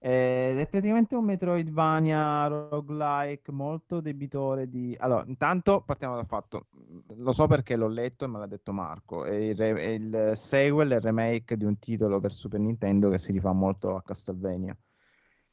[0.01, 4.97] Ed è praticamente un Metroidvania roguelike molto debitore di...
[4.99, 6.67] Allora, intanto partiamo dal fatto,
[7.15, 10.33] lo so perché l'ho letto e me l'ha detto Marco, è il, re- è il
[10.35, 14.77] sequel, il remake di un titolo per Super Nintendo che si rifà molto a Castlevania.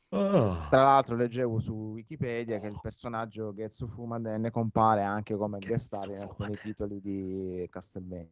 [0.09, 5.85] Ah, Tra l'altro leggevo su Wikipedia che il personaggio Getsu Fumaden compare anche come guest
[5.85, 8.27] star in alcuni titoli di Castlevania.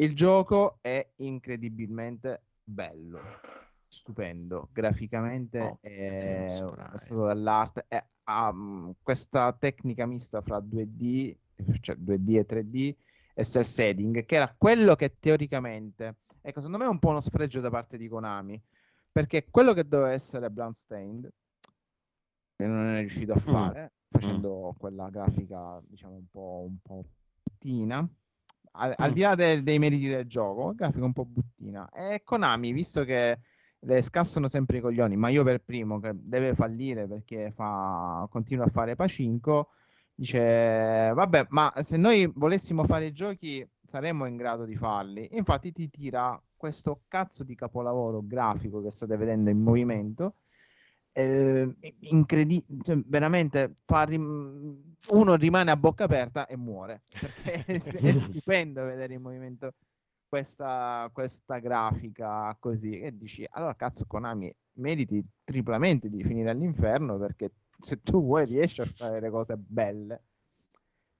[0.00, 3.20] Il gioco è incredibilmente bello,
[3.86, 11.36] stupendo, graficamente Oh, è, è stato dall'arte, è- ha mm, questa tecnica mista fra 2D,
[11.80, 12.96] cioè 2D e 3D
[13.34, 17.20] e cel shading, che era quello che teoricamente, ecco, secondo me è un po' uno
[17.20, 18.60] sfregio da parte di Konami,
[19.12, 21.30] perché quello che doveva essere Bloodstained
[22.56, 23.40] e non è riuscito a Mm.
[23.40, 27.04] fare, facendo quella grafica, diciamo, un po', un po'.
[28.72, 29.14] Al, al Mm.
[29.14, 31.88] di là de- dei meriti del gioco, grafica un po' buttina.
[31.90, 33.38] E Konami, visto che
[33.80, 38.66] le scassano sempre i coglioni, ma io per primo che deve fallire perché fa, continua
[38.66, 39.70] a fare Pacinco,
[40.14, 40.38] dice
[41.14, 45.28] vabbè, ma se noi volessimo fare i giochi saremmo in grado di farli.
[45.32, 50.34] Infatti ti tira questo cazzo di capolavoro grafico che state vedendo in movimento.
[51.12, 57.80] Eh, incredibile, cioè, veramente fa rim- uno rimane a bocca aperta e muore perché è,
[57.80, 59.74] è stupendo vedere in movimento
[60.28, 67.52] questa, questa grafica così e dici allora cazzo Konami meriti triplamente di finire all'inferno perché
[67.78, 70.22] se tu vuoi riesci a fare le cose belle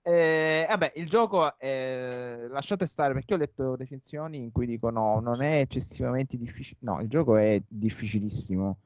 [0.02, 5.42] Eh, vabbè, il gioco eh, lasciate stare perché ho letto recensioni in cui dicono non
[5.42, 6.78] è eccessivamente difficile.
[6.82, 8.78] No, il gioco è difficilissimo.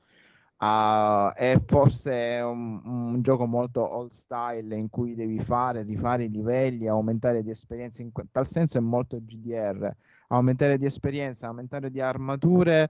[0.67, 6.31] Ah, è forse un, un gioco molto old style in cui devi fare, rifare i
[6.31, 8.01] livelli, aumentare di esperienza.
[8.01, 9.95] In tal senso è molto GDR.
[10.29, 12.89] Aumentare di esperienza, aumentare di armature,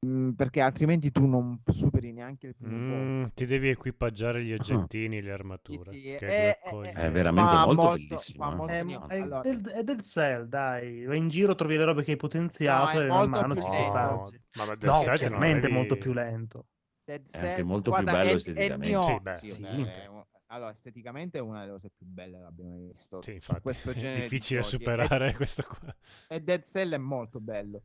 [0.00, 3.32] mh, perché altrimenti tu non superi neanche il primo Mm, boss.
[3.34, 5.84] ti devi equipaggiare gli oggettini, le Sì, armature.
[5.84, 6.92] sì, che è, coglioni.
[6.92, 8.54] È veramente molto molto- bellissimo, eh.
[8.54, 9.14] molto È, niente.
[9.14, 11.04] è Allora, del, è del Cell, dai.
[11.06, 13.60] Vai in giro, trovi le robe che hai potenziato No, è e man mano ti
[13.60, 14.40] equipaggi.
[14.52, 16.66] No, Cells non chiaramente è avevi- molto più lento.
[17.04, 18.88] Dead È anche molto più guarda, bello è- è il esteticamente.
[18.88, 19.62] mio- Sì, beh, sì, sì.
[19.62, 20.10] vabbè, è
[20.52, 23.22] allora, esteticamente è una delle cose più belle che abbiamo visto.
[23.22, 25.94] Sì, infatti, questo è genere di difficile superare questo qua.
[26.28, 27.82] E, Dead Cell è molto bello.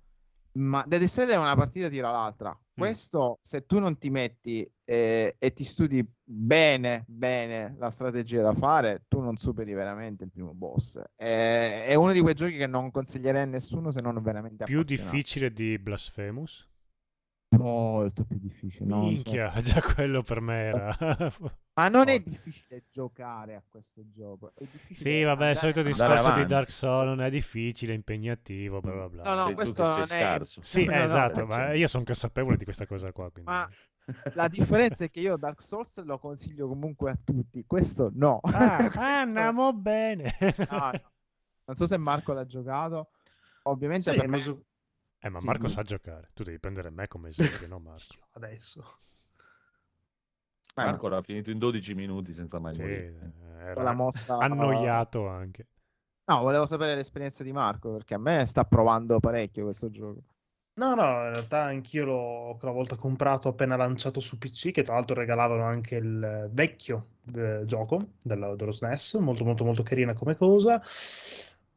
[0.54, 2.50] Ma Dead Cell è una partita tira l'altra.
[2.50, 2.74] Mm.
[2.76, 8.54] Questo, se tu non ti metti eh, e ti studi bene, bene la strategia da
[8.54, 11.00] fare, tu non superi veramente il primo boss.
[11.16, 14.82] È, è uno di quei giochi che non consiglierei a nessuno se non veramente Più
[14.82, 16.67] difficile di Blasphemous?
[17.58, 18.86] Molto più difficile.
[18.86, 20.98] Minchia, già quello per me era...
[21.74, 24.52] Ma non è difficile giocare a questo gioco.
[24.56, 26.46] È difficile Sì, vabbè, il solito discorso di.
[26.46, 29.24] Dark Souls non è difficile, impegnativo, bla bla bla.
[29.24, 30.62] No, no, Sei questo non è- scarso.
[30.64, 31.72] Sì, No, no, esatto, eh, ma cioè.
[31.74, 33.30] io sono consapevole di questa cosa qua.
[33.32, 33.50] Quindi...
[33.52, 33.70] Ma
[34.34, 37.64] la differenza è che io Dark Souls lo consiglio comunque a tutti.
[37.68, 38.40] Questo no.
[38.42, 40.36] Ah, Questo- andiamo bene.
[40.70, 40.92] no, no.
[41.66, 43.10] Non so se Marco l'ha giocato.
[43.64, 44.42] Ovviamente Sì, per me...
[45.20, 46.32] Eh, ma Sì, Marco mi- sa giocare.
[46.34, 48.18] Tu devi prendere me come esempio, no Marco?
[48.34, 48.84] adesso.
[50.80, 53.34] Marco l'ha finito in 12 minuti senza mai Sì, morire.
[53.60, 54.38] era con la mossa...
[54.38, 55.68] annoiato anche.
[56.30, 60.24] No, volevo sapere l'esperienza di Marco perché a me sta provando parecchio questo gioco.
[60.80, 64.94] No, no, in realtà anch'io l'ho quella volta comprato appena lanciato su PC, che tra
[64.94, 70.36] l'altro regalavano anche il vecchio eh, gioco dello, dello SNES, molto molto molto carina come
[70.36, 70.80] cosa.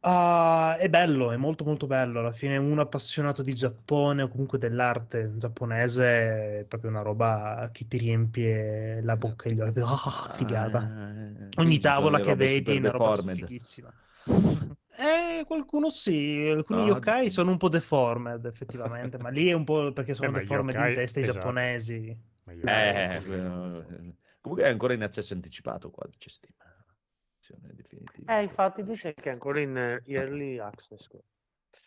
[0.03, 2.21] Ah, è bello, è molto molto bello.
[2.21, 7.87] Alla fine un appassionato di Giappone o comunque dell'arte giapponese è proprio una roba che
[7.87, 9.81] ti riempie la bocca e gli occhi.
[9.83, 10.79] Ah, figata.
[10.79, 13.35] Ah, Ogni qui ci sono tavola le che robe vedi è super una roba deformed.
[13.47, 13.93] fighissima.
[14.99, 19.65] Eh, qualcuno sì, alcuni No, yokai sono un po' deformed effettivamente, ma lì è un
[19.65, 21.39] po' perché sono ma gli deformed in yokai- testa i esatto.
[21.39, 22.17] giapponesi.
[22.45, 23.85] Ma io- Eh, quello-
[24.41, 26.55] comunque è ancora in accesso anticipato qua, c'è Steam.
[27.51, 28.39] Versione definitiva.
[28.39, 31.09] Eh, infatti dice che è ancora in early access.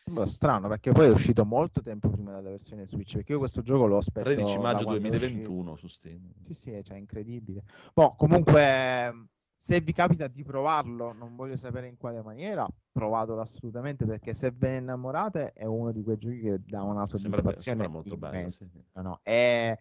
[0.05, 3.16] Boh, strano perché poi è uscito molto tempo prima della versione Switch.
[3.16, 5.32] Perché io questo gioco lo aspetto 13 da maggio quando è uscito.
[5.34, 6.32] 2021 su Steam.
[6.45, 7.64] Sì, sì, cioè, incredibile.
[7.93, 14.05] Boh, comunque, se vi capita di provarlo, non voglio sapere in quale maniera, provatelo assolutamente
[14.05, 17.53] perché se ve ne innamorate è uno di quei giochi che dà una Sembra, soddisfazione
[17.61, 18.51] sembra molto bello.
[18.51, 18.70] sì.
[18.93, 19.78] No, no, è,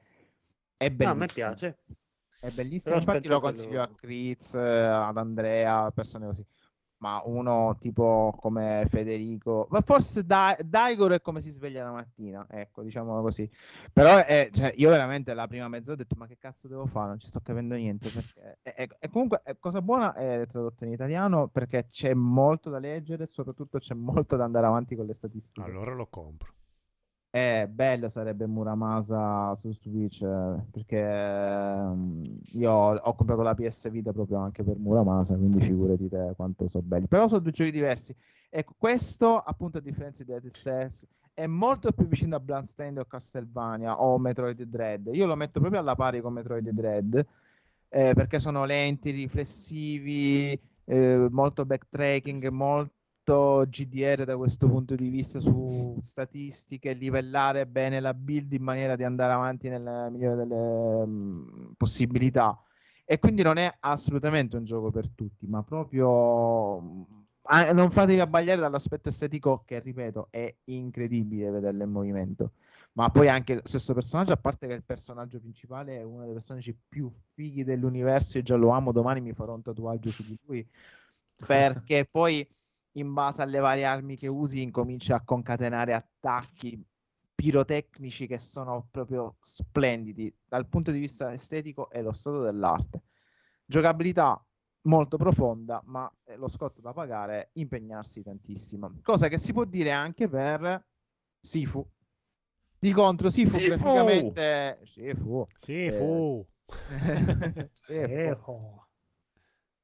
[0.76, 1.10] è No, bellissimo.
[1.10, 1.78] a me piace.
[2.42, 6.44] È bellissimo, Però infatti lo consiglio lo- a Chris, eh, ad Andrea, persone così.
[6.96, 12.44] Ma uno tipo come Federico, ma forse da- Daigoro è come si sveglia la mattina,
[12.50, 13.48] ecco, diciamolo così.
[13.92, 17.08] Però è- cioè, io veramente la prima mezz'ora ho detto, ma che cazzo devo fare?
[17.10, 18.08] Non ci sto capendo niente.
[18.08, 18.58] Perché...
[18.62, 22.78] E, e- e comunque, è cosa buona è tradotto in italiano perché c'è molto da
[22.80, 25.68] leggere e soprattutto c'è molto da andare avanti con le statistiche.
[25.70, 26.52] Allora lo compro.
[27.34, 33.88] Eh, bello sarebbe Muramasa su Switch eh, perché ehm, io ho, ho comprato la PS
[33.88, 37.06] Vita proprio anche per Muramasa, quindi figurati te quanto sono belli.
[37.06, 38.14] Però sono due giochi diversi.
[38.50, 43.06] Ecco, questo appunto a differenza di Dead Cells è molto più vicino a Bloodstained o
[43.06, 45.08] Castlevania o Metroid Dread.
[45.14, 47.26] Io lo metto proprio alla pari con Metroid Dread
[47.88, 52.92] eh, perché sono lenti, riflessivi, eh, molto backtracking, molto
[53.24, 59.04] GDR da questo punto di vista su statistiche, livellare bene la build in maniera di
[59.04, 62.60] andare avanti nella migliore delle possibilità.
[63.04, 66.78] E quindi non è assolutamente un gioco per tutti, ma proprio
[67.42, 72.52] ah, non fatevi abbagliare dall'aspetto estetico che, ripeto, è incredibile vederlo in movimento.
[72.94, 76.32] Ma poi anche lo stesso personaggio, a parte che il personaggio principale è uno dei
[76.32, 80.38] personaggi più fighi dell'universo, io già lo amo, domani mi farò un tatuaggio su di
[80.44, 80.66] lui,
[81.46, 82.46] perché poi
[82.92, 86.84] in base alle varie armi che usi incomincia a concatenare attacchi
[87.34, 93.02] pirotecnici che sono proprio splendidi dal punto di vista estetico e lo stato dell'arte.
[93.64, 94.44] Giocabilità
[94.82, 98.98] molto profonda, ma eh, lo scotto da pagare è impegnarsi tantissimo.
[99.02, 100.84] Cosa che si può dire anche per
[101.40, 101.84] Sifu.
[102.78, 103.68] Di contro, Sifu, Sifu!
[103.68, 104.80] graficamente...
[104.84, 105.46] Sifu.
[105.56, 106.46] Sì, Eh, fu.
[107.72, 108.84] Sifu.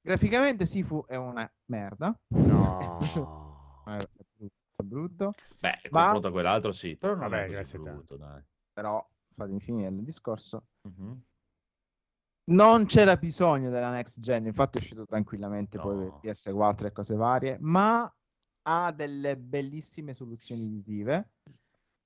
[0.08, 2.18] Graficamente Sifu è una merda.
[2.28, 2.78] No.
[3.84, 3.98] È
[4.38, 5.34] brutto, è brutto.
[5.60, 8.42] Beh, Ma- confronto a quell'altro sì, però non Vabbè, è così grazie brutto, dai.
[8.72, 10.64] Però fatemi finire il discorso.
[10.82, 11.22] Mhm.
[12.50, 16.02] Non c'era bisogno della next gen, infatti è uscito tranquillamente poi No.
[16.20, 18.10] per PS4 e cose varie, ma
[18.62, 21.32] ha delle bellissime soluzioni visive.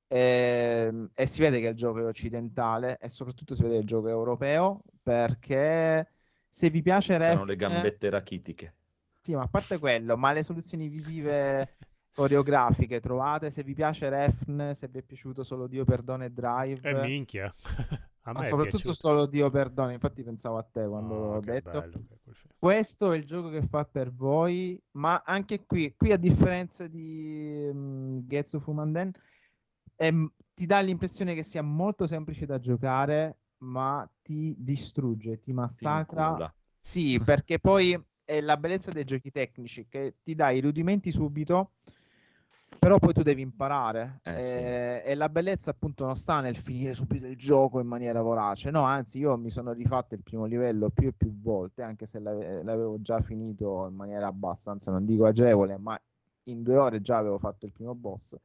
[0.08, 3.86] ehm, e si vede che il gioco è occidentale e soprattutto si vede che il
[3.86, 6.06] gioco è europeo perché
[6.52, 8.74] se vi piace C'erano le Refn- gambette rachitiche.
[9.20, 11.76] Sì, ma a parte quello, ma le soluzioni visive
[12.12, 16.80] coreografiche trovate, se vi piace Refn, se vi è piaciuto solo Dio Perdono e Drive,
[16.82, 17.54] E minchia.
[18.24, 18.92] A ma me è soprattutto piaciuto.
[18.92, 21.70] solo Dio Perdono, infatti pensavo a te quando Oh, l'ho detto.
[21.80, 22.12] bello è.
[22.58, 27.68] Questo è il gioco che fa per voi, ma anche qui, qui a differenza di
[27.72, 29.10] um, Getsu Fumanden,
[29.96, 36.42] ehm, ti dà l'impressione che sia molto semplice da giocare, ma ti distrugge, ti massacra.
[36.70, 41.72] Sì, perché poi è la bellezza dei giochi tecnici che ti dà i rudimenti subito,
[42.78, 44.20] però poi tu devi imparare.
[44.24, 44.58] Eh, sì.
[44.58, 48.70] Eh, E la bellezza appunto non sta nel finire subito il gioco in maniera vorace.
[48.70, 52.18] No, anzi, io mi sono rifatto il primo livello più e più volte, anche se
[52.18, 56.00] l'ave- l'avevo già finito in maniera abbastanza, non dico agevole, ma
[56.44, 58.36] in due ore già avevo fatto il primo boss.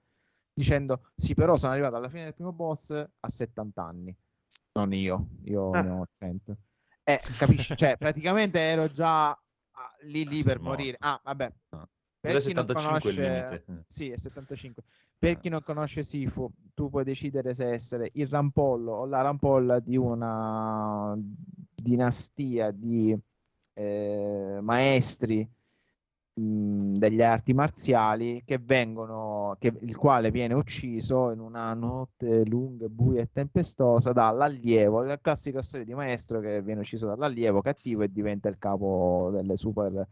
[0.53, 4.15] Dicendo, sì, però sono arrivato alla fine del primo boss a 70 anni.
[4.77, 5.81] Non io, io Ah.
[5.81, 6.57] ne ho 100.
[7.03, 7.75] Eh, capisci?
[7.75, 9.39] Cioè, praticamente ero già ah,
[10.03, 10.69] lì lì per Morto.
[10.77, 10.97] morire.
[10.99, 11.51] Ah, vabbè.
[11.69, 11.87] Ah.
[12.19, 13.63] Per chi non 75 il conosce- limite?
[13.71, 13.83] Eh.
[13.87, 14.83] Sì, è 75.
[15.17, 15.39] Per Eh.
[15.39, 19.97] chi non conosce Sifu, tu puoi decidere se essere il rampollo o la rampolla di
[19.97, 21.17] una
[21.73, 23.17] dinastia di
[23.73, 25.47] eh, maestri
[26.39, 32.87] mh, degli arti marziali che vengono, che, il quale viene ucciso in una notte lunga,
[32.89, 38.11] buia e tempestosa dall'allievo, la classica storia di maestro che viene ucciso dall'allievo cattivo e
[38.11, 40.07] diventa il capo delle super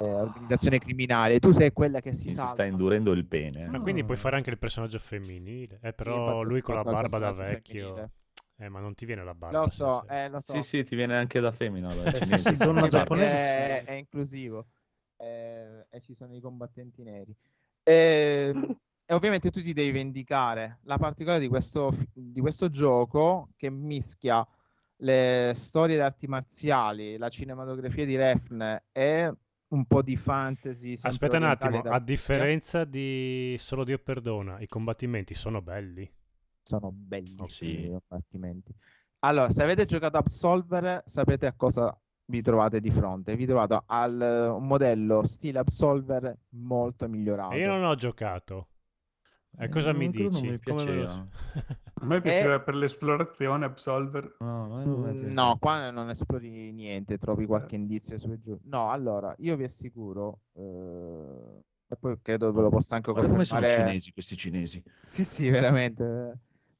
[0.00, 1.38] eh, organizzazioni criminali.
[1.38, 3.64] Tu sei quella che si Si, sta indurendo il pene.
[3.64, 3.68] eh.
[3.68, 5.78] Ma quindi puoi fare anche il personaggio femminile.
[5.82, 7.88] Eh, Sì, però infatti ho lui con la barba da vecchio.
[7.88, 8.10] femminile.
[8.60, 9.60] Eh, ma non ti viene la barba.
[9.60, 10.52] Lo so, eh, lo so.
[10.54, 11.94] Sì, sì, ti viene anche da femmina.
[11.94, 13.60] da Eh, sì, sì, donna Sì, giapponese sì.
[13.60, 14.66] è, è inclusivo
[15.18, 17.34] eh, e ci sono i combattenti neri.
[17.88, 18.52] E,
[19.06, 20.80] e ovviamente tu ti devi vendicare.
[20.82, 24.46] La particolare di questo, di questo gioco che mischia
[24.96, 29.34] le storie di arti marziali, la cinematografia di Refn e
[29.68, 30.96] un po' di fantasy.
[31.00, 36.10] Aspetta un attimo, a differenza di Solo Dio perdona, i combattimenti sono belli.
[36.62, 37.84] sono bellissimi sì.
[37.84, 38.74] i combattimenti.
[39.20, 41.96] Allora, se avete giocato Absolver, sapete a cosa
[42.28, 43.36] vi trovate di fronte.
[43.36, 47.54] Vi trovate al eh, un modello stile Absolver molto migliorato.
[47.54, 48.68] E io non ho giocato.
[49.58, 50.46] E cosa Eh, mi quello non dici?
[50.46, 51.12] mi piaceva.
[52.00, 54.36] A me piaceva per l'esplorazione Absolver.
[54.40, 55.32] No, mi.
[55.34, 58.58] No, qua non esplori niente, trovi qualche indizio su e giù.
[58.64, 63.44] No, allora, io vi assicuro, eh, e poi credo ve lo possa anche Guarda come
[63.44, 63.74] sono confermare.
[63.84, 64.82] cinesi questi cinesi.
[65.00, 66.38] Sì, sì, veramente.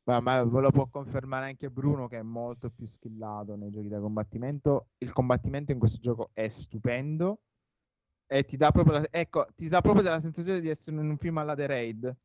[0.09, 3.89] Ma, ma ve lo può confermare anche Bruno, che è molto più skillato nei giochi
[3.89, 4.89] da combattimento.
[4.99, 7.41] Il combattimento in questo gioco è stupendo
[8.27, 11.19] e ti dà proprio la, ecco, ti dà proprio la sensazione di essere in un
[11.19, 12.17] film alla The Raid.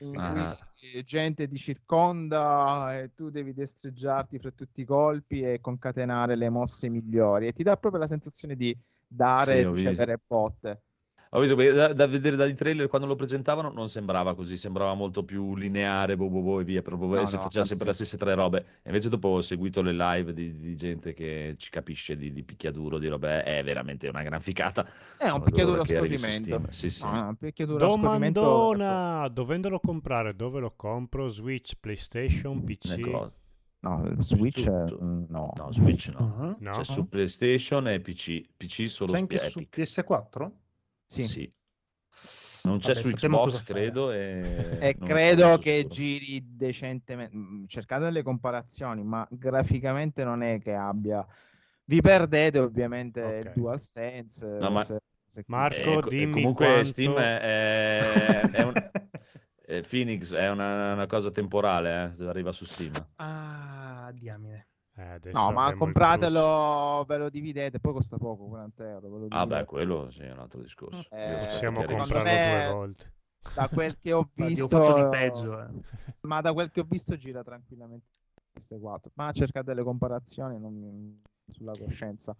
[0.00, 0.58] In Ah.
[0.74, 6.48] cui gente ti circonda e tu devi destreggiarti fra tutti i colpi e concatenare le
[6.48, 7.46] mosse migliori.
[7.46, 8.76] E ti dà proprio la sensazione di
[9.06, 10.82] dare e ricevere botte.
[11.34, 14.92] Ho visto che da, da vedere dai trailer quando lo presentavano non sembrava così, sembrava
[14.92, 17.86] molto più lineare, boh, boh, boh, e via, proprio, No, e si no, faceva sempre
[17.86, 18.58] le stesse tre robe.
[18.82, 22.42] E invece dopo ho seguito le live di, di gente che ci capisce di, di
[22.42, 24.86] picchiaduro, di robe, è veramente una gran ficata.
[25.16, 26.66] È un picchiaduro a scorrimento.
[26.68, 27.02] Sì, sì.
[27.02, 28.40] No, no, un picchiaduro a scorrimento.
[28.40, 29.28] Domandona!
[29.28, 31.30] Dovendolo comprare, dove lo compro?
[31.30, 32.98] Switch, PlayStation, PC?
[33.80, 35.26] No, Switch no.
[35.56, 36.34] No, Switch no.
[36.36, 36.56] Mhm.
[36.58, 36.70] No?
[36.72, 38.42] C'è su PlayStation e PC.
[38.54, 39.78] PC solo C'è su anche su Epic.
[39.78, 40.50] PS4?
[41.12, 41.28] Sì.
[41.28, 41.52] Sì.
[42.64, 44.12] Non c'è Vabbè, su Xbox, credo.
[44.12, 45.94] E, E non credo che sicuro.
[45.94, 47.36] giri decentemente.
[47.36, 51.26] mm, Cercate delle comparazioni, ma graficamente non è che abbia.
[51.84, 53.52] Vi perdete ovviamente il Ok.
[53.54, 54.46] DualSense.
[54.46, 54.96] No, ma- qui.
[55.46, 58.72] Marco, Eh, co- e dimmi comunque quanto- Steam è, è- è un-
[59.66, 62.92] eh, Phoenix è una, una cosa temporale, eh, arriva su Steam.
[63.16, 64.68] ah, diamine.
[64.94, 69.08] Eh, No, ma compratelo, ve lo dividete, poi costa poco, 40 euro.
[69.08, 71.08] ve lo Ah beh, quello sì, è un altro discorso.
[71.10, 73.12] Eh, Possiamo comprarlo me- due volte.
[73.54, 75.60] Da quel che ho Ma visto, di peggio.
[75.62, 75.66] eh.
[76.22, 78.04] ma da quel che ho visto gira tranquillamente
[78.52, 79.10] PS4.
[79.14, 82.36] Ma cercate le comparazioni non mi- sulla coscienza.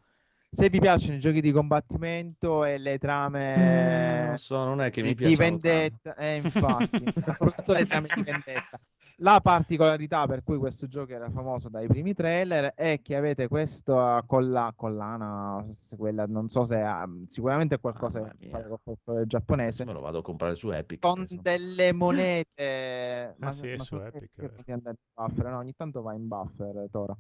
[0.50, 5.00] Se vi piacciono i giochi di combattimento e le trame non so, non è che
[5.00, 7.04] mi di, di vendetta, eh, infatti,
[7.34, 8.78] soprattutto le trame di vendetta.
[9.16, 14.22] La particolarità per cui questo gioco era famoso dai primi trailer è che avete questa
[14.26, 15.64] colla- collana,
[15.96, 18.50] quella, non so se ha, sicuramente è qualcosa Mamma che mia.
[18.58, 21.00] fa con il folklore giapponese, Me lo vado a comprare su Epic.
[21.00, 21.40] con adesso.
[21.40, 23.36] delle monete.
[23.40, 24.30] Ah, sì, è su Epic,
[24.66, 24.80] in
[25.14, 25.58] buffer, no?
[25.58, 27.16] Ogni tanto va in buffer, Tora.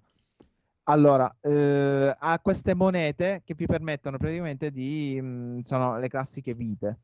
[0.84, 5.20] Allora, eh, ha queste monete che vi permettono praticamente di...
[5.20, 6.98] mh, sono le classiche vite.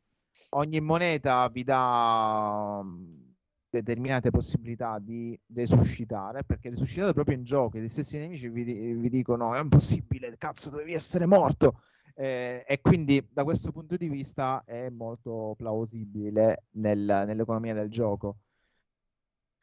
[0.51, 3.28] Ogni moneta vi dà mh,
[3.71, 7.79] determinate possibilità di resuscitare, perché resuscitate proprio in gioco.
[7.79, 11.83] Gli stessi nemici vi, vi dicono è impossibile, cazzo, dovevi essere morto.
[12.15, 18.39] Eh, e quindi da questo punto di vista è molto plausibile nel- nell'economia del gioco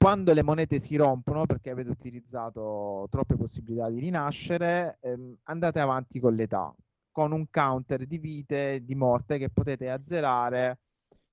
[0.06, 6.19] quando le monete si rompono perché avete utilizzato troppe possibilità di rinascere, ehm, andate avanti
[6.19, 6.72] con l'età,
[7.10, 10.82] con un counter di vite, di morte che potete azzerare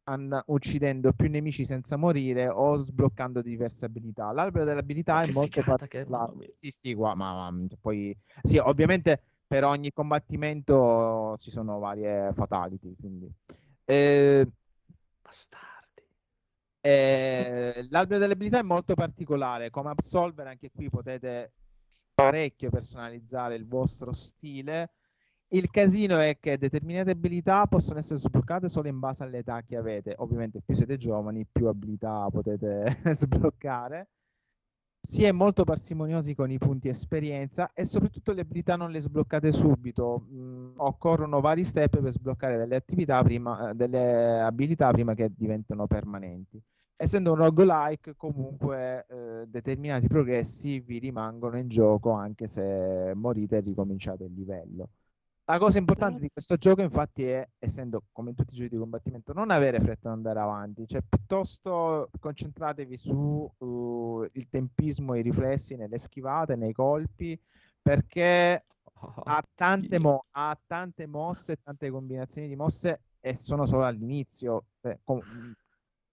[0.05, 4.33] and- uccidendo più nemici senza morire o sbloccando diverse abilità.
[4.33, 6.53] L'albero dell'abilità Ma è molto particolare.
[6.53, 12.95] Sì, sì, gua- ma, ma- poi sì, ovviamente per ogni combattimento ci sono varie fatality,
[12.99, 13.31] quindi
[13.85, 14.47] eh,
[15.23, 16.03] Bastardi.
[16.81, 19.71] eh, l'albero delle abilità è molto particolare.
[19.71, 21.53] Come Absolver, anche qui potete
[22.15, 24.91] parecchio personalizzare il vostro stile.
[25.55, 30.15] Il casino è che determinate abilità possono essere sbloccate solo in base all'età che avete.
[30.17, 34.09] Ovviamente, più siete giovani, più abilità potete sbloccare.
[34.99, 39.53] Si è molto parsimoniosi con i punti esperienza e soprattutto le abilità non le sbloccate
[39.53, 40.27] subito.
[40.33, 42.81] Mm, occorrono vari step per sbloccare delle
[43.23, 46.59] prima, eh, delle abilità prima che diventino permanenti.
[46.97, 53.61] Essendo un roguelike, comunque eh, determinati progressi vi rimangono in gioco anche se morite e
[53.61, 54.89] ricominciate il livello.
[55.53, 58.79] La cosa importante di questo gioco, infatti, è, essendo come in tutti i giochi di
[58.79, 65.21] combattimento, non avere fretta ad andare avanti, cioè piuttosto concentratevi su uh, il tempismo, i
[65.21, 67.39] riflessi nelle schivate, nei colpi,
[67.83, 68.65] perché
[69.25, 74.69] ha tante, mo- ha tante mosse, tante combinazioni di mosse e sono solo all'inizio.
[74.81, 75.21] Eh, com-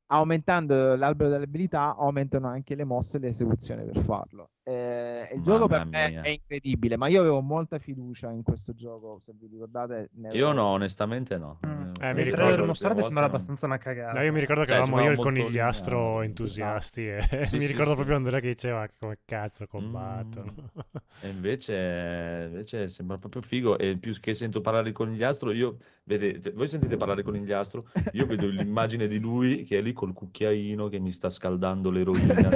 [0.07, 4.49] aumentando l'albero delle abilità, aumentano anche le mosse e le esecuzioni per farlo.
[4.69, 6.21] Eh, il gioco per me mia.
[6.21, 10.09] è incredibile, ma io avevo molta fiducia in questo gioco, se vi ricordate.
[10.15, 11.57] ne Io no, onestamente no.
[11.65, 11.93] Mm.
[11.99, 14.19] Eh, mi Il ricordo prime sembra non- abbastanza una cagata.
[14.19, 17.55] No, io mi ricordo che Cioè, eravamo io e il conigliastro lineare, entusiasti e Sì,
[17.57, 17.95] mi sì, ricordo sì.
[17.95, 20.53] proprio Andrea che diceva come cazzo combattono.
[21.21, 23.77] E invece, invece sembra proprio figo.
[23.77, 27.83] E più che sento parlare di conigliastro, io vedete, voi sentite parlare di conigliastro,
[28.13, 32.49] io vedo l'immagine di lui che è lì col cucchiaino che mi sta scaldando l'eroina.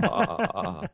[0.00, 0.90] Ah, ah, ah.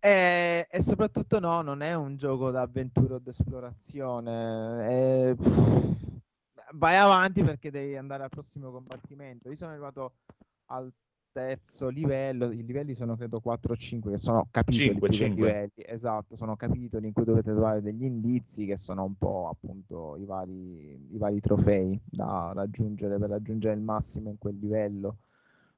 [0.00, 4.86] E, e soprattutto no, non è un gioco d'avventura o d'esplorazione.
[4.88, 5.34] è-
[6.74, 9.48] Vai avanti perché devi andare al prossimo combattimento.
[9.48, 10.12] Io sono arrivato
[10.66, 10.92] al
[11.32, 15.24] terzo livello, i livelli sono credo 4 o 5 che sono capitoli Cinque, più che
[15.24, 15.46] cinque.
[15.46, 15.84] livelli.
[15.86, 20.24] Esatto, sono capitoli in cui dovete trovare degli indizi che sono un po' appunto i
[20.24, 25.16] vari, i vari trofei da raggiungere per raggiungere il massimo in quel livello.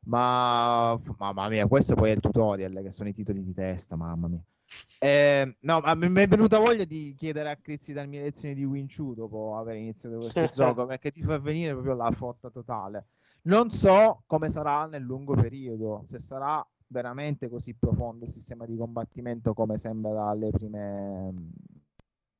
[0.06, 4.28] Ma mamma mia, questo poi è il tutorial, che sono i titoli di testa, mamma
[4.28, 4.42] mia.
[4.98, 8.64] Eh, no, ma mi è venuta voglia di chiedere a Chris di darmi lezioni di
[8.64, 13.06] Wing Chun dopo aver iniziato questo gioco, perché ti fa venire proprio la fotta totale.
[13.42, 18.76] Non so come sarà nel lungo periodo, se sarà veramente così profondo il sistema di
[18.76, 21.32] combattimento come sembra dalle prime,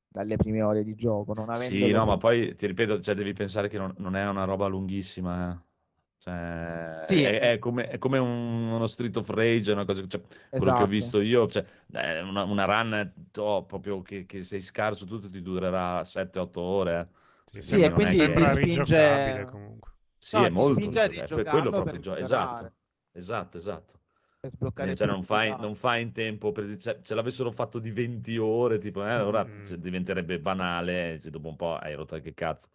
[0.07, 1.33] dalle prime ore di gioco.
[1.33, 4.43] Non Sì, no, ma poi ti ripeto, cioè, devi pensare che non, non è una
[4.43, 5.59] roba lunghissima.
[6.25, 6.29] Eh.
[7.01, 7.53] Cioè, Sì, è, eh.
[7.53, 10.21] è come, è come un- uno Street of Rage, una cosa, cioè,
[10.53, 10.87] quello che ho Esatto.
[10.87, 15.41] visto io, cioè, è una, una run oh, proprio che, che sei scarso tutto ti
[15.41, 16.99] durerà 7-8 ore.
[16.99, 17.07] eh.
[17.45, 19.91] Sì, Sì, e quindi che- ti spinge- comunque.
[20.17, 22.19] Sì, No, è molto, spinge que- quello proprio per il gioco, migliorare.
[22.19, 22.73] esatto,
[23.11, 23.99] esatto, esatto.
[24.39, 25.57] per sbloccare Eh, cioè, non fai, abilità.
[25.57, 29.49] non fai in tempo, per, cioè, se l'avessero fatto di 20 ore, tipo, eh, allora
[29.49, 29.63] Mm.
[29.63, 32.69] cioè, diventerebbe banale, cioè, dopo un po' hai rotto che cazzo.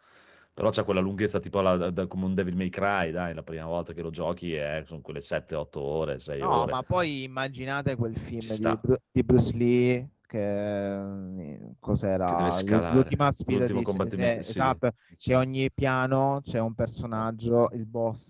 [0.56, 3.42] Però c'è quella lunghezza tipo la- da- da- come un Devil May Cry, dai, la
[3.42, 6.72] prima volta che lo giochi è, sono quelle 7-8 ore, 6 No, ore.
[6.72, 8.78] ma poi immaginate quel film di,
[9.12, 12.48] di Bruce Lee che eh, cos'era?
[12.64, 12.90] Che.
[12.94, 14.50] L'ultima sfida di combattimento, sì.
[14.52, 18.28] esatto, che ogni piano c'è un personaggio, il boss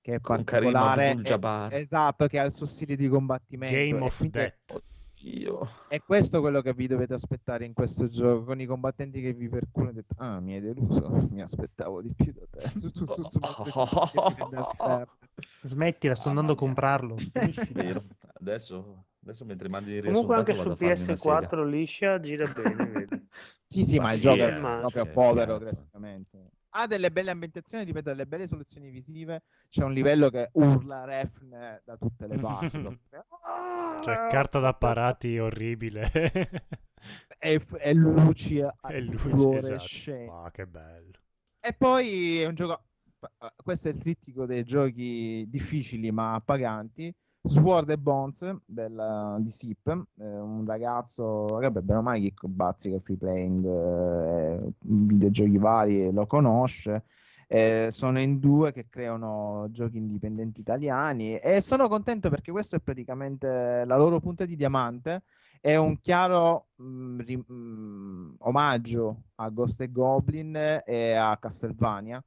[0.00, 3.74] che è Con particolare, e- esatto, che ha il suo stile di combattimento.
[3.74, 4.82] Game of quindi è- Death.
[5.24, 5.70] Dio.
[5.88, 9.48] È questo quello che vi dovete aspettare in questo gioco, con i combattenti che vi
[9.48, 9.92] perculano.
[9.92, 12.70] Ho detto, ah, mi hai deluso, mi aspettavo di più da te.
[15.62, 17.16] Smettila, sto andando a comprarlo.
[18.34, 21.48] Adesso, adesso mentre mandi il Comunque anche su vado a farmi una sega.
[21.48, 23.26] PS4 liscia gira bene.
[23.66, 26.50] Sì, sì, Ma il gioco eh, è proprio povero graficamente.
[26.76, 29.42] Ha delle belle ambientazioni, ripeto, delle belle soluzioni visive.
[29.68, 32.98] C'è un livello che urla refne da tutte le parti.
[33.46, 36.10] Ah, Cioè, carta da parati orribile.
[37.38, 40.24] E, e luci e luci, esatto.
[40.24, 41.12] Ma che bello.
[41.60, 42.82] E poi è un gioco.
[43.62, 47.14] Questo è il trittico dei giochi difficili ma paganti.
[47.46, 49.86] Sword e Bones del- di SIP,
[50.18, 56.26] eh, un ragazzo, vabbè, bene o male che è free playing, eh, videogiochi vari, lo
[56.26, 57.04] conosce.
[57.46, 62.80] Eh, sono in due che creano giochi indipendenti italiani e sono contento perché questo è
[62.80, 65.22] praticamente la loro punta di diamante.
[65.60, 72.22] È un chiaro mh, ri- mh, omaggio a Ghost e Goblin e a Castlevania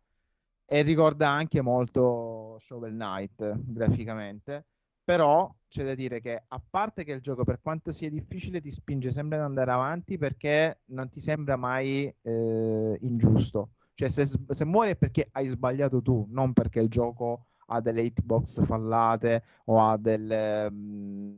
[0.66, 4.66] e ricorda anche molto Shovel Knight graficamente.
[5.08, 8.70] Però c'è da dire che a parte che il gioco, per quanto sia difficile, ti
[8.72, 13.70] spinge sempre ad andare avanti perché non ti sembra mai eh, ingiusto.
[13.94, 18.02] Cioè, se, se muori è perché hai sbagliato tu, non perché il gioco ha delle
[18.02, 20.70] hitbox fallate o ha delle...
[20.70, 21.38] mm,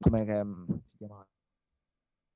[0.00, 1.26] come che, mm, si chiama?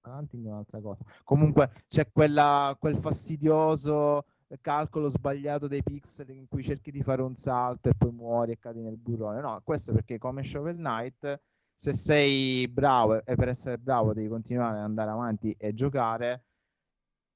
[0.04, 1.04] È un'altra cosa.
[1.22, 4.24] Comunque c'è quella, quel fastidioso
[4.60, 8.58] calcolo sbagliato dei pixel in cui cerchi di fare un salto e poi muori e
[8.58, 9.40] cadi nel burrone.
[9.40, 11.40] No, questo perché come Shovel Knight,
[11.74, 16.44] se sei bravo e per essere bravo devi continuare ad andare avanti e giocare,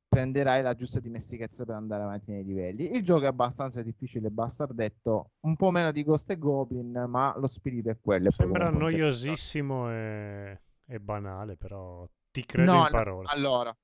[0.08, 2.94] prenderai la giusta dimestichezza per andare avanti nei livelli.
[2.94, 7.46] Il gioco è abbastanza difficile, bastardetto, un po' meno di Ghost e Goblin, ma lo
[7.46, 8.30] spirito è quello.
[8.30, 13.30] Sembra noiosissimo e, e banale, però ti credo No, in no, parola.
[13.30, 13.76] allora,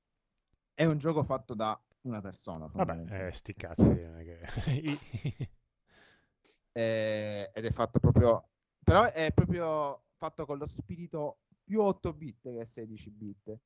[0.75, 2.69] è un gioco fatto da una persona.
[2.73, 3.89] Vabbè, eh, sti cazzi.
[3.89, 4.41] che-
[6.75, 8.49] Eh, ed è fatto proprio
[8.83, 13.59] però è proprio fatto con lo spirito più 8 bit che 16 bit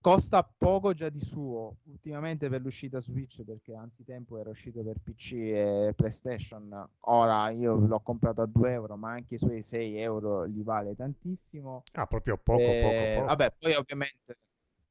[0.00, 5.32] costa poco già di suo ultimamente per l'uscita Switch perché anzitempo era uscito per PC
[5.34, 10.48] e PlayStation ora io l'ho comprato a 2 euro ma anche i suoi 6 euro
[10.48, 13.26] gli vale tantissimo Ah, proprio poco, Eh, poco, poco.
[13.26, 14.38] vabbè poi ovviamente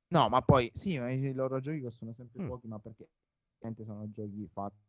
[0.10, 2.48] no ma poi sì ma i loro giochi costano sempre Mm.
[2.48, 3.08] pochi ma perché
[3.58, 4.88] ovviamente sono giochi fatti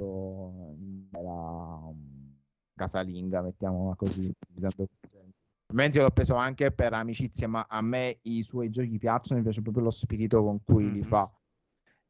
[0.00, 2.36] in era um,
[2.74, 4.32] casalinga, mettiamola così.
[5.70, 9.42] Ovviamente io l'ho preso anche per amicizia, ma a me i suoi giochi piacciono, mi
[9.44, 11.04] piace proprio lo spirito con cui li Mhm.
[11.04, 11.32] fa.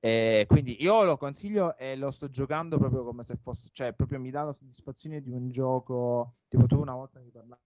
[0.00, 4.20] E quindi io lo consiglio e lo sto giocando proprio come se fosse, cioè proprio
[4.20, 7.62] mi dà la soddisfazione di un gioco, tipo tu una volta mi parlavi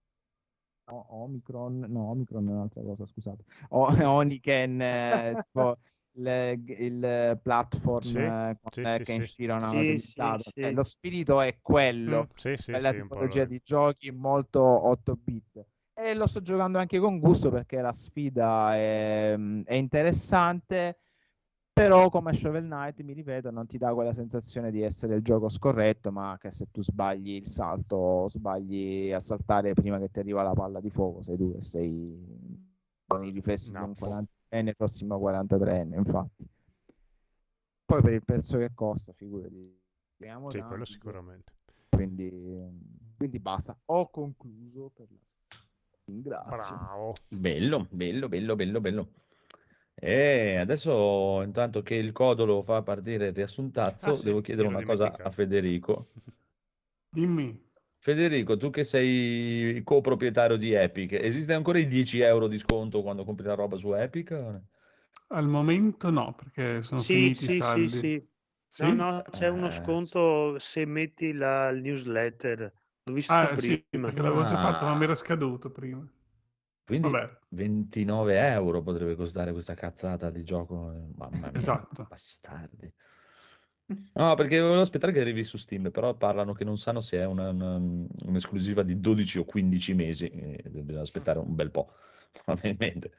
[0.85, 3.43] o- Omicron, no, Omicron è un'altra cosa, scusate.
[3.69, 3.87] O,
[4.19, 5.77] Oniken, eh, tipo
[6.13, 9.23] il, il platform Sì, eh, con sì, eh, sì.
[9.23, 10.51] Shiro hanno Sì, utilizzato.
[10.53, 13.59] sì, Cioè, lo spirito è quello, Mm, sì, sì, quella sì, un po' tipologia di
[13.63, 15.65] giochi molto 8 bit.
[15.95, 19.35] E lo sto giocando anche con gusto perché la sfida è,
[19.65, 21.02] è interessante,
[21.73, 25.49] però come Shovel Knight, mi ripeto, non ti dà quella sensazione di essere il gioco
[25.49, 30.19] scorretto, ma che se tu sbagli il salto o sbagli a saltare prima che ti
[30.19, 32.61] arriva la palla di fuoco, sei tu e sei
[33.07, 34.05] con i riflessi di un Nappo.
[34.05, 36.47] 40enne, prossimo 43enne, infatti.
[37.85, 39.79] Poi per il prezzo che costa, figurati.
[40.13, 41.53] speriamo Sì, tanto, quello sicuramente.
[41.89, 42.29] Quindi,
[43.17, 43.75] quindi basta.
[43.85, 45.17] Ho concluso per la
[46.05, 46.75] Ringrazio.
[46.75, 47.13] Bravo.
[47.29, 49.07] Bello, bello, bello, bello, bello.
[50.05, 54.75] E adesso, intanto che il codolo fa partire il riassuntazzo, Ah, sì, devo chiedere ero
[54.75, 55.31] una cosa a dimenticato.
[55.31, 56.11] Federico.
[57.15, 57.63] Dimmi.
[57.97, 59.07] Federico, tu che sei
[59.77, 63.77] il coproprietario di Epic, esiste ancora i 10 euro di sconto quando compri la roba
[63.77, 64.61] su Epic?
[65.29, 67.89] Al momento no, perché sono Sì, finiti i sì, sì, saldi.
[67.89, 68.29] sì.
[68.67, 68.85] Sì?
[68.85, 72.59] No, no, c'è uno Eh, sconto se metti la newsletter.
[73.03, 73.87] L'ho visto Ah, sì, prima.
[73.99, 75.05] perché l'avevo già fatto, ma mi Ah.
[75.05, 76.07] era scaduto prima.
[76.85, 80.91] Quindi Vabbè, 29 euro potrebbe costare questa cazzata di gioco.
[80.91, 82.05] eh, Mamma mia, esatto.
[82.09, 82.91] bastardi.
[84.13, 87.25] No, perché volevo aspettare che arrivi su Steam, però parlano che non sanno se è
[87.25, 91.93] una- una- un'esclusiva di 12 o 15 mesi, e bisogna aspettare un bel po',
[92.43, 93.11] probabilmente.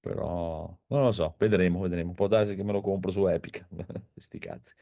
[0.00, 2.14] Però non lo so, vedremo, vedremo.
[2.14, 3.66] Può darsi che me lo compro su Epic.
[4.16, 4.74] Sti cazzi.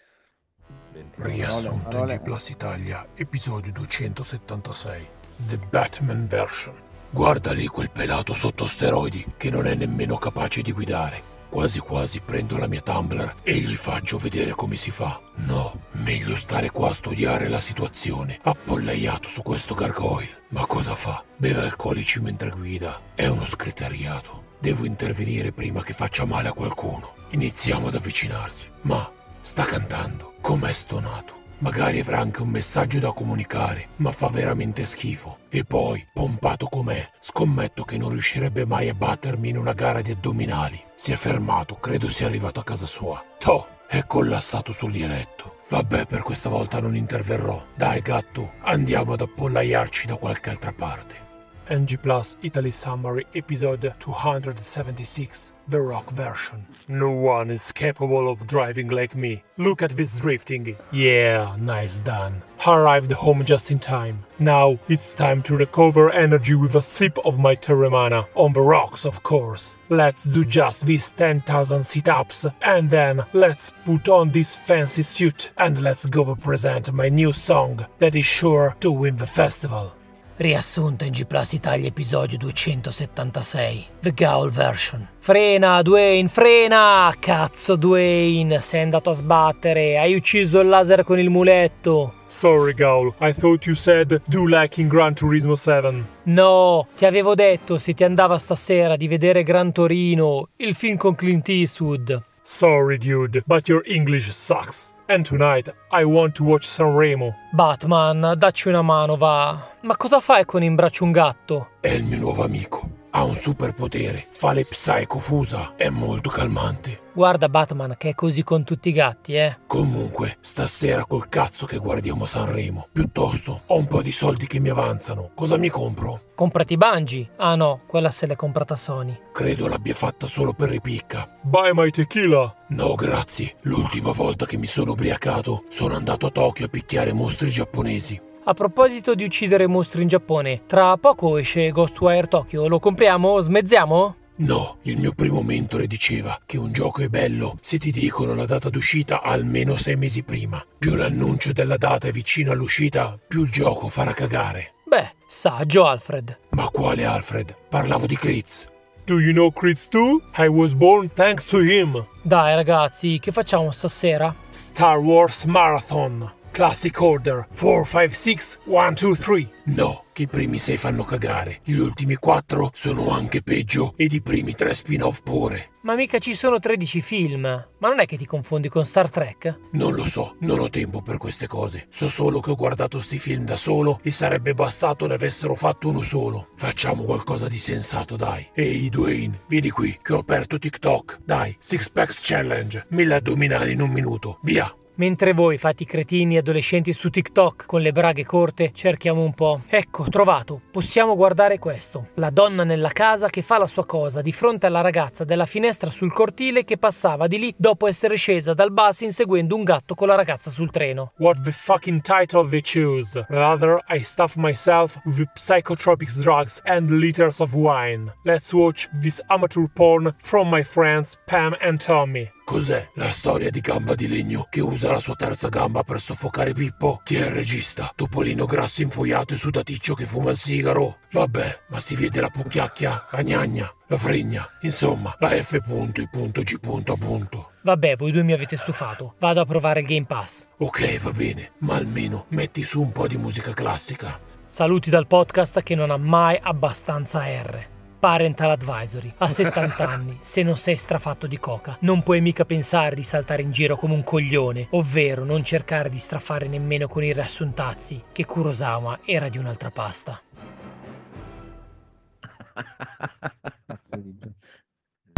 [0.93, 1.33] 29.
[1.33, 5.07] Riassunto in G Plus Italia, episodio 276,
[5.49, 6.75] The Batman Version.
[7.11, 11.35] Guarda lì quel pelato sotto steroidi che non è nemmeno capace di guidare.
[11.49, 15.21] Quasi quasi prendo la mia Tumblr e gli faccio vedere come si fa.
[15.37, 20.45] No, meglio stare qua a studiare la situazione, appollaiato su questo gargoyle.
[20.49, 21.25] Ma cosa fa?
[21.37, 23.01] Beve alcolici mentre guida.
[23.15, 24.45] È uno scriteriato.
[24.59, 27.15] Devo intervenire prima che faccia male a qualcuno.
[27.31, 28.71] Iniziamo ad avvicinarsi.
[28.83, 29.11] Ma
[29.41, 30.35] sta cantando.
[30.41, 31.36] Com'è stonato.
[31.59, 35.39] Magari avrà anche un messaggio da comunicare, ma fa veramente schifo.
[35.49, 40.11] E poi, pompato com'è, scommetto che non riuscirebbe mai a battermi in una gara di
[40.11, 40.83] addominali.
[40.95, 43.25] Si è fermato, credo sia arrivato a casa sua.
[43.39, 45.61] Toh, è collassato sul dialetto.
[45.71, 47.65] Vabbè, per questa volta non interverrò.
[47.75, 51.25] Dai, gatto, andiamo ad appollaiarci da qualche altra parte.
[51.69, 56.65] NG Plus Italy Summary Episode 276, The Rock version.
[56.89, 59.43] No one is capable of driving like me.
[59.57, 60.77] Look at this drifting.
[60.93, 62.43] Yeah, nice done.
[62.65, 64.25] Arrived home just in time.
[64.39, 68.27] Now it's time to recover energy with a sip of my Terramana.
[68.37, 69.75] On the rocks, of course.
[69.89, 75.51] Let's do just these 10,000 sit ups and then let's put on this fancy suit
[75.59, 79.93] and let's go present my new song that is sure to win the festival.
[80.39, 85.09] Riassunto in G Plus Italia episodio 276, The Gaul version.
[85.19, 87.11] Frena, Dwayne, frena!
[87.19, 92.13] Cazzo, Dwayne, sei andato a sbattere, hai ucciso il laser con il muletto.
[92.27, 93.15] Sorry, Gaul.
[93.23, 96.05] I thought you said do like in Gran Turismo 7.
[96.25, 101.15] No, ti avevo detto se ti andava stasera di vedere Gran Torino, il film con
[101.15, 102.23] Clint Eastwood.
[102.43, 104.95] Sorry, dude, but your English sucks.
[105.09, 107.33] And tonight I want to watch Sanremo.
[107.53, 109.75] Batman, dacci una mano, va.
[109.83, 111.69] Ma cosa fai con in braccio un gatto?
[111.79, 113.05] È il mio nuovo amico.
[113.17, 117.05] Ha un superpotere, fa le psycho fusa, è molto calmante.
[117.15, 119.57] Guarda Batman che è così con tutti i gatti, eh.
[119.67, 122.89] Comunque, stasera col cazzo che guardiamo Sanremo.
[122.93, 125.31] Piuttosto, ho un po' di soldi che mi avanzano.
[125.35, 126.25] Cosa mi compro?
[126.35, 127.31] Comprati Bungie.
[127.37, 129.19] Ah no, quella se l'è comprata Sony.
[129.33, 131.39] Credo l'abbia fatta solo per ripicca.
[131.41, 132.55] Buy my tequila!
[132.69, 133.57] No, grazie.
[133.63, 138.21] L'ultima volta che mi sono ubriacato, sono andato a Tokyo a picchiare mostri giapponesi.
[138.49, 143.41] A proposito di uccidere mostri in Giappone, tra poco esce Ghostwire Tokyo, lo compriamo?
[143.41, 144.15] Smezziamo?
[144.37, 148.45] No, il mio primo mentore diceva che un gioco è bello se ti dicono la
[148.45, 150.65] data d'uscita almeno sei mesi prima.
[150.79, 154.75] Più l'annuncio della data è vicino all'uscita, più il gioco farà cagare.
[154.85, 156.39] Beh, saggio Alfred.
[156.51, 157.53] Ma quale Alfred?
[157.69, 158.69] Parlavo di Kritz.
[159.07, 160.23] Do you know Kritz too?
[160.39, 162.07] I was born thanks to him.
[162.23, 164.33] Dai ragazzi, che facciamo stasera?
[164.51, 166.33] Star Wars Marathon.
[166.57, 169.51] Classic Order 4, 5, 6, 1, 2, 3.
[169.65, 171.61] No, che i primi 6 fanno cagare.
[171.63, 175.73] Gli ultimi 4 sono anche peggio ed i primi 3 spin-off pure.
[175.83, 177.43] Ma mica ci sono 13 film.
[177.43, 179.59] Ma non è che ti confondi con Star Trek?
[179.73, 181.89] Non lo so, non ho tempo per queste cose.
[181.91, 185.91] So solo che ho guardato sti film da solo e sarebbe bastato ne avessero fatto
[185.91, 186.49] uno solo.
[186.57, 188.49] Facciamo qualcosa di sensato, dai.
[188.55, 191.19] Ehi, Dwayne, vieni qui, che ho aperto TikTok.
[191.23, 192.87] Dai, Six Packs Challenge.
[192.93, 194.39] Mille addominali in un minuto.
[194.41, 194.75] Via.
[194.97, 199.61] Mentre voi fate i cretini adolescenti su TikTok con le braghe corte, cerchiamo un po'.
[199.69, 200.63] Ecco, trovato.
[200.71, 202.09] Possiamo guardare questo.
[202.15, 205.91] La donna nella casa che fa la sua cosa di fronte alla ragazza della finestra
[205.91, 210.09] sul cortile che passava di lì dopo essere scesa dal bus inseguendo un gatto con
[210.09, 211.13] la ragazza sul treno.
[211.19, 213.23] What the fucking title they choose.
[213.29, 218.11] Rather, I stuff myself with psychotropic drugs and liters of wine.
[218.25, 222.31] Let's watch this amateur porn from my friends Pam and Tommy.
[222.47, 226.53] Cos'è la storia di Gamba di Legno che usa la sua terza gamba per soffocare
[226.53, 227.01] Pippo?
[227.03, 227.91] Chi è il regista?
[227.93, 230.99] Topolino grasso infoiato e sudaticcio che fuma il sigaro?
[231.11, 236.09] Vabbè, ma si vede la pucchiacchia, la gnagna, la fregna, insomma, la F punto, I
[236.09, 237.51] punto, G punto, a punto.
[237.63, 239.17] Vabbè, voi due mi avete stufato.
[239.19, 240.47] Vado a provare il Game Pass.
[240.59, 244.21] Ok, va bene, ma almeno metti su un po' di musica classica.
[244.47, 247.75] Saluti dal podcast che non ha mai abbastanza R.
[248.07, 249.13] Parental Advisory.
[249.19, 253.43] A 70 anni, se non sei strafatto di coca, non puoi mica pensare di saltare
[253.43, 258.25] in giro come un coglione, ovvero non cercare di strafare nemmeno con i riassuntazzi che
[258.25, 260.23] Kurosawa era di un'altra pasta.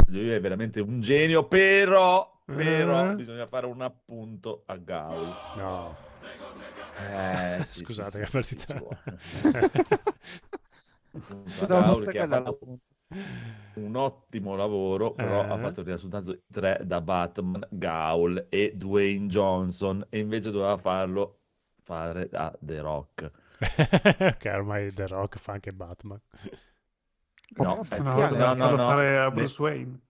[0.06, 3.16] Lui è veramente un genio, però, però Eh?
[3.16, 5.27] bisogna fare un appunto a Gaul.
[5.59, 5.94] No.
[6.97, 8.81] Eh, sì, Scusate, sì, che sì, sì, partita.
[12.10, 12.58] che ha fatto
[13.74, 15.58] un ottimo lavoro, però ha Eh.
[15.58, 21.38] fatto il risultato 3 da Batman, Gaul e Dwayne Johnson, e invece doveva farlo
[21.82, 23.30] fare da The Rock.
[24.38, 26.20] che ormai The Rock fa anche Batman.
[27.56, 27.96] No, No, sì,
[28.28, 28.88] doveva no, no, farlo no.
[28.88, 29.90] fare a Ne- Bruce Wayne.
[29.90, 30.00] No,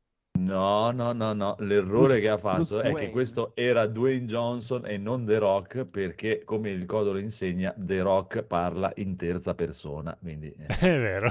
[0.90, 4.86] no, no, no, l'errore Bruce- che ha fatto Bruce è che questo era Dwayne Johnson
[4.86, 10.16] e non The Rock perché, come il codolo insegna, The Rock parla in terza persona,
[10.20, 10.50] quindi...
[10.52, 11.30] eh, È vero.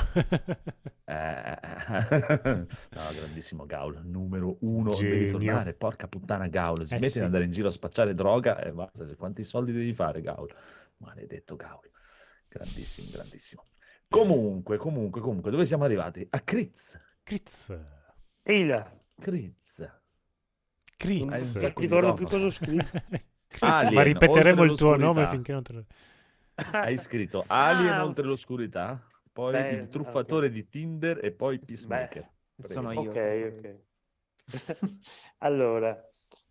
[1.06, 1.58] eh,
[2.92, 7.20] no, grandissimo Gaul, numero uno, devi tornare, porca puttana Gaul, smetti Eh sì.
[7.20, 10.54] di andare in giro a spacciare droga e basta, quanti soldi devi fare Gaul?
[10.98, 11.90] Maledetto Gaul,
[12.48, 13.64] grandissimo, grandissimo.
[14.10, 16.26] Comunque, comunque, comunque, dove siamo arrivati?
[16.30, 17.78] A Critz, Critz.
[18.44, 18.66] Ehi
[19.18, 19.82] là, Critz.
[20.98, 21.54] Critz.
[21.54, 22.92] non ricordo più cosa ho scritto.
[23.60, 25.86] Alien, Ma ripeteremo il tuo nome finché non te lo...
[26.80, 30.52] Hai scritto Alien Ah, oltre l'oscurità, poi Beh, il truffatore ok.
[30.52, 32.24] di Tinder e poi Peacemaker.
[32.56, 33.12] Beh, Sono io.
[33.12, 33.16] Ok,
[33.52, 33.80] ok.
[35.40, 36.02] allora,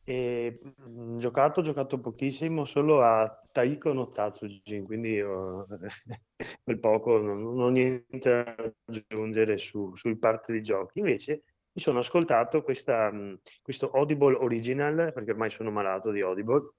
[0.04, 5.66] E mm, giocato, ho giocato pochissimo solo a Taiko no Tatsujin, quindi io
[6.62, 8.54] quel poco non, non ho niente da
[8.86, 11.00] aggiungere su, sui parti di giochi.
[11.00, 11.42] Invece
[11.76, 16.70] mi sono ascoltato questa, mm, questo Audible Original, perché ormai sono malato di Audible.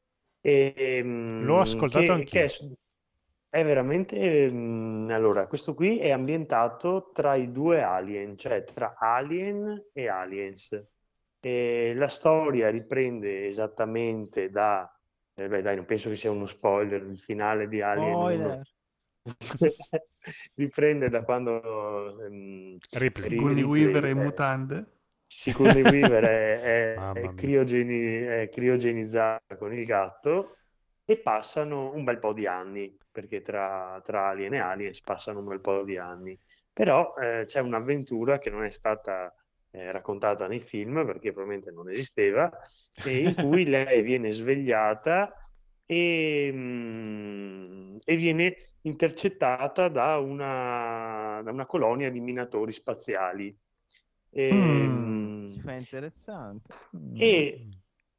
[0.41, 2.41] E, mm, L'ho ascoltato che, anch'io.
[2.41, 4.49] che è, è veramente...
[4.51, 10.83] mm, Allora, questo qui è ambientato tra i due Alien, cioè tra Alien e Aliens.
[11.39, 14.91] E la storia riprende esattamente da...
[15.35, 18.61] eh, beh, dai, non penso che sia uno spoiler, il finale di Alien 1 Spoiler.
[20.55, 22.77] riprende da quando ehm,
[23.13, 24.85] Sigourney Weaver in eh, mutande.
[25.27, 30.55] Sigourney Weaver è, è- è criogeni- è criogenizzata con il gatto
[31.05, 35.45] e passano un bel po' di anni, perché tra, tra Alien e Aliens passano un
[35.45, 36.37] bel po' di anni.
[36.73, 39.33] Però eh, c'è un'avventura che non è stata
[39.71, 42.49] eh, raccontata nei film, perché probabilmente non esisteva,
[43.03, 45.31] e in cui lei viene svegliata
[45.87, 53.57] e, mm, e viene intercettata da una, da una colonia di minatori spaziali.
[54.29, 56.73] E, Mm, si fa interessante.
[56.95, 57.19] Mm.
[57.21, 57.67] e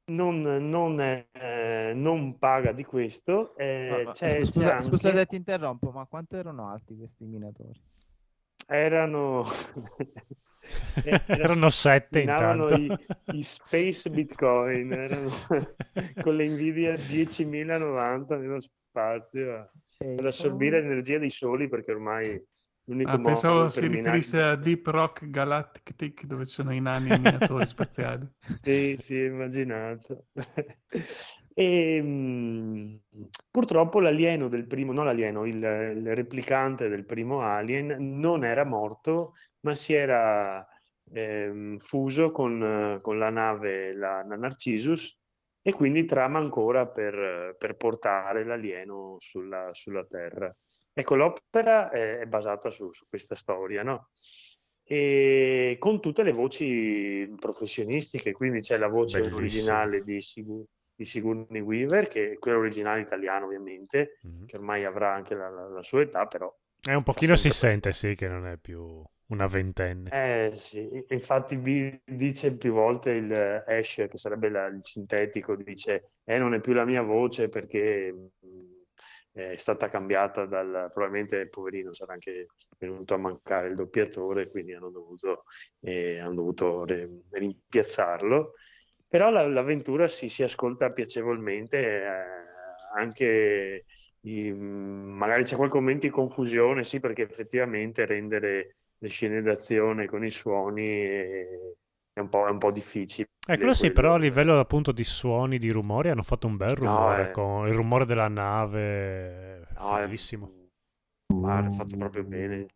[0.06, 3.54] non, non, eh, non paga di questo.
[3.56, 6.96] eh, Ma- ma- c'è, scusa, c'è anche- scusa se ti interrompo, ma quanto erano alti
[6.96, 7.80] questi minatori?
[8.68, 9.44] erano,
[11.02, 12.74] Erano sette intanto.
[12.74, 12.92] i,
[13.34, 15.30] i space bitcoin, erano
[16.22, 22.42] con le Nvidia 10.090 nello spazio per assorbire l'energia dei soli perché ormai
[22.84, 27.10] l'unico Ah, modo pensavo si riferisse a Deep Rock Galactic dove ci sono i nani
[27.10, 28.26] e minatori spaziali.
[28.56, 30.26] Sì, sì, immaginato.
[31.58, 33.00] E, mh,
[33.50, 39.34] purtroppo l'alieno del primo, no l'alieno, il, il replicante del primo Alien non era morto,
[39.62, 40.64] ma si era
[41.12, 45.18] ehm, fuso con, con la nave, la, la Narcissus,
[45.60, 50.54] e quindi trama ancora per, per portare l'alieno sulla, sulla Terra.
[50.92, 54.10] Ecco, l'opera è, è basata su, su questa storia, no?
[54.84, 59.38] E con tutte le voci professionistiche, quindi c'è la voce Bellissimo.
[59.38, 60.64] originale di, Sigu-
[60.98, 64.44] di Sigourney Weaver, che è quello originale italiano ovviamente, Mhm.
[64.44, 66.52] che ormai avrà anche la, la- la sua età, però
[66.88, 70.10] Eh, un pochino si sente, sì, che non è più una ventenne.
[70.10, 71.60] eh sì, infatti
[72.04, 76.60] dice più volte il eh, Ash, che sarebbe la- il sintetico, dice eh, non è
[76.60, 78.26] più la mia voce perché mh,
[79.32, 80.90] è stata cambiata dal...
[80.92, 82.46] probabilmente poverino sarà anche
[82.78, 85.44] venuto a mancare il doppiatore, quindi hanno dovuto,
[85.80, 88.54] eh, hanno dovuto re- rimpiazzarlo.
[89.08, 92.08] Però la- l'avventura si, si ascolta piacevolmente, eh,
[92.94, 93.84] anche
[94.20, 100.24] i- magari c'è qualche momento di confusione, sì, perché effettivamente rendere le scene d'azione con
[100.24, 101.46] i suoni è,
[102.12, 103.28] è un po', è un po' difficile.
[103.52, 107.12] Quello sì, però a livello appunto di suoni, di rumori, hanno fatto un bel No,
[107.14, 107.30] rumore eh.
[107.30, 110.52] con il rumore della nave, No, è- fighissimo.
[111.38, 112.66] guarda, è fatto proprio bene,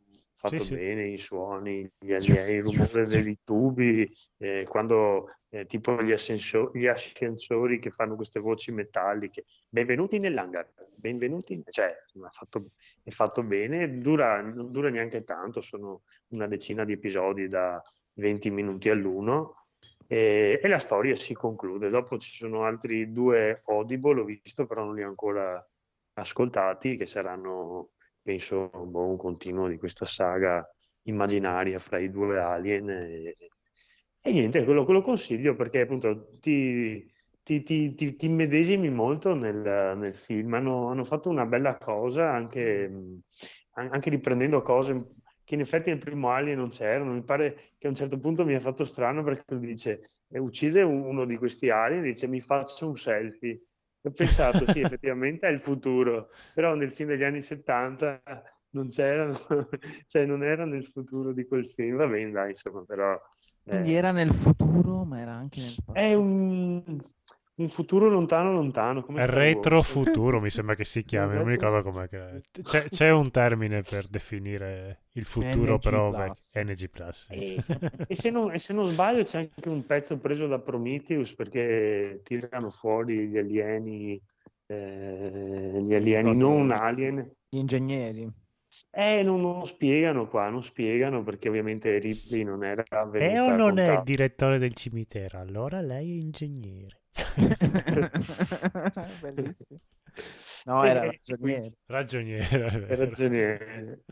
[0.43, 0.75] fatto Sì, sì.
[0.75, 6.73] bene i suoni, gli, gli- il rumore dei tubi, eh, quando eh, tipo gli, ascenso-
[6.75, 9.45] gli ascensori che fanno queste voci metalliche.
[9.69, 12.71] Benvenuti nell'hangar, benvenuti, cioè è fatto,
[13.05, 17.81] è fatto bene, dura, non dura neanche tanto, sono una decina di episodi da
[18.15, 19.67] 20 minuti all'uno.
[20.09, 21.89] E, e la storia si conclude.
[21.89, 25.65] Dopo ci sono altri due Audible, ho visto, però non li ho ancora
[26.15, 27.91] ascoltati, che saranno,
[28.23, 30.67] penso, boh, un continuo di questa saga
[31.03, 32.89] immaginaria fra i due alien.
[32.91, 33.37] E,
[34.21, 37.05] e niente, quello, quello consiglio perché appunto ti,
[37.43, 40.55] ti, ti, ti, ti immedesimi molto nel, nel film.
[40.55, 42.91] Hanno, hanno fatto una bella cosa anche,
[43.73, 47.13] anche riprendendo cose che in effetti nel primo Alien non c'erano.
[47.13, 50.39] Mi pare che a un certo punto mi ha fatto strano perché lui dice, eh,
[50.39, 53.61] uccide uno di questi alien e dice mi faccio un selfie.
[54.05, 58.21] Ho pensato, sì, effettivamente è il futuro, però nel film degli anni 70
[58.71, 59.39] non c'erano,
[60.07, 61.97] cioè non era nel futuro di quel film.
[61.97, 63.19] Va bene, dai, insomma, però...
[63.65, 65.93] Quindi eh, era nel futuro, ma era anche nel passato.
[65.93, 67.01] è un,
[67.55, 72.43] un futuro lontano lontano, retrofuturo, mi sembra che si chiami, non mi ricordo com'è che...
[72.63, 75.83] C'è, c'è un termine per definire il futuro, NG+.
[75.83, 76.31] però beh,
[76.63, 76.89] NG+.
[76.89, 77.27] Plus.
[77.31, 77.63] E,
[78.07, 82.21] e se non, e se non sbaglio c'è anche un pezzo preso da Prometheus perché
[82.25, 84.21] tirano fuori gli alieni,
[84.67, 87.31] eh, gli alieni Cosa- non alien.
[87.49, 88.33] Gli ingegneri.
[88.91, 93.83] Eh, non, non spiegano qua, non spiegano perché ovviamente Ripley non era Teo non è
[93.83, 94.03] il contatto.
[94.05, 97.01] direttore del cimitero, allora lei è ingegnere.
[99.21, 99.81] Bellissimo.
[100.65, 103.05] No, era E- e quindi- Ragioniere, vero.
[103.05, 104.03] ragione.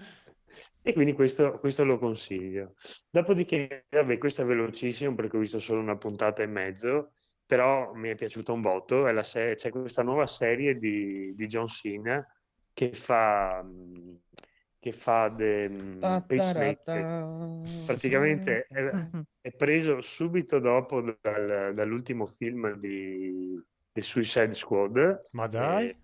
[0.82, 2.74] E quindi questo, questo lo consiglio.
[3.10, 7.12] Dopodiché, vabbè, questo è velocissimo perché ho visto solo una puntata e mezzo.
[7.50, 9.08] però mi è piaciuta un botto.
[9.08, 12.24] È la se- c'è questa nuova serie di, di John Cena
[12.72, 14.14] che fa, mm,
[14.80, 17.28] che fa The mm, Pacemaker.
[17.84, 19.08] Praticamente è,
[19.42, 23.62] è preso subito dopo dal- dall'ultimo film di,
[23.92, 25.28] di Suicide Squad.
[25.32, 25.88] Ma dai?
[25.88, 25.96] E-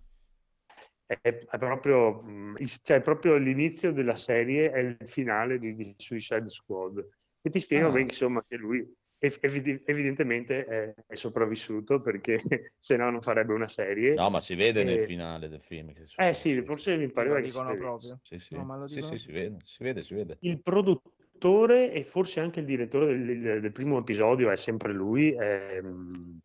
[1.07, 6.47] è, è proprio, mm, cioè, proprio l'inizio della serie è il finale di, di Suicide
[6.47, 7.05] Squad.
[7.41, 7.91] E ti spiego Ah.
[7.91, 8.85] bene, insomma, che lui
[9.19, 12.39] ev- evidentemente è, è sopravvissuto perché
[12.77, 14.13] se no non farebbe una serie.
[14.13, 15.93] No, ma si vede nel E- finale del film.
[15.93, 17.85] Che Eh sì, forse mi pareva che si dicono vedesse.
[17.87, 18.19] proprio.
[18.23, 20.37] Sì, sì, No, ma lo sì, dicono sì, si vede, si vede, si vede.
[20.41, 25.33] Il produttore e forse anche il direttore del, del- del primo episodio è sempre lui.
[25.33, 26.37] È, mm,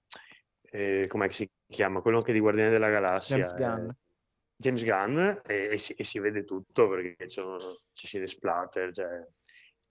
[0.71, 2.01] eh, com'è che si chiama?
[2.01, 3.37] Quello anche di Guardiani della Galassia.
[3.37, 3.89] James è- Gunn.
[4.55, 8.93] James Gunn e, e si, e si vede tutto perché ci sono- ci si splatter.
[8.93, 9.27] Cioè.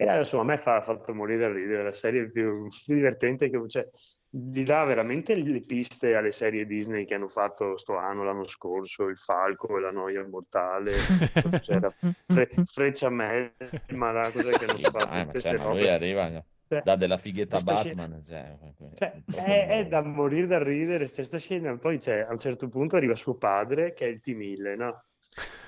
[0.02, 3.62] E insomma, a me fa, ha fatto morire da ridere, la serie più, divertente che
[3.68, 3.88] cioè,
[4.28, 9.10] gli dà veramente le piste alle serie Disney che hanno fatto sto anno, l'anno scorso,
[9.10, 10.92] Il Falco e la Noia Immortale,
[11.62, 11.94] c'era
[12.26, 15.88] Fre- Freccia Melma, la cosa che hanno Sì, fatto, dai, ma, queste cioè, ma lui
[15.90, 18.24] arriva, Cioè, dà della fighetta questa scena- Batman.
[18.24, 18.58] Cioè,
[18.96, 22.40] cioè, proprio- è, è da morire da ridere c'è sta scena, poi c'è, a un
[22.40, 25.04] certo punto arriva suo padre che è il T-1000, no?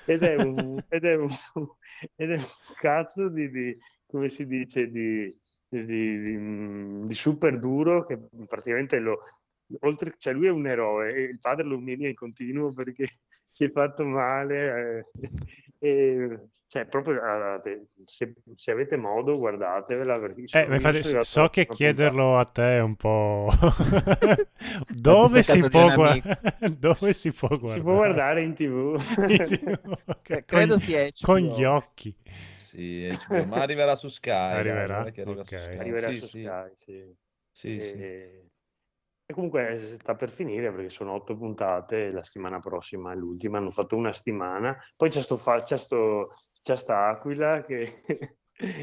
[0.06, 1.28] Ed è un, ed è un,
[2.16, 2.44] ed è un
[2.80, 3.78] cazzo di, di-
[4.14, 5.34] come si dice, di,
[5.68, 8.16] di, di- mm, di super duro che
[8.46, 9.18] praticamente lo,
[9.80, 13.08] oltre, cioè lui è un eroe e il padre lo umilia in continuo perché
[13.48, 15.04] si è fatto male
[15.80, 20.20] eh, e, cioè proprio allora, te- se, se avete modo guardatevela
[20.52, 23.48] Eh, infatti, so che chiederlo a te è un po'...
[24.88, 26.40] Dove si può guardare?
[26.78, 27.72] Dove si può guardare?
[27.72, 28.96] Si può guardare in tv.
[29.26, 32.16] Ok, Che- credo con- sia Con gli occhi.
[32.74, 34.30] Sì, HBO, ma arriverà su Sky.
[34.48, 35.08] Arriverà?
[35.08, 35.52] arriva su Ok.
[35.52, 35.78] Sky.
[35.78, 37.14] Arriverà Sì, su sì, Sky, sì.
[37.52, 38.06] sì, sì.
[38.06, 38.50] E,
[39.26, 43.58] e comunque eh, sta per finire perché sono otto puntate, la settimana prossima è l'ultima,
[43.58, 44.76] hanno fatto una settimana.
[44.96, 46.30] Poi c'è sto, fa- c'è sto,
[46.62, 48.02] c'è sta Aquila che,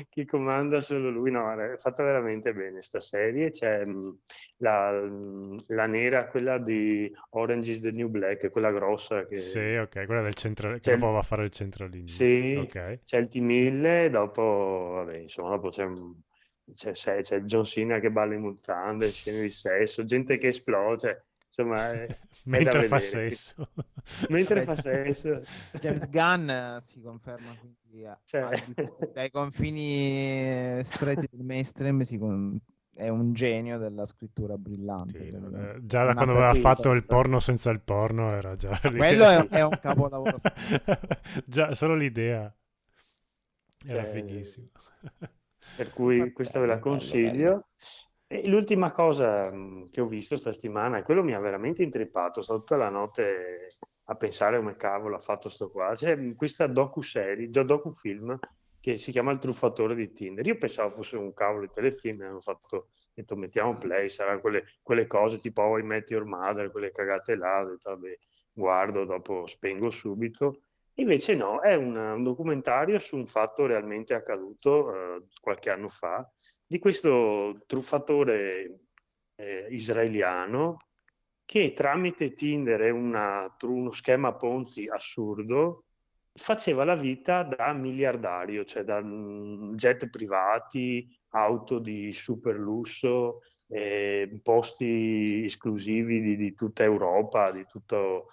[0.10, 1.32] che comanda solo lui.
[1.32, 3.50] No, è fatta veramente bene sta serie.
[3.52, 4.20] C'è mh,
[4.58, 9.38] la, mh, la nera, quella di Orange is the New Black, quella grossa che...
[9.38, 10.78] Sì, ok, quella del centro...
[10.80, 12.08] che dopo va a fare il centralino.
[12.08, 13.00] Sì, Ok.
[13.04, 14.42] c'è il T1000, dopo,
[14.96, 16.14] vabbè, insomma, dopo c'è, un-
[16.72, 20.98] c'è, c'è- c'è John Cena che balla in mutande, scene di sesso, gente che esplode,
[21.00, 21.92] cioè, insomma,
[22.46, 23.70] Mentre fa sesso.
[24.30, 25.42] Mentre Vabbè, fa sesso.
[25.80, 31.28] James Gunn eh, si conferma quindi a- Cioè- al di fuori dai confini eh, stretti
[31.30, 32.58] del mainstream si con-
[32.94, 35.20] è un genio della scrittura brillante.
[35.26, 38.98] Sì, eh, già da quando aveva fatto il porno senza il porno era già lì.
[38.98, 40.38] Quello è, è un capolavoro.
[41.46, 42.54] già solo l'idea
[43.86, 44.68] era Cioè, fighissimo.
[45.76, 47.68] Per cui questa ve la Bello, bello, consiglio.
[48.34, 52.42] E l'ultima cosa mh, che ho visto sta settimana, e quello mi ha veramente intrippato,
[52.42, 53.76] sto tutta la notte
[54.06, 55.92] a pensare come cavolo ha fatto sto qua.
[55.94, 58.40] C'è mh, questa docu-serie, già docufilm,
[58.80, 60.48] che si chiama Il truffatore di Tinder.
[60.48, 65.08] Io pensavo fosse un cavolo di telefilm, hanno fatto, detto mettiamo play, saranno quelle, quelle
[65.08, 68.16] cose tipo How I Met Your Mother, quelle cagate là, detto vabbè,
[68.54, 70.62] guardo, dopo spengo subito.
[70.96, 76.26] Invece no, è un, un documentario su un fatto realmente accaduto eh, qualche anno fa,
[76.72, 78.80] di questo truffatore
[79.36, 80.86] eh, israeliano
[81.44, 85.84] che tramite Tinder e una- uno schema Ponzi assurdo
[86.34, 94.40] faceva la vita da miliardario, cioè da mm, jet privati, auto di super lusso, eh,
[94.42, 98.28] posti esclusivi di, di tutta Europa, di tutto...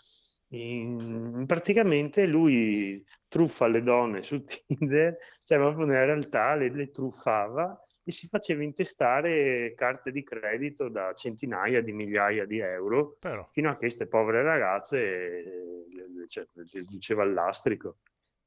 [0.51, 7.77] in- praticamente lui truffa le donne su Tinder, cioè proprio nella realtà le, le truffava
[8.09, 13.69] e si faceva intestare carte di credito da centinaia di migliaia di euro Però, fino
[13.69, 16.47] a che queste povere ragazze eh, cioè,
[16.89, 17.99] diceva il lastrico.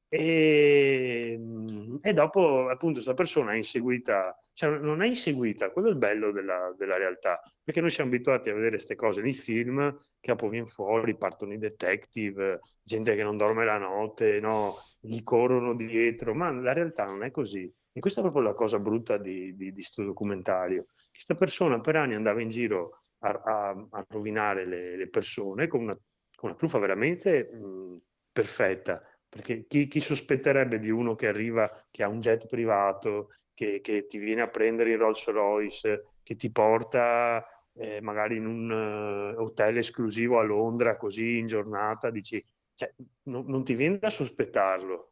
[0.08, 5.90] E, mm, e dopo, appunto, questa persona è inseguita, cioè non è inseguita, quello è
[5.92, 9.96] il bello della, della realtà, perché noi siamo abituati a vedere queste cose nei film,
[10.18, 15.22] che dopo viene fuori, partono i detective, gente che non dorme la notte, no, gli
[15.22, 17.72] corrono dietro, ma la realtà non è così.
[17.94, 20.86] E questa è proprio la cosa brutta di, di, di sto documentario.
[21.10, 22.90] Questa persona per anni andava in giro
[23.20, 25.92] a, a- a rovinare le, le persone con una,
[26.34, 28.00] con una truffa veramente mh,
[28.32, 29.02] perfetta.
[29.28, 34.06] Perché chi, chi sospetterebbe di uno che arriva, che ha un jet privato, che, che
[34.06, 37.44] ti viene a prendere in Rolls Royce, che ti porta
[37.74, 42.44] eh, magari in un eh, hotel esclusivo a Londra, così in giornata, dici,
[42.74, 42.92] cioè,
[43.24, 45.11] non, non ti viene da sospettarlo.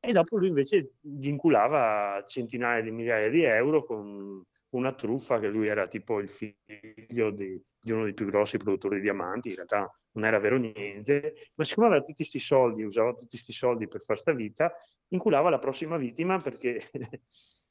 [0.00, 5.66] E dopo lui invece vinculava centinaia di migliaia di euro con una truffa che lui
[5.66, 9.92] era tipo il figlio di, di uno dei più grossi produttori di diamanti, in realtà
[10.12, 14.00] non era vero niente, ma siccome aveva tutti questi soldi, usava tutti questi soldi per
[14.00, 14.72] fare sta vita,
[15.08, 16.80] inculava la prossima vittima perché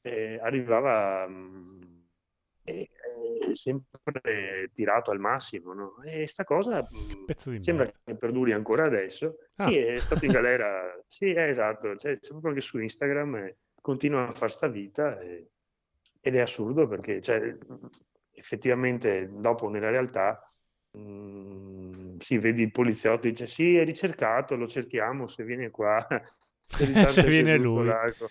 [0.02, 2.00] eh, arrivava mh,
[2.64, 2.90] eh, eh,
[3.52, 6.02] sempre tirato al massimo, no?
[6.02, 8.00] E sta cosa di sembra merda.
[8.04, 9.36] che perduri ancora adesso.
[9.56, 9.64] Ah.
[9.64, 13.56] Sì, è stato in galera, sì, è esatto, cioè, c'è proprio anche su Instagram eh,
[13.80, 15.50] continua a fare sta vita e-
[16.20, 17.56] ed è assurdo perché cioè,
[18.32, 20.38] effettivamente dopo nella realtà
[20.92, 26.06] mh, si vedi il poliziotto dice sì è ricercato, lo cerchiamo se viene qua.
[27.08, 27.84] Se viene lui.
[27.84, 28.30] là co-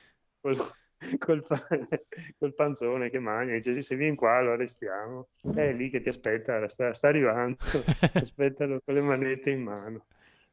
[1.19, 1.67] col, col pa-
[2.37, 5.29] col panzone che mangia, dice sì se vieni qua lo arrestiamo.
[5.53, 7.57] È lì che ti aspetta, sta, sta arrivando,
[8.13, 10.05] aspettalo con le manette in mano.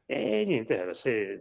[0.05, 1.39] E niente, era se-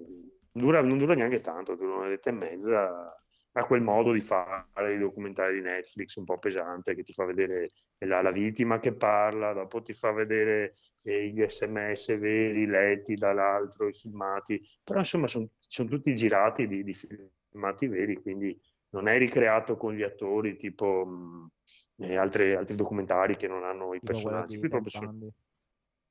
[0.51, 3.17] dura- non dura neanche tanto, dura un'oretta e mezza.
[3.59, 7.25] Ha quel modo di fare i documentari di Netflix un po' pesante che ti fa
[7.25, 7.71] vedere
[8.01, 13.89] la, la vittima che parla, dopo ti fa vedere eh, gli sms veri letti dall'altro,
[13.89, 15.49] i filmati, però insomma sono
[15.89, 18.61] tutti girati di, di filmati veri, quindi
[18.97, 21.51] non è ricreato con gli attori tipo mh,
[21.99, 24.59] eh, altre- altri documentari che non hanno i Tipo personaggi.
[24.59, 25.31] Qui proprio sono-.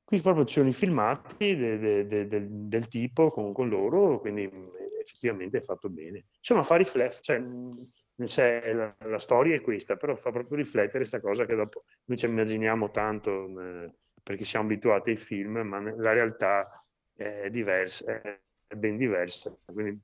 [0.04, 4.20] Qui proprio ci sono i filmati de- de- de- del, del tipo con, con loro,
[4.20, 4.72] quindi mh,
[5.02, 6.26] effettivamente è fatto bene.
[6.38, 7.88] Insomma, fa riflettere, cioè, mh,
[8.24, 12.18] c'è la, la storia è questa, però fa proprio riflettere questa cosa che dopo noi
[12.18, 16.70] ci immaginiamo tanto mh, perché siamo abituati ai film, ma la realtà
[17.16, 19.56] è diversa, è ben diversa.
[19.66, 20.00] Quindi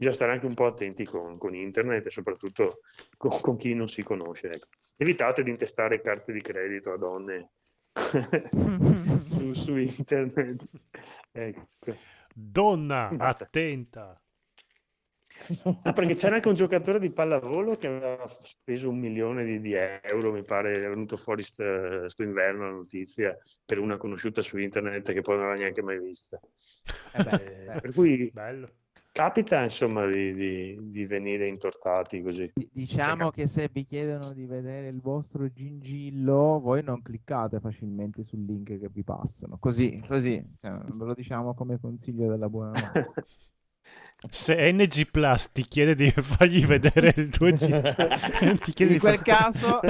[0.00, 2.80] bisogna stare anche un po' attenti con, con internet e soprattutto
[3.18, 4.50] con, con chi non si conosce.
[4.50, 4.68] ecco.
[4.96, 7.50] Evitate di intestare carte di credito a donne
[9.28, 10.66] su, su internet.
[11.32, 11.96] Ecco.
[12.34, 13.44] Donna, Basta.
[13.44, 14.18] attenta.
[15.82, 19.74] Ah, perché c'era anche un giocatore di pallavolo che aveva speso un milione di, di
[19.74, 24.56] euro, mi pare, è venuto fuori st- sto inverno la notizia per una conosciuta su
[24.58, 26.38] internet che poi non aveva neanche mai vista.
[27.12, 28.79] Eh beh, Eh, beh, per cui Bello.
[29.20, 32.50] Capita insomma di, di- di venire intortati così.
[32.54, 38.22] di- Diciamo che se vi chiedono di vedere il vostro gingillo, voi non cliccate facilmente
[38.22, 39.58] sul link che vi passano.
[39.60, 43.24] Così, così, cioè, ve lo diciamo come consiglio della buona notte.
[44.30, 47.80] Se NG Plus ti chiede di fargli vedere il tuo giro,
[48.72, 49.80] chiede In quel far- caso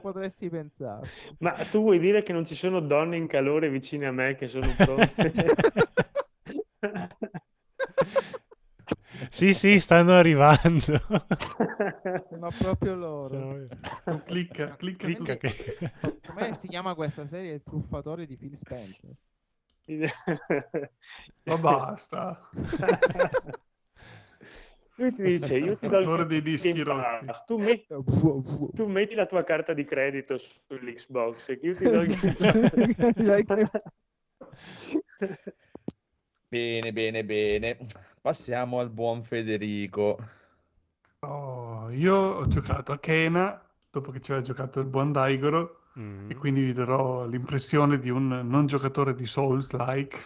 [0.00, 1.06] potresti pensare.
[1.38, 4.48] Ma tu vuoi dire che non ci sono donne in calore vicine a me che
[4.48, 5.32] sono pronte?
[9.30, 11.00] Sì, sì, stanno arrivando.
[12.40, 13.28] Ma proprio loro.
[13.28, 15.38] Sono- Clicca, clicca, Clicca tu.
[15.38, 15.92] che...
[16.26, 17.54] Come si chiama questa serie?
[17.54, 19.10] Il truffatore di Phil Spencer.
[21.44, 22.50] Ma basta.
[24.96, 26.82] Lui ti dice, io ti do il dei dischi.
[26.82, 27.86] Pass, tu metti,
[28.74, 32.14] tu metti la tua carta di credito sull'Xbox e io ti do il.
[36.50, 37.76] Bene, bene, bene.
[38.20, 40.18] Passiamo al buon Federico.
[41.20, 43.60] Oh, io ho giocato a Kena
[43.90, 46.30] dopo che ci aveva giocato il buon Daigoro Mm.
[46.30, 50.16] e quindi vi darò l'impressione di un non giocatore di Souls-like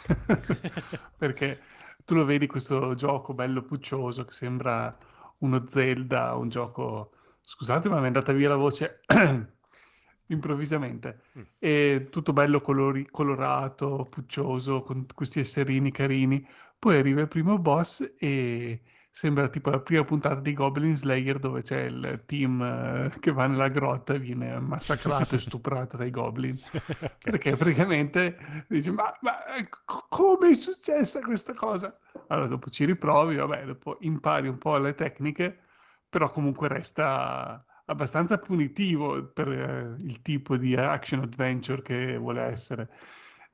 [1.16, 1.58] perché
[2.04, 4.94] tu lo vedi questo gioco bello puccioso che sembra
[5.38, 7.12] uno Zelda, un gioco...
[7.40, 9.00] Scusate, ma mi è andata via la voce
[10.28, 11.22] improvvisamente.
[11.38, 11.42] Mm.
[11.58, 16.46] E tutto bello colori- colorato, puccioso, con questi esserini carini.
[16.84, 21.62] Poi arriva il primo boss e sembra tipo la prima puntata di Goblin Slayer dove
[21.62, 26.60] c'è il team eh, che va nella grotta e viene massacrato e stuprato dai goblin.
[27.24, 31.98] Perché praticamente dici, ma, ma eh, co- come è successa questa cosa?
[32.26, 35.58] Allora dopo ci riprovi, vabbè, dopo impari un po' le tecniche,
[36.06, 42.90] però comunque resta abbastanza punitivo per eh, il tipo di action adventure che vuole essere.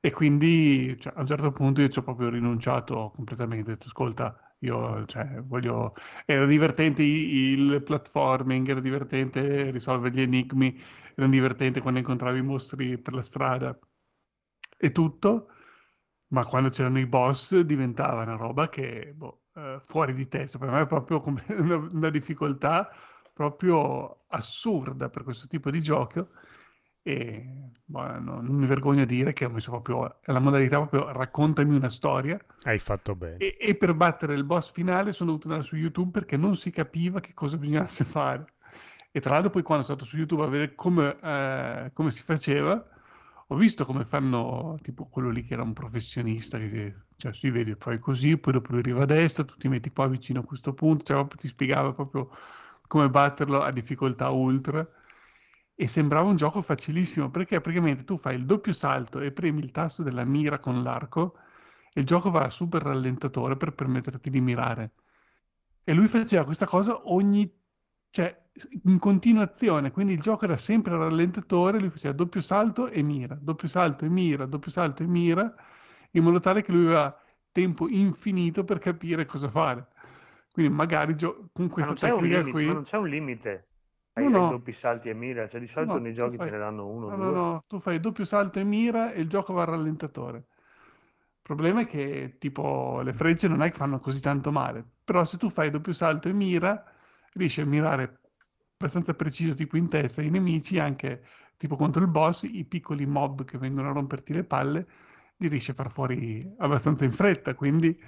[0.03, 3.71] E quindi cioè, a un certo punto io ci ho proprio rinunciato completamente.
[3.71, 5.93] Ho detto, ascolta, io cioè, voglio...
[6.25, 10.79] Era divertente il platforming, era divertente risolvere gli enigmi,
[11.15, 13.77] era divertente quando incontravi i mostri per la strada
[14.77, 15.49] e tutto,
[16.27, 20.57] ma quando c'erano i boss diventava una roba che, boh, eh, fuori di testa.
[20.57, 21.21] Per me è proprio
[21.93, 22.89] una difficoltà
[23.33, 26.29] proprio assurda per questo tipo di gioco.
[27.03, 31.11] E boh, no- non mi vergogno a dire che ho messo proprio la modalità proprio
[31.11, 32.39] raccontami una storia.
[32.63, 33.37] Hai fatto bene.
[33.37, 36.69] E, e per battere il boss finale sono dovuto andare su YouTube perché non si
[36.69, 38.45] capiva che cosa bisognasse fare.
[39.11, 42.23] E tra l'altro poi quando sono stato su YouTube a vedere come, eh, come si
[42.23, 42.83] faceva,
[43.47, 47.75] ho visto come fanno, tipo quello lì che era un professionista, che cioè, si vede,
[47.77, 50.73] fai così, poi dopo lui arriva a destra, tu ti metti qua vicino a questo
[50.73, 52.29] punto, cioè ti spiegava proprio
[52.87, 54.87] come batterlo a difficoltà ultra.
[55.75, 59.71] E sembrava un gioco facilissimo perché praticamente tu fai il doppio salto e premi il
[59.71, 61.37] tasto della mira con l'arco
[61.93, 64.91] e il gioco va a super rallentatore per permetterti di mirare.
[65.83, 67.51] E lui faceva questa cosa ogni,
[68.11, 68.39] cioè
[68.83, 73.67] in continuazione, quindi il gioco era sempre rallentatore, lui faceva doppio salto e mira, doppio
[73.67, 75.53] salto e mira, doppio salto e mira,
[76.11, 77.17] in modo tale che lui aveva
[77.51, 79.87] tempo infinito per capire cosa fare.
[80.51, 82.65] Quindi magari gio- con questa tecnica limite, qui...
[82.67, 83.70] ma non c'è un limite
[84.13, 84.45] ai, No, no.
[84.45, 87.11] doppi salti e mira, cioè di solito No, nei giochi fai- te ne danno uno
[87.11, 87.31] No, due.
[87.31, 90.37] no, no, tu fai doppio salto e mira e il gioco va al rallentatore.
[90.37, 95.25] Il problema è che tipo le frecce non è che fanno così tanto male, però
[95.25, 96.83] se tu fai doppio salto e mira,
[97.33, 98.19] riesci a mirare
[98.77, 101.23] abbastanza preciso tipo in testa ai nemici, anche
[101.57, 104.87] tipo contro il boss, i piccoli mob che vengono a romperti le palle,
[105.37, 107.99] li riesci a far fuori abbastanza in fretta, quindi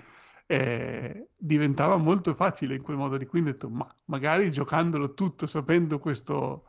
[0.46, 5.46] eh, diventava molto facile in quel modo di quindi ho detto, ma magari giocandolo tutto,
[5.48, 6.68] sapendo questo...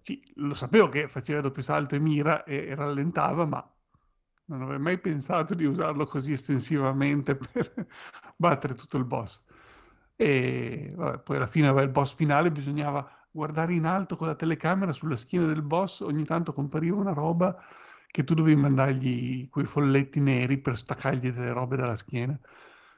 [0.00, 3.76] Sì, lo sapevo che faceva doppio salto e mira e, e rallentava, ma
[4.46, 7.86] non avrei mai pensato di usarlo così estensivamente per
[8.36, 9.44] battere tutto il boss.
[10.16, 14.92] E vabbè, poi alla fine, il boss finale bisognava guardare in alto con la telecamera
[14.92, 17.56] sulla schiena del boss, ogni tanto compariva una roba
[18.06, 22.38] che tu dovevi mandargli quei folletti neri per staccargli delle robe dalla schiena.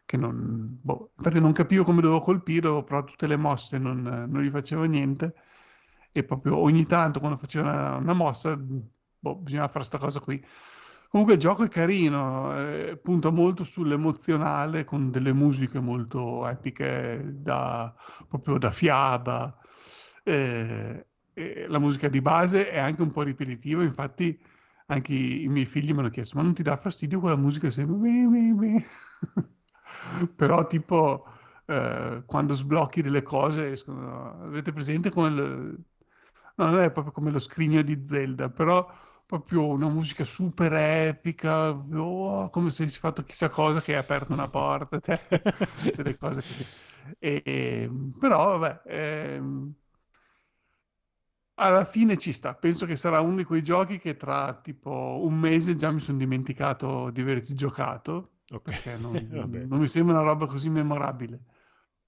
[0.08, 2.22] Che non, boh, infatti non capivo come dovevo
[2.68, 5.34] avevo provato tutte le mosse, non, non gli facevo niente.
[6.12, 10.42] E proprio ogni tanto quando faceva una, una mossa, boh, bisognava fare questa cosa qui.
[11.10, 17.94] Comunque il gioco è carino, eh, punta molto sull'emozionale con delle musiche molto epiche, da,
[18.26, 19.58] proprio da fiaba.
[21.34, 24.38] eh, la musica di base è anche un po' ripetitiva, infatti
[24.86, 27.70] anche i, i miei figli mi hanno chiesto, ma non ti dà fastidio quella musica
[27.70, 27.96] sempre...
[30.36, 31.26] Però tipo
[31.66, 35.28] eh, quando sblocchi delle cose, escono- avete presente come...
[35.28, 35.84] il-
[36.56, 38.86] no, non è proprio come lo scrigno di Zelda, però
[39.26, 44.32] proprio una musica super epica, oh, come se avessi fatto chissà cosa che hai aperto
[44.32, 45.20] una porta, cioè,
[45.94, 46.66] delle cose così.
[47.18, 49.74] E, però, vabbè, ehm,
[51.54, 52.54] alla fine ci sta.
[52.54, 56.18] Penso che sarà uno di quei giochi che tra tipo un mese già mi sono
[56.18, 59.64] dimenticato di averci giocato, Ok, perché non, vabbè.
[59.66, 61.40] non mi sembra una roba così memorabile.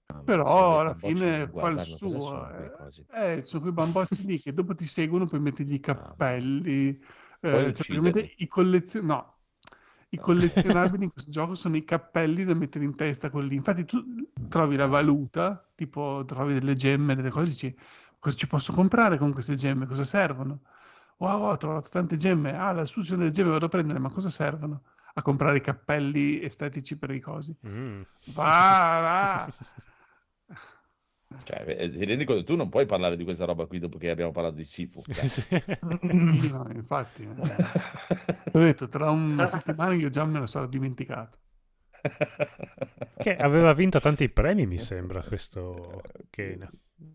[0.07, 2.19] Ah, Però alla fine fa il suo.
[2.27, 2.69] sono quei
[3.09, 3.39] eh.
[3.39, 6.99] Eh, sono quei bambocci lì che dopo ti seguono, puoi mettergli i cappelli.
[7.45, 7.97] Puoi eh, cioè,
[8.37, 9.13] i collezionabili.
[9.13, 9.39] No,
[10.09, 10.19] i No.
[10.19, 13.55] collezionabili in questo gioco sono i cappelli da mettere in testa quelli.
[13.55, 14.03] Infatti, tu
[14.47, 17.75] trovi la valuta, tipo trovi delle gemme, delle cose, dici
[18.19, 19.85] cosa ci posso comprare con queste gemme?
[19.87, 20.61] Cosa servono?
[21.17, 22.55] Wow, ho trovato tante gemme.
[22.57, 24.83] Ah, la suzione delle gemme vado a prendere, ma cosa servono?
[25.13, 27.55] A comprare i cappelli estetici per i cosi.
[27.67, 28.01] Mm.
[28.33, 29.53] Va, va.
[31.43, 32.43] Cioè, eh, ti rendi conto?
[32.43, 35.01] Tu non puoi parlare di questa roba qui dopo che abbiamo parlato di Sifu.
[35.11, 35.41] Sì.
[35.41, 37.71] Sì, no, infatti, eh.
[38.51, 41.39] ho detto tra una settimana io già me lo sarò dimenticato.
[43.17, 46.69] Che aveva vinto tanti premi, mi sembra, questo Kena.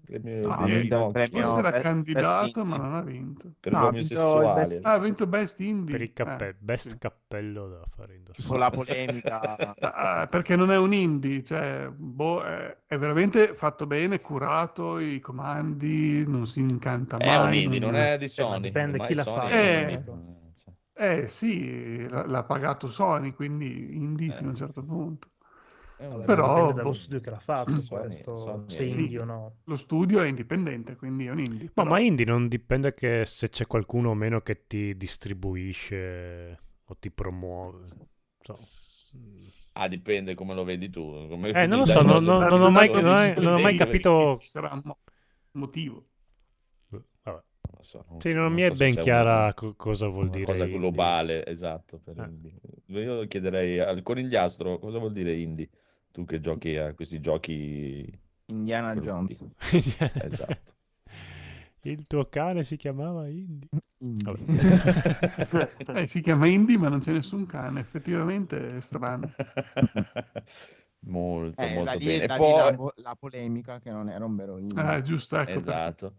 [0.05, 3.53] Premio No, premio- Forse era Best- candidato, Best ma non ha vinto.
[3.61, 4.53] per No, ha vinto.
[4.55, 5.93] Best- Ah, ha vinto Best Indie.
[5.93, 6.99] Per il cappe- Eh, best sì.
[6.99, 8.43] cappello da fare indossare.
[8.43, 9.41] Tipo la polemica.
[9.79, 15.21] Ah, perché non è un indie, cioè, boh, è, è veramente fatto bene, curato, i
[15.21, 17.63] comandi, non si incanta È un mai.
[17.63, 18.61] indie, non è di Sony.
[18.61, 20.36] dipende chi l'ha Sony fatto, non
[20.99, 21.29] Eh.
[21.29, 24.37] sì, l'ha, l'ha pagato Sony, quindi indie Eh.
[24.37, 25.29] fino a un certo punto.
[25.99, 26.95] È un- Però, dipende dallo boh.
[26.95, 29.57] studio che l'ha fatto Sony- questo, Sony se indie o no.
[29.65, 31.65] Lo studio è indipendente, quindi è un indie.
[31.75, 36.59] Ma, però- ma indie non dipende che se c'è qualcuno o meno che ti distribuisce
[36.85, 37.89] o ti promuove.
[38.43, 38.59] So.
[39.73, 41.27] Ah, dipende come lo vedi tu.
[41.29, 43.59] Come Eh, non lo so, non- non- non ho mai- non ho- sistemi, non ho
[43.61, 44.99] mai capito- Ci sarà un mo-
[45.53, 46.07] motivo.
[47.87, 50.25] So, non- Sì, non, non mi è so se ben chiara una- co- cosa vuol
[50.25, 50.79] una dire cosa indie.
[50.79, 52.01] globale, esatto.
[52.03, 53.01] per Eh.
[53.01, 55.69] Io chiederei al conigliastro cosa vuol dire indie?
[56.11, 58.11] Tu che giochi a questi giochi
[58.47, 59.07] Indiana brutti.
[59.07, 59.45] Jones.
[60.25, 60.75] Esatto.
[61.83, 63.69] Il tuo cane si chiamava Indie.
[65.95, 69.33] Eh, si chiama indie, ma non c'è nessun cane, effettivamente è strano.
[71.07, 72.25] molto, Eh, molto da lì, bene.
[72.25, 74.81] E da poi, la, la polemica che non era un vero indie.
[74.83, 75.45] Ah, giusto, ecco.
[75.45, 76.15] perché- esatto.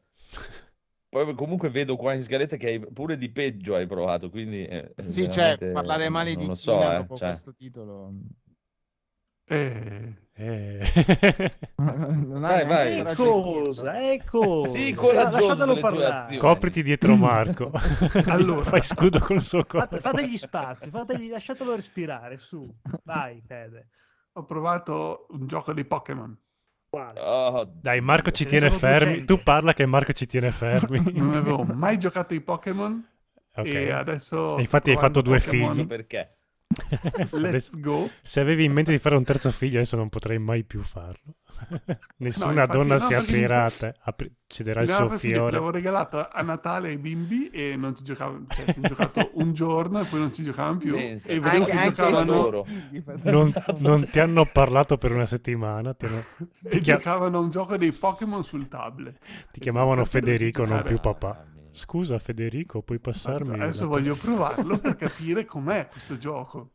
[1.10, 4.94] Poi comunque vedo qua in scaletta che hai pure di peggio hai provato, quindi eh,
[5.08, 8.12] Sì, veramente cioè, parlare male non di lo Kina so, eh, dopo cioè, questo titolo
[9.50, 10.82] Eh, Eh.
[11.78, 13.02] non Vai, ha vai.
[13.02, 13.94] raggio- cosa,
[14.30, 14.70] cosa.
[14.70, 16.38] Sii coraggioso tue parlare.
[16.38, 17.72] Copriti dietro Marco.
[18.28, 18.64] Allora.
[18.64, 19.96] Fai scudo col suo corpo.
[19.98, 22.70] Fate, fategli spazi, fategli, lasciatelo respirare, su.
[23.04, 23.88] Vai, Fede.
[24.34, 26.38] ho provato un gioco di Pokémon.
[26.98, 27.20] Quale?
[27.20, 29.24] Oh, Dai, Marco ci tiene fermi.
[29.24, 29.36] 200.
[29.36, 31.02] Tu parla che Marco ci tiene fermi.
[31.14, 33.08] Non avevo mai giocato ai Pokémon
[33.56, 33.66] Ok.
[33.66, 35.88] e adesso E infatti hai fatto due provando figli.
[35.88, 36.37] perché?
[37.32, 38.10] Let's go.
[38.22, 41.36] Se avevi in mente di fare un terzo figlio, adesso non potrei mai più farlo.
[42.18, 45.52] Nessuna infatti donna no, si aprirà a te, apri- cederà il suo fiore.
[45.54, 49.54] l'avevo regalato a Natale ai bimbi e non ci giocavano, cioè ci hanno giocato un
[49.54, 50.94] giorno e poi non ci giocavano più.
[50.94, 51.32] Pensa.
[51.32, 52.66] E vedevo Anche, che giocavano, loro.
[53.24, 53.76] Non, Esatto.
[53.80, 56.24] non ti hanno parlato per una settimana, ti, hanno-
[56.64, 59.18] e ti chia- giocavano a un gioco dei Pokémon sul tablet.
[59.52, 61.46] ti chiamavano Perché dovevi Federico, non più papà.
[61.78, 63.60] Scusa Federico, puoi passarmi?
[63.60, 66.74] Adesso la- voglio provarlo per capire com'è questo gioco.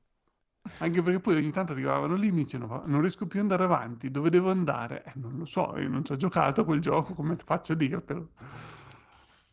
[0.78, 3.64] Anche perché poi ogni tanto arrivavano lì e mi dicevano non riesco più ad andare
[3.64, 5.04] avanti, dove devo andare?
[5.04, 7.76] Eh, non lo so, io non ci ho giocato a quel gioco, come faccio a
[7.76, 8.30] dirtelo?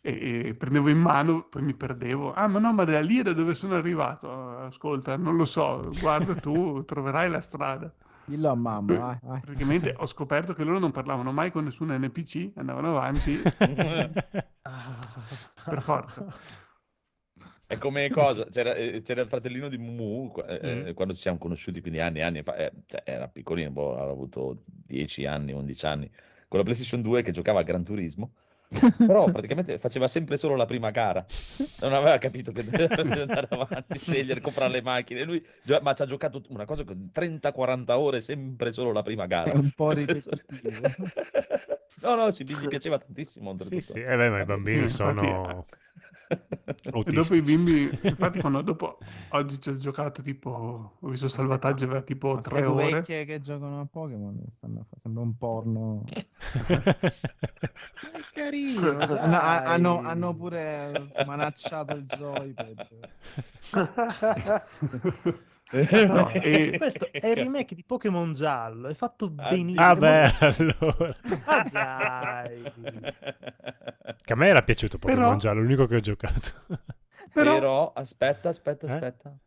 [0.02, 2.34] E, e prendevo in mano, poi mi perdevo.
[2.34, 4.30] Ah, ma no, ma da lì è da dove sono arrivato.
[4.60, 7.94] Ascolta, non lo so, guarda tu, troverai la strada.
[8.30, 9.40] Dillo a mamma, vai, vai.
[9.42, 13.36] Praticamente ho scoperto che loro non parlavano mai con nessun NPC, andavano avanti
[15.66, 16.28] per forza.
[17.66, 20.94] È come cosa, c'era, eh, c'era il fratellino di Mumu eh, Mm.
[20.94, 24.12] quando ci siamo conosciuti, quindi anni e anni fa, eh, cioè, era piccolino, boh, aveva
[24.12, 26.12] avuto 10 anni, 11 anni,
[26.48, 28.34] con la PlayStation 2 che giocava a Gran Turismo,
[28.98, 31.26] però praticamente faceva sempre solo la prima gara,
[31.82, 32.94] non aveva capito che doveva
[33.24, 37.10] andare avanti, scegliere, comprare le macchine, lui, gio- ma ci ha giocato una cosa con
[37.12, 39.52] 30-40 ore, sempre solo la prima gara.
[39.52, 40.82] È un po' ripetitivo.
[42.02, 43.58] No, no, sì, gli piaceva tantissimo.
[43.60, 45.26] Sì, sì, eh beh, ma i bambini Sì, infatti,
[46.80, 47.42] E dopo i autistici.
[47.42, 49.00] bimbi, infatti quando dopo
[49.30, 52.92] oggi ci ho giocato tipo, ho visto salvataggio aveva tipo Ma tre ore.
[52.92, 56.04] vecchie che giocano a Pokémon stanno a fa- sembra un porno.
[58.34, 62.88] Carino, Hanno, ha- hanno- hanno pure smanacciato il joypad.
[65.72, 69.86] No, e- Questo è il remake di Pokémon giallo, è fatto Ah, benissimo.
[69.86, 71.16] Ah beh, allora.
[71.46, 72.62] Ah, dai.
[74.24, 76.52] Che a me era piaciuto Pokémon Però- giallo, l'unico che ho giocato.
[77.32, 78.92] Però, Però, aspetta, aspetta, Eh?
[78.94, 79.38] aspetta.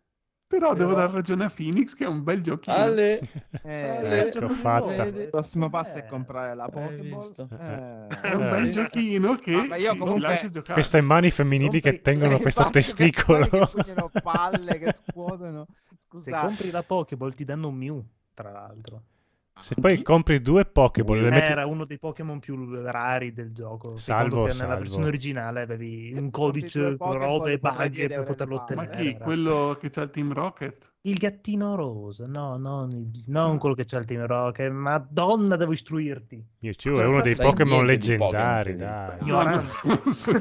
[0.47, 2.77] però devo però- dare ragione a Phoenix che è un bel giochino.
[2.77, 3.19] Ale,
[3.65, 5.03] Eh, ecco, fatta.
[5.05, 7.27] il prossimo passo è Eh, comprare la Pokéball.
[7.27, 7.49] visto?
[7.51, 8.71] Eh, È un bel Sì.
[8.71, 10.75] giochino che Ah, ma io si, si comunque- lascia giocare.
[10.75, 13.49] Queste mani femminili che tengono eh, questo testicolo.
[13.49, 15.67] Che pugnano palle che scuotono.
[16.13, 16.47] Se Scusate.
[16.47, 19.03] compri la Pokéball ti danno un Mew, tra l'altro.
[19.61, 21.53] Se poi compri due Pokéball e le metti...
[21.53, 23.97] Era uno dei Pokémon più rari del gioco.
[23.99, 24.77] Salvo, che nella salvo.
[24.79, 28.75] versione originale avevi Se un codice robe e bug 10 per poterlo palle.
[28.75, 29.03] Ma ottenere.
[29.11, 29.15] chi?
[29.15, 30.93] era- Quello che c'ha il Team Rocket?
[31.03, 34.71] Il gattino rosa, no, non, il- non quello che c'ha il Team Rocket.
[34.71, 36.45] Madonna, devo istruirti.
[36.61, 39.29] Mewtwo è uno dei Pokémon leggendari, Pokémon, dai.
[39.29, 39.63] No, no.
[40.05, 40.33] non so.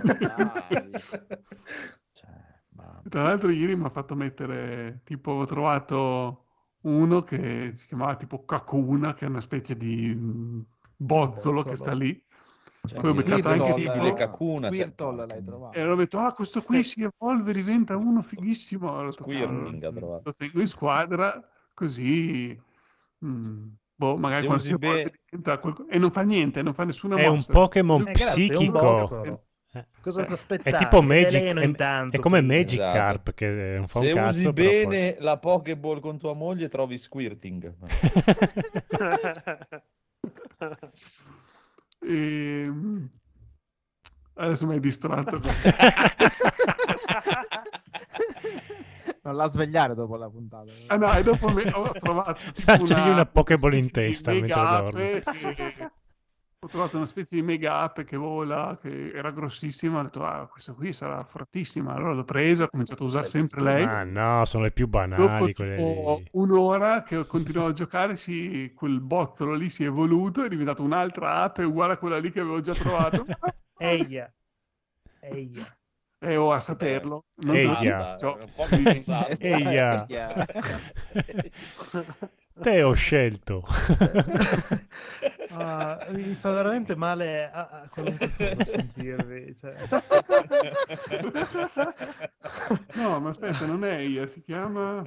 [3.10, 6.46] Tra l'altro ieri mi ha fatto mettere, tipo ho trovato
[6.82, 10.60] uno che si chiamava tipo Kakuna, che è una specie di mm,
[10.96, 12.24] bozzolo che sta lì.
[12.84, 15.78] Cioè, Poi ho sì, beccato anche simile tipo- Kakuna, cioè, Squirtle l'hai trovato.
[15.78, 18.90] E allora ho detto, ah, questo qui si evolve, diventa uno fighissimo.
[18.90, 20.22] Allora ho detto, Squirting "Cavolo, ha trovato.
[20.26, 22.60] Lo tengo in squadra, così...
[23.26, 26.62] mm, boh, magari Se quando usi si evolve be- diventa qualco- E non fa niente,
[26.64, 27.44] non fa nessuna È un.
[27.46, 28.80] Pokémon Eh, grazie, è un psichico.
[28.80, 29.46] bozzolo.
[29.74, 30.84] Eh, Cosa Eh, ti È aspettavi?
[30.84, 32.42] tipo Magic, è, intanto, è come.
[32.42, 32.98] Magic Esatto.
[32.98, 36.34] Carp che non fa un Se cazzo, usi però poi- bene la Pokéball con tua
[36.34, 37.74] moglie trovi Squirting.
[42.04, 42.66] E...
[42.68, 43.06] mm,
[44.34, 45.40] Adesso mi hai distratto.
[49.24, 50.72] Non la svegliare dopo la puntata.
[50.88, 55.22] Ah no, e dopo me- ho trovato tipo Lanciagli una Pokéball in testa mentre ape
[55.24, 55.91] che-
[56.72, 60.00] trovato una specie di mega ape che vola, che era grossissima.
[60.00, 61.94] Ho detto, ah, questa qui sarà fortissima.
[61.94, 63.84] Allora l'ho presa, ho cominciato a usare sempre lei.
[63.84, 66.28] Ah no, sono le più Dopo banali quelle tipo lì.
[66.32, 71.44] un'ora che continuavo a giocare, si- quel bozzolo lì si è evoluto, è diventato un'altra
[71.44, 73.26] ape uguale a quella lì che avevo già trovato.
[73.78, 74.34] Eia.
[75.20, 75.78] Eia.
[76.24, 77.26] e ho a saperlo.
[77.44, 77.56] Non
[78.18, 78.38] cioè,
[78.84, 79.36] pensato.
[79.40, 80.06] Eia.
[80.08, 80.46] Eia.
[82.62, 83.66] Te ho scelto.
[85.54, 89.54] Ah, mi fa veramente male a, a qualunque cosa sentirvi.
[89.54, 89.76] Cioè.
[92.96, 95.04] No, ma aspetta, non è Eia, si chiama...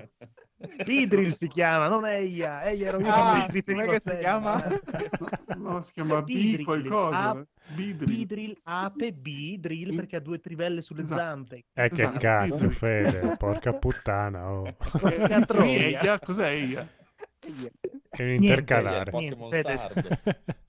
[0.85, 2.63] Vidril si chiama, non Eia.
[2.63, 4.63] Eia era io Ah, com'è a che si chiama?
[5.57, 6.65] No, si chiama B Bidrill.
[6.65, 7.29] qualcosa.
[7.31, 8.07] Ah, Bidrill.
[8.07, 11.21] Bidril, ape, B, drill I- perché ha due trivelle sulle Esatto.
[11.23, 11.65] zampe.
[11.73, 12.71] Eh che Esatto, cazzo.
[12.71, 14.67] Fede, porca puttana, oh.
[14.67, 16.01] Eh, Porca dicevi troia.
[16.01, 16.87] Eia, cos'è Eia?
[17.45, 19.11] È un Niente, intercalare.
[19.13, 20.09] Niente, sardo.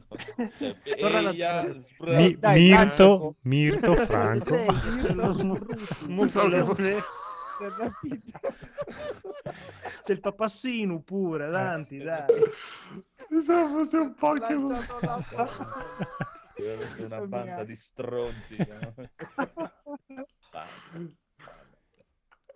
[0.58, 3.36] Cioè, Eia, spra- Mi- Dai, Mirto.
[3.42, 4.56] Mirto Franco.
[6.08, 6.74] Mussolone.
[10.04, 12.26] C'è il papassino pure, avanti, dai.
[13.28, 14.86] Pensavo fosse un Pokémon.
[17.00, 18.56] Una banda di stronzi.
[18.68, 18.94] no?
[20.52, 21.14] Banda.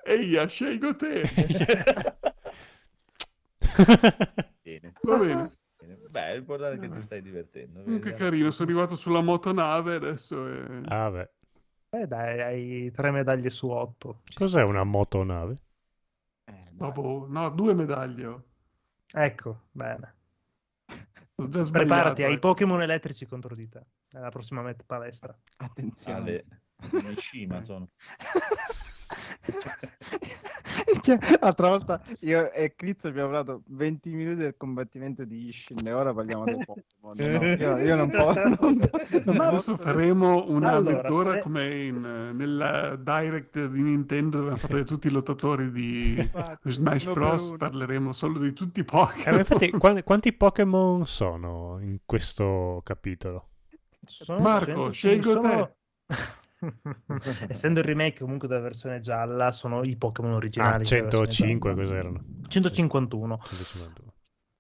[0.06, 1.24] Eia, scelgo te.
[4.62, 5.58] Bene, Va bene.
[6.12, 7.80] Beh, l'importante è che ti stai divertendo.
[7.82, 8.18] Mm, Che vedi?
[8.18, 10.48] carino, sono arrivato sulla motonave adesso.
[10.48, 11.30] è- Ah, beh.
[11.92, 14.22] Eh dai, hai tre medaglie su otto.
[14.26, 15.56] Ci Cos'è una motonave?
[16.46, 16.68] Eh.
[16.72, 18.44] Dopo, no, due medaglie.
[19.08, 19.24] sta.
[19.24, 20.16] Ecco, bene.
[21.36, 21.72] Già sbagliato.
[21.72, 22.48] Preparati, hai i ecco.
[22.50, 23.82] Pokémon elettrici contro di te.
[24.12, 25.36] Nella prossima met- palestra.
[25.58, 26.18] Attenzione.
[26.20, 26.46] Ale,
[26.92, 27.90] in cima sono.
[31.40, 36.14] L'altra volta io e Chris abbiamo parlato 20 minuti del combattimento di Ishin e ora
[36.14, 37.16] parliamo dei Pokémon.
[37.16, 37.46] no?
[37.56, 38.40] Io, io non posso.
[38.60, 38.78] Non,
[39.26, 43.82] non Ma adesso posso- faremo una Allora, mezz'ora se- come in, eh, nel direct di
[43.82, 47.54] Nintendo dove hanno fatto tutti i lottatori di Infatti, Smash uno per Bros.
[47.58, 49.40] Parleremo solo di tutti i Eh, Pokémon.
[49.40, 53.48] infatti, qua- quanti Pokémon sono in questo capitolo?
[54.06, 55.76] Sono Marco, 100 scelgo sono-
[57.48, 60.78] Essendo il remake comunque della versione gialla, sono i Pokémon Ah, originali.
[60.80, 61.84] versione 105 gialla.
[61.84, 62.24] cos'erano?
[62.48, 63.40] 151.
[63.44, 64.14] 151.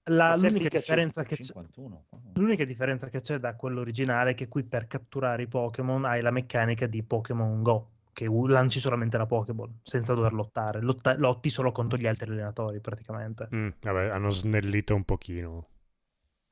[0.09, 2.05] La- l'unica, differenza che c'è, 51.
[2.35, 6.21] l'unica differenza che c'è da quello originale è che qui per catturare i Pokémon hai
[6.21, 10.81] la meccanica di Pokémon Go, che lanci solamente la Pokéball senza dover lottare.
[10.81, 13.49] Lotta- lotti solo contro gli altri allenatori praticamente.
[13.53, 15.67] Mm, vabbè, hanno snellito un pochino.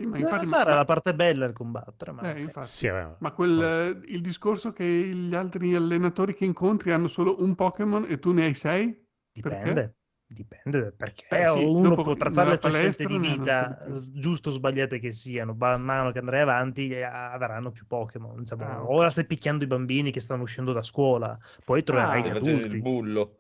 [0.03, 2.71] Ma In infatti, realtà era ma- la parte bella il combattere, ma eh, infatti.
[2.71, 2.87] Sì.
[3.19, 3.61] Ma quel,
[4.05, 8.31] eh, il discorso che gli altri allenatori che incontri hanno solo un Pokémon e tu
[8.31, 9.05] ne hai sei?
[9.33, 9.95] dipende.
[10.29, 13.77] Dipende perché Beh, sì, uno dopo potrà fare le sue scelte di vita,
[14.11, 18.37] giusto o sbagliate che siano, man mano che andrai avanti eh, avranno più Pokémon.
[18.39, 18.65] insomma.
[18.65, 18.83] Ah.
[18.85, 22.75] Ora stai picchiando i bambini che stanno uscendo da scuola, poi troverai Ah, gli adulti.
[22.75, 23.39] il bullo.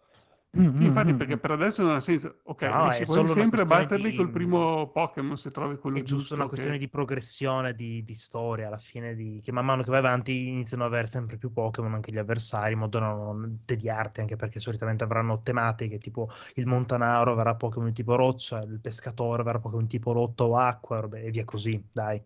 [0.59, 1.39] Mm, Sì, infatti, mm, perché mm.
[1.39, 2.39] per adesso non ha senso.
[2.43, 5.97] Ok, No, riesci una sempre a questione batterli di- col primo Pokémon se trovi quello
[5.97, 6.35] È giusto giusto.
[6.35, 9.89] una questione che- di progressione di, di storia alla fine, di, che man mano che
[9.89, 13.63] vai avanti iniziano ad avere sempre più Pokémon anche gli avversari, in modo da non
[13.65, 19.41] tediarti, anche perché solitamente avranno tematiche tipo il Montanaro avrà Pokémon tipo roccia, il pescatore
[19.41, 22.21] avrà Pokémon tipo rotto o acqua, robe- e via così, dai.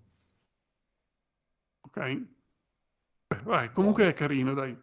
[1.83, 1.97] Ok.
[3.29, 4.77] Beh, vai, comunque è carino, dai.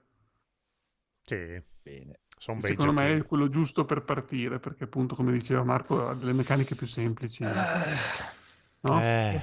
[1.22, 2.18] Sì, Bene.
[2.38, 6.14] Sono bei Secondo me è quello giusto per partire, perché appunto, come diceva Marco, ha
[6.14, 7.44] delle meccaniche più semplici.
[8.80, 9.00] No?
[9.00, 9.40] Eh,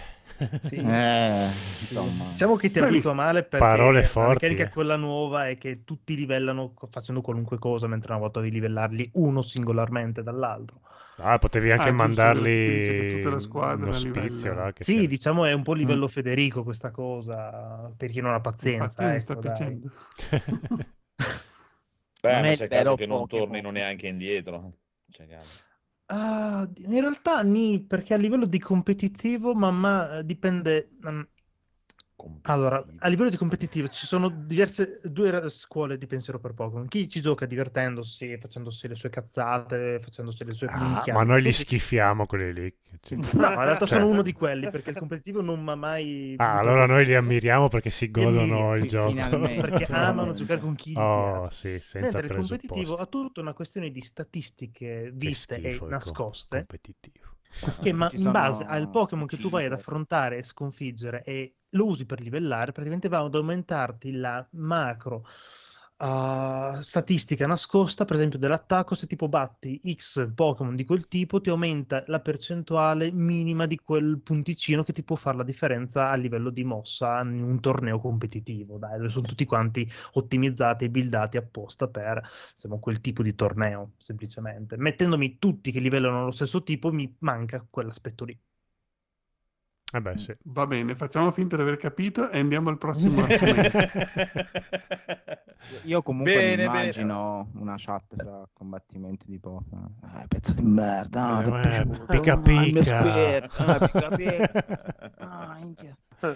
[0.59, 0.77] Sì.
[0.87, 1.79] Eh, Sì.
[1.79, 2.29] insomma.
[2.29, 4.69] Diciamo che ti abitua male perché Parole la forti, meccanica eh.
[4.69, 9.41] quella nuova è che tutti livellano facendo qualunque cosa, mentre una volta devi livellarli uno
[9.41, 10.81] singolarmente dall'altro.
[11.17, 14.53] ah, potevi anche Ah, mandarli tutta la squadra livella.
[14.53, 15.77] là, che Sì, sia- diciamo è un po' Mm.
[15.79, 19.77] livello Federico questa cosa, per chi non ha Infatti pazienza, mi sta ecco, dai.
[19.77, 19.91] piacendo.
[22.25, 24.79] Beh, Non ma c'è caso che non tornino neanche indietro.
[25.11, 25.59] C'è caso.
[26.69, 30.89] Di- in realtà ni, perché a livello di competitivo, mamma, eh, dipende...
[31.07, 31.21] mm,
[32.43, 36.87] Allora, a livello di competitivo ci sono diverse due scuole di pensiero per Pokémon.
[36.87, 41.51] Chi ci gioca divertendosi, facendosi le sue cazzate, facendosi le sue Ah, ma noi li
[41.51, 42.73] schifiamo quelli lì.
[43.09, 46.33] No, in realtà Cioè- sono uno di quelli perché il competitivo non mi ha mai.
[46.37, 49.13] Ah, allora noi li ammiriamo perché si godono il gioco.
[49.13, 51.79] Perché amano giocare con chi Oh, piace.
[51.79, 55.89] sì, senza Mentre il competitivo ha tutta una questione di statistiche Che viste e com-
[55.89, 56.57] nascoste.
[56.59, 57.33] competitivo.
[57.81, 59.77] che ma in base al Pokémon che tu vai ad cheater.
[59.87, 65.25] affrontare e sconfiggere e lo usi per livellare, praticamente va ad aumentarti la macro
[65.97, 71.49] uh, statistica nascosta, per esempio dell'attacco, se tipo batti X Pokémon di quel tipo, ti
[71.49, 76.49] aumenta la percentuale minima di quel punticino che ti può fare la differenza a livello
[76.49, 82.21] di mossa in un torneo competitivo, dai, sono tutti quanti ottimizzati e buildati apposta per
[82.51, 84.77] insomma, quel tipo di torneo, semplicemente.
[84.77, 88.37] Mettendomi tutti che livellano lo stesso tipo, mi manca quell'aspetto lì.
[89.95, 90.35] Eh beh, sì.
[90.43, 93.77] Va bene, facciamo finta di aver capito e andiamo al prossimo argomento.
[95.83, 96.63] Io comunque Bene, mi bene.
[96.81, 99.95] immagino una chat fra combattimenti di Pokémon.
[100.03, 103.47] Eh, pezzo di merda, ah, Eh, eh, pica Ah, pica.
[103.55, 104.51] ah, pica pica.
[105.17, 105.59] Ah.
[106.21, 106.35] Oh,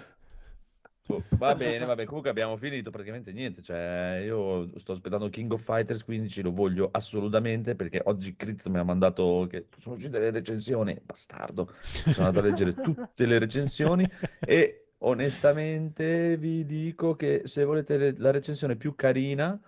[1.38, 2.06] Va bene, va bene.
[2.06, 3.62] Comunque abbiamo finito praticamente niente.
[3.62, 8.78] Cioè, io sto aspettando King of Fighters 15, lo voglio assolutamente perché oggi Critz mi
[8.78, 11.00] ha mandato che sono uscite le recensioni.
[11.04, 11.74] Bastardo.
[11.82, 14.08] Sono andato a leggere tutte le recensioni
[14.40, 19.60] e onestamente vi dico che se volete le- la recensione più carina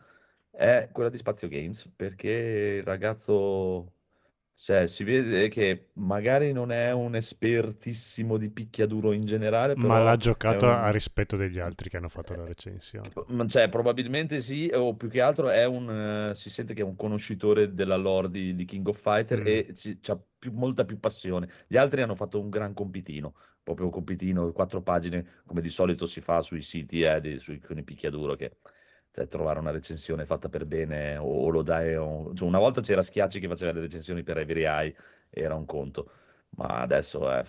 [0.52, 3.94] è quella di Spazio Games perché il ragazzo
[4.64, 10.16] Cioè, si vede che magari non è un espertissimo di picchiaduro in generale, Ma l'ha
[10.18, 10.72] giocato un...
[10.72, 13.18] a rispetto degli altri che hanno fatto la recensione.
[13.48, 16.96] Cioè, probabilmente sì, o più che altro è un, eh, si sente che è un
[16.96, 19.48] conoscitore della lore di, di King of Fighter Mm.
[19.48, 19.74] e
[20.08, 20.20] ha
[20.52, 21.50] molta più passione.
[21.68, 23.34] Gli altri hanno fatto un gran compitino,
[23.64, 27.60] proprio un compitino, quattro pagine, come di solito si fa sui siti, eh, di- sui,
[27.60, 28.58] con i picchiaduro, che
[29.12, 31.96] cioè, trovare una recensione fatta per bene o, o lo dai...
[31.96, 34.96] un- cioè, una volta c'era Schiacci che faceva le recensioni per Every Eye,
[35.30, 36.12] era un conto,
[36.52, 37.44] ma adesso è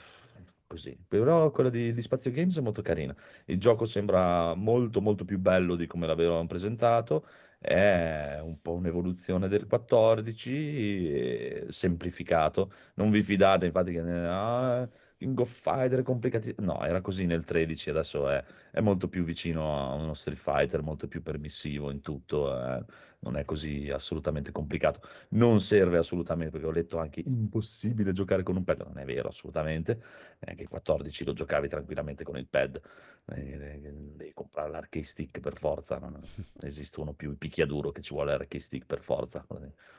[0.66, 0.96] così.
[1.06, 3.14] Però quella di, di Spazio Games è molto carina.
[3.46, 7.26] Il gioco sembra molto molto più bello di come l'avevano presentato,
[7.58, 12.72] è un po' un'evoluzione del 14, eh, semplificato.
[12.94, 14.88] Non vi fidate infatti che ah,
[15.22, 16.52] King of Fighter è complicato.
[16.58, 20.82] No, era così nel 13, adesso è, è molto più vicino a uno Street Fighter,
[20.82, 22.84] molto più permissivo in tutto, eh,
[23.22, 25.00] non è così assolutamente complicato.
[25.30, 29.28] Non serve assolutamente, perché ho letto anche impossibile giocare con un pad, non è vero
[29.28, 30.00] assolutamente,
[30.40, 32.80] neanche il 14 lo giocavi tranquillamente con il pad,
[33.26, 33.80] eh,
[34.16, 36.20] devi comprare l'arcade stick per forza, non,
[36.62, 39.46] esistono più i picchiaduro che ci vuole l'arcade stick per forza,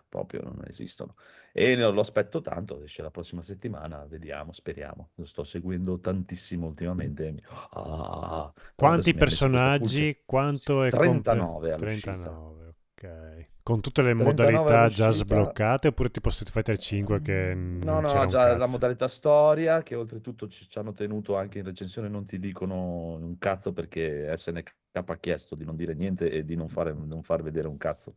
[0.10, 1.16] proprio non esistono.
[1.52, 5.12] E lo aspetto tanto, esce la prossima settimana, vediamo, speriamo.
[5.16, 7.36] Lo sto seguendo tantissimo ultimamente.
[7.72, 10.22] Ah, Quanti ha messo questa pulce- personaggi?
[10.26, 12.12] Quanto è comple- 39 all'uscita.
[12.14, 12.73] 39,
[13.04, 13.48] ok.
[13.64, 18.12] Con tutte le 39 modalità già sbloccate oppure tipo Street Fighter 5 che No, non
[18.14, 22.10] no, un già la modalità storia, che oltretutto ci, ci hanno tenuto anche in recensione,
[22.10, 26.56] non ti dicono un cazzo perché SNK ha chiesto di non dire niente e di
[26.56, 28.14] non, fare, non far vedere un cazzo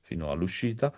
[0.00, 0.92] fino all'uscita.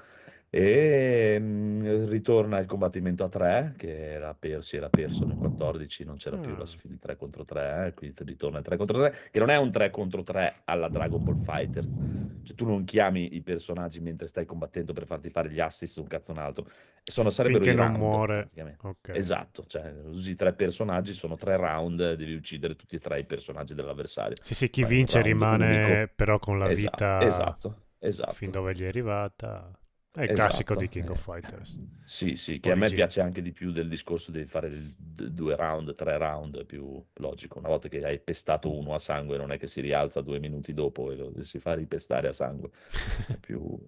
[0.55, 6.05] E mm, ritorna il combattimento a 3, che era per, si era perso nel 14,
[6.05, 6.67] non c'era più la Ah.
[6.67, 9.71] sfida 3 contro 3, eh, quindi ritorna il 3 contro 3, che non è un
[9.71, 11.99] 3 contro 3 alla Dragon Ball Fighters.
[12.43, 16.07] Cioè, tu non chiami i personaggi mentre stai combattendo per farti fare gli assist un
[16.07, 16.67] cazzo un altro.
[17.03, 18.37] Sono, sarebbero Finché non round, muore.
[18.37, 18.81] praticamente.
[18.83, 19.09] Ok.
[19.11, 23.75] Esatto, cioè usi tre personaggi, sono tre round, devi uccidere tutti e tre i personaggi
[23.75, 24.37] dell'avversario.
[24.43, 26.13] Sì, sì, chi Fai vince rimane unico.
[26.15, 28.35] però con la Esatto, vita esatto, esatto.
[28.35, 29.71] fin dove gli è arrivata.
[30.13, 31.11] È il Esatto, classico di King eh.
[31.11, 31.79] of Fighters.
[32.05, 32.93] Sì, sì, che a me Origine.
[32.93, 36.65] piace anche di più del discorso di fare il d- due round, tre round, è
[36.65, 37.59] più logico.
[37.59, 40.75] Una volta che hai pestato uno a sangue, non è che si rialza due minuti
[40.75, 42.71] dopo e lo si fa ripestare a sangue.
[43.27, 43.79] È più...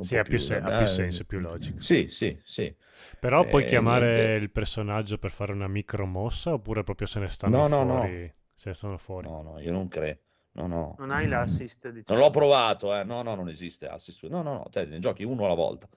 [0.00, 1.80] Sì, ha più, se- ha eh, più senso, è più logico.
[1.80, 2.74] Sì, sì, sì.
[3.18, 4.36] Però puoi Eh, chiamare niente.
[4.36, 8.02] il personaggio per fare una micro mossa oppure proprio se ne stanno No, no, no.
[8.02, 8.32] fuori?
[8.54, 9.28] Se ne stanno fuori.
[9.28, 10.20] No, no, io non credo.
[10.56, 10.94] No, no.
[10.98, 12.18] Non hai l'assist, Non diciamo.
[12.18, 13.04] l'ho provato, eh.
[13.04, 14.26] No, no, non esiste assist.
[14.26, 15.88] No, no, no, te ne giochi uno alla volta.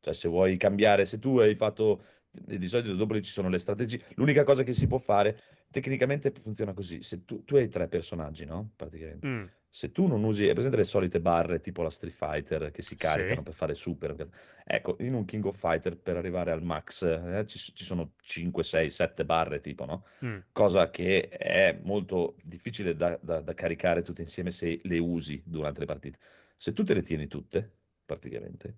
[0.00, 4.04] Cioè, se vuoi cambiare, se tu hai fatto, di solito dopo ci sono le strategie.
[4.16, 5.40] L'unica cosa che si può fare,
[5.70, 7.02] tecnicamente funziona così.
[7.02, 8.72] Se tu, tu hai tre personaggi, no?
[8.76, 9.26] Praticamente.
[9.26, 9.44] Mm,
[9.74, 12.94] Se tu non usi, è presente le solite barre tipo la Street Fighter che si
[12.94, 13.42] caricano Sì.
[13.42, 14.28] per fare super?
[14.64, 18.64] Ecco, in un King of Fighter per arrivare al max eh, ci, ci sono 5,
[18.64, 20.04] 6, 7 barre tipo, no?
[20.24, 20.38] mm.
[20.52, 25.80] cosa che è molto difficile da, da- da caricare tutte insieme se le usi durante
[25.80, 26.18] le partite.
[26.56, 28.76] Se tu te le tieni tutte, praticamente,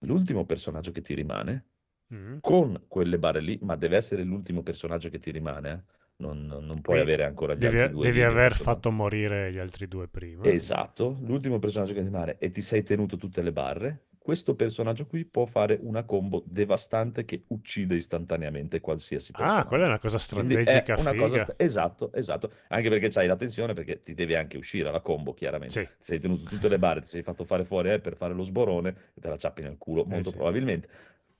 [0.00, 1.64] l'ultimo personaggio che ti rimane,
[2.14, 2.36] Mm.
[2.40, 5.84] con quelle barre lì, ma deve essere l'ultimo personaggio che ti rimane, eh,
[6.18, 8.72] Non, non- puoi avere ancora gli Devi, altri due devi aver insomma.
[8.72, 10.44] fatto morire gli altri due prima.
[10.46, 15.06] Esatto, l'ultimo personaggio che ti rimane e ti sei tenuto tutte le barre, questo personaggio
[15.06, 19.60] qui può fare una combo devastante che uccide istantaneamente qualsiasi personaggio.
[19.60, 23.36] Ah, quella è una cosa strategica una cosa sta- esatto, esatto, anche perché c'hai la
[23.36, 25.74] tensione perché ti deve anche uscire la combo, chiaramente.
[25.74, 25.84] Sì.
[25.84, 28.42] Ti sei tenuto tutte le barre, ti sei fatto fare fuori eh, per fare lo
[28.42, 30.36] sborone e te la ciappi nel culo, Eh molto sì.
[30.36, 30.88] probabilmente.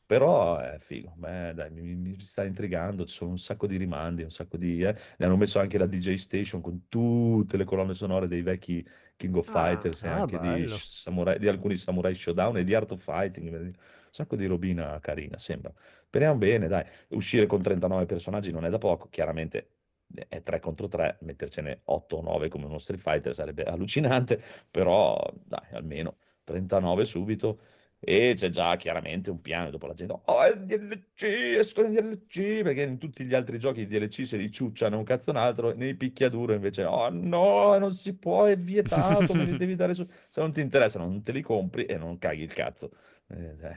[0.06, 4.22] Però è figo, Beh, dai, mi, mi- sta intrigando, ci sono un sacco di rimandi,
[4.22, 4.80] un sacco di...
[4.82, 4.94] eh.
[5.18, 9.34] Ne hanno messo anche la DJ Station con tutte le colonne sonore dei vecchi King
[9.36, 9.50] of Ah.
[9.52, 13.52] Fighters e Ah, anche di, samurai- di alcuni Samurai Showdown e di Art of Fighting,
[13.52, 13.72] un
[14.10, 15.72] sacco di robina carina, sembra.
[16.06, 16.84] Speriamo bene, dai.
[17.08, 19.70] Uscire con 39 personaggi non è da poco, chiaramente
[20.28, 25.18] è 3 contro 3, mettercene 8 o 9 come uno Street Fighter sarebbe allucinante, però
[25.44, 27.60] dai, almeno 39 subito.
[28.08, 31.24] E c'è già chiaramente un piano, dopo la gente, oh, è DLC,
[31.58, 35.02] escono i DLC, perché in tutti gli altri giochi i DLC se li ciucciano un
[35.02, 39.56] cazzo un altro, nei picchiaduro invece, oh no, non si può, è vietato, me li
[39.58, 40.06] devi dare su...
[40.28, 42.92] Se non ti interessano non te li compri e non caghi il cazzo.
[43.28, 43.76] Eh, cioè,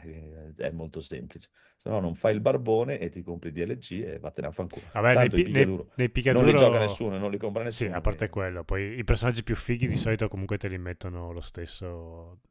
[0.58, 1.50] è molto semplice.
[1.76, 4.86] Se no non fai il barbone e ti compri DLC e vattene a fanculo.
[4.94, 6.46] Vabbè, nei, Tanto i pi- nei- picchiaduro nei non picchiaduro...
[6.52, 7.98] li gioca nessuno, non li compra Sì, nessuno.
[7.98, 11.32] a parte quindi- quello, poi i personaggi più fighi di solito comunque te li mettono
[11.32, 12.42] lo stesso.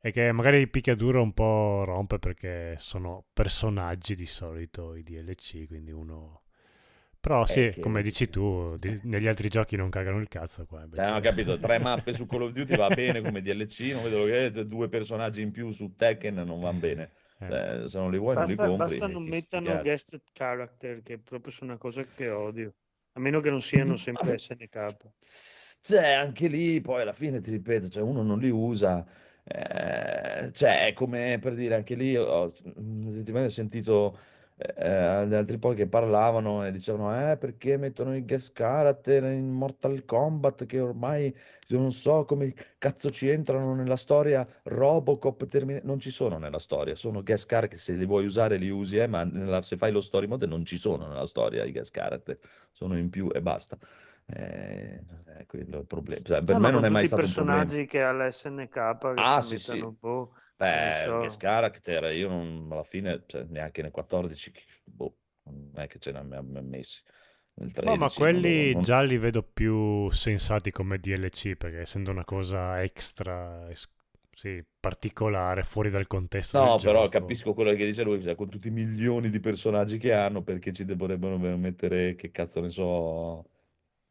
[0.00, 5.66] E che magari il picchiaduro un po' rompe perché sono personaggi di solito i DLC,
[5.66, 6.42] quindi uno...
[7.20, 10.82] Però sì, che- come dici tu, di- negli altri giochi non cagano il cazzo qua.
[10.84, 14.02] invece- Eh, ho capito, tre mappe su Call of Duty va bene come DLC, non
[14.02, 17.12] vedo che due personaggi in più su Tekken non vanno bene.
[17.40, 17.46] Eh.
[17.46, 18.96] Eh, se non li vuoi, non li Basta, compri.
[18.98, 19.82] basta non chi sti mettano cazzi.
[19.82, 22.74] guest character, che proprio sono una cosa che odio.
[23.12, 24.38] A meno che non siano Mm, sempre.
[24.38, 24.96] SNK.
[25.80, 29.06] Cioè, anche lì, poi alla fine ti ripeto, cioè, uno non li usa.
[29.48, 32.44] Eh, cioè, è come per dire, anche lì ho,
[32.74, 34.18] ultimamente ho sentito
[34.56, 39.50] eh, gli altri poi che parlavano e dicevano, eh, perché mettono i guest character in
[39.50, 41.34] Mortal Kombat che ormai
[41.68, 46.58] io non so come cazzo ci entrano nella storia Robocop, Termin- non ci sono nella
[46.58, 49.92] storia, sono guest character, se li vuoi usare li usi, eh, ma nella- se fai
[49.92, 52.38] lo story mode non ci sono nella storia i guest character,
[52.72, 53.78] sono in più e basta.
[54.26, 55.00] Eh,
[55.38, 56.22] è quello il problema.
[56.22, 57.72] Cioè, per No, me non è mai tutti i stato un problema.
[57.72, 59.80] personaggi che ha la SNK che Ah, sì, sì.
[59.82, 60.32] un po'.
[60.56, 61.18] Beh, so.
[61.18, 65.98] guest character, io non, alla fine, cioè, neanche nel 14, chi- boh, non è che
[65.98, 67.02] ce ne abbiamo messi.
[67.54, 72.10] Nel No, ma 13, quelli non- già li vedo più sensati come DLC, perché essendo
[72.10, 73.68] una cosa extra,
[74.32, 77.08] sì, particolare, fuori dal contesto No, del però gioco.
[77.08, 80.72] capisco quello che dice lui, cioè, con tutti i milioni di personaggi che hanno, perché
[80.72, 83.44] ci dovrebbero mettere, che cazzo ne so,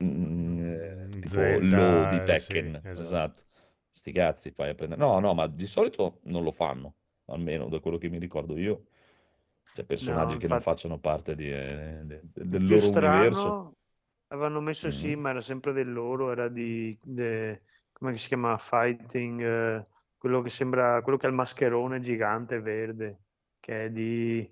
[0.03, 2.93] mm, eh, tipo Zelda, Lo di Tekken, sì, esatto.
[2.93, 3.43] esatto.
[3.91, 4.99] Sti cazzi fai a prendere.
[5.01, 6.95] No, no, ma di solito non lo fanno,
[7.25, 8.87] almeno da quello che mi ricordo io.
[9.71, 13.59] Cioè, personaggi No, che non facciano parte di, eh, de- de- del più loro universo.
[13.59, 13.75] strano
[14.27, 15.15] avevano messo sì, Mhm.
[15.15, 18.57] ma era sempre del loro, era di, de- come si chiama?
[18.57, 23.19] Fighting, eh, quello che sembra, quello che ha il mascherone gigante verde,
[23.59, 24.49] che è di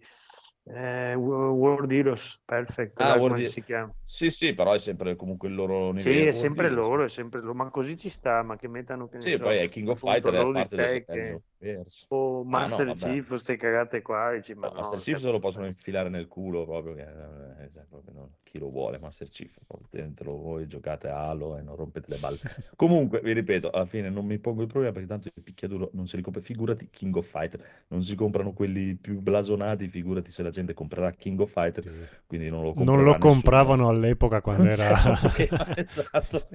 [0.66, 3.94] eh, Wo- World Heroes, perfect, Ah, World si chiama?
[4.06, 6.26] Sì, sì, però è sempre comunque il loro Sì, universo.
[6.26, 6.70] è World sempre Heroes.
[6.70, 9.40] loro, è sempre loro, ma così ci sta, ma che mettano, che ne Sì, so,
[9.40, 12.06] poi è King of appunto, Fighter, è parte del Tekken, del universo.
[12.10, 13.00] o Ah, no, Master vabbè.
[13.00, 16.28] Chief, queste cagate qua, dici, ma No, no, Master Chief se lo possono infilare nel
[16.28, 19.56] culo proprio, che, eh, cioè, proprio non- chi lo vuole Master Chief,
[19.90, 22.38] tenetelo voi, giocate a Halo e non rompete le balle.
[22.76, 26.08] Comunque, vi ripeto, alla fine non mi pongo il problema perché tanto il picchiaduro non
[26.08, 30.50] si ricopre, figurati King of Fighter, non si comprano quelli più blasonati, figurati se la
[30.52, 31.84] gente comprerà King of Fighter,
[32.28, 35.20] quindi non lo Non lo compravano all'epoca quando Non era...
[35.76, 36.48] esatto.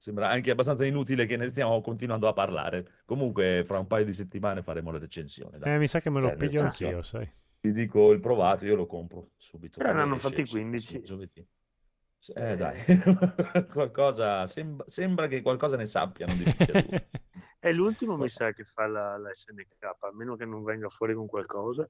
[0.00, 3.02] Sembra anche abbastanza inutile che ne stiamo continuando a parlare.
[3.04, 5.58] Comunque, fra un paio di settimane faremo la recensione.
[5.58, 5.74] dai.
[5.74, 7.30] Eh, mi sa che me lo Cioè, piglio senso, anch'io, sai.
[7.60, 9.76] Ti dico il provato, io lo compro subito.
[9.76, 10.86] Però ne hanno fatti sì, 15.
[10.86, 11.46] sì, giovedì.
[12.34, 12.82] Eh, dai,
[13.70, 16.44] qualcosa, sembra, sembra che qualcosa ne sappiano di.
[17.60, 21.12] È l'ultimo, mi sa, che fa la, la SNK, a meno che non venga fuori
[21.12, 21.86] con qualcosa.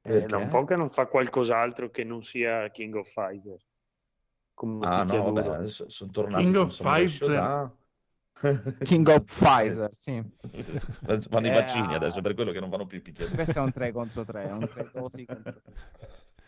[0.00, 3.58] È da un po' che non fa qualcos'altro che non sia King of Fighter.
[4.60, 7.06] Come Ah, no, adesso sono tornati King of.
[7.06, 7.78] Shodown.
[8.82, 10.22] King of Pfizer, sì.
[11.30, 11.96] Fanno i Eh, vaccini ah.
[11.96, 13.36] adesso, per quello che non vanno più i picchiaduro.
[13.36, 15.72] Questo è un 3 contro 3, è un 3 dosi contro 3.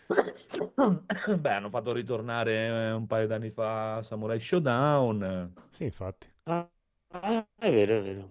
[1.39, 6.31] Beh, hanno fatto ritornare eh, un paio d'anni fa Samurai Showdown, Sì, infatti.
[6.45, 6.69] Ah,
[7.59, 8.29] è vero, è vero.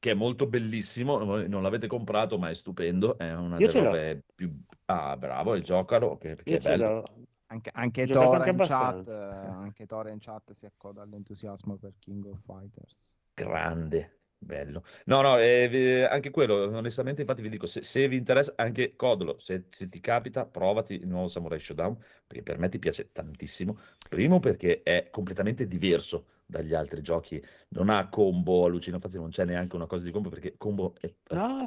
[0.00, 1.18] che è molto bellissimo.
[1.22, 3.16] Non l'avete comprato, ma è stupendo.
[3.18, 3.84] È una Io delle ce l'ho.
[3.90, 4.64] robe più.
[4.86, 7.04] Ah, bravo, il giocalo, che, perché Io è ce bello.
[7.52, 9.56] Anche, anche Tora anche in chat, abbastanza.
[9.58, 13.12] anche Tora in chat si accoda all'entusiasmo per King of Fighters.
[13.34, 14.82] Grande, bello.
[15.04, 19.38] No, no, eh, anche quello, onestamente, infatti vi dico, se, se vi interessa, anche Codolo,
[19.38, 21.94] se, se ti capita, provati il nuovo Samurai Shodown,
[22.26, 23.78] perché per me ti piace tantissimo.
[24.08, 29.44] Primo perché è completamente diverso dagli altri giochi, non ha combo allucinante, infatti non c'è
[29.44, 31.66] neanche una cosa di combo, perché combo è, No,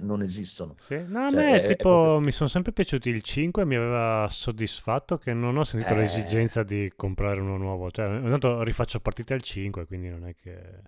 [0.00, 0.74] non esistono.
[0.78, 1.00] Sì.
[1.06, 3.76] No, a Cioè, me è- è tipo proprio- mi sono sempre piaciuti il 5 mi
[3.76, 5.98] aveva soddisfatto che non ho sentito Eh.
[5.98, 7.90] l'esigenza di comprare uno nuovo.
[7.90, 10.82] Cioè, ogni tanto rifaccio partite al 5, quindi non è che...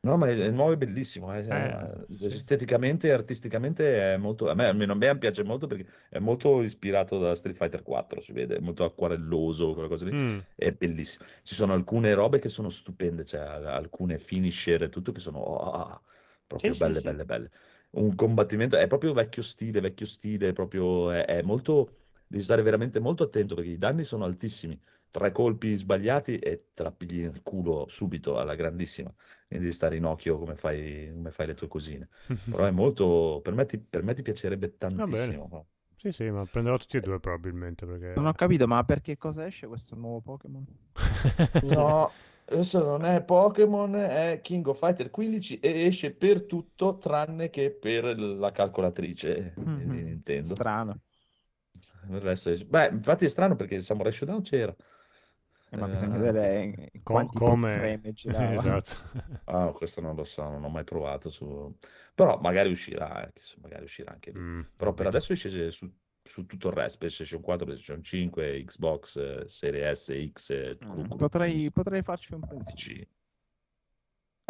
[0.00, 2.28] No, ma il il nuovo è bellissimo, eh, Eh, sì.
[2.30, 6.62] esteticamente e artisticamente è molto, a me almeno a me piace molto perché è molto
[6.62, 10.46] ispirato da Street Fighter 4, si vede, è molto acquarelloso, quella cosa lì, Mm.
[10.54, 11.24] è bellissimo.
[11.42, 15.38] Ci sono alcune robe che sono stupende, cioè al- alcune finisher e tutto che sono
[15.40, 16.02] oh,
[16.46, 17.02] proprio Sì, sì, belle, sì.
[17.02, 17.50] belle, belle.
[17.90, 21.96] Un combattimento, è proprio vecchio stile, vecchio stile, proprio, è, è molto,
[22.26, 24.80] devi stare veramente molto attento perché i danni sono altissimi.
[25.10, 29.12] Tre colpi sbagliati e te la pigli nel culo subito alla grandissima.
[29.46, 32.08] Quindi devi stare in occhio come fai, come fai le tue cosine.
[32.48, 35.66] Però è molto, per me ti, per me ti piacerebbe tantissimo.
[35.96, 38.06] Sì, sì, ma prenderò tutti e due probabilmente perché...
[38.14, 40.66] Non ho capito, ma perché cosa esce questo nuovo Pokémon?
[41.62, 42.12] No,
[42.46, 47.70] adesso non è Pokémon, è King of Fighter 15 e esce per tutto tranne che
[47.72, 50.02] per la calcolatrice di Mhm.
[50.02, 50.54] Nintendo.
[50.54, 51.00] Strano.
[52.10, 54.74] Il resto esce- Beh, infatti è strano perché il Samurai Shodown c'era.
[55.70, 56.24] Eh, ma Eh, bisogna anzi.
[56.24, 58.00] vedere quanti come...
[58.24, 58.94] esatto.
[59.44, 61.76] Ah, questo non lo so, non ho mai provato su...
[62.14, 64.38] Però magari uscirà, eh, magari uscirà anche lì.
[64.38, 65.90] Mm, Però per adesso esce su,
[66.22, 71.04] su tutto il resto, PlayStation 4, PlayStation 5, Xbox, eh, Serie S, X, eh, Mm,
[71.16, 73.06] Potrei, potrei farci un pensiero.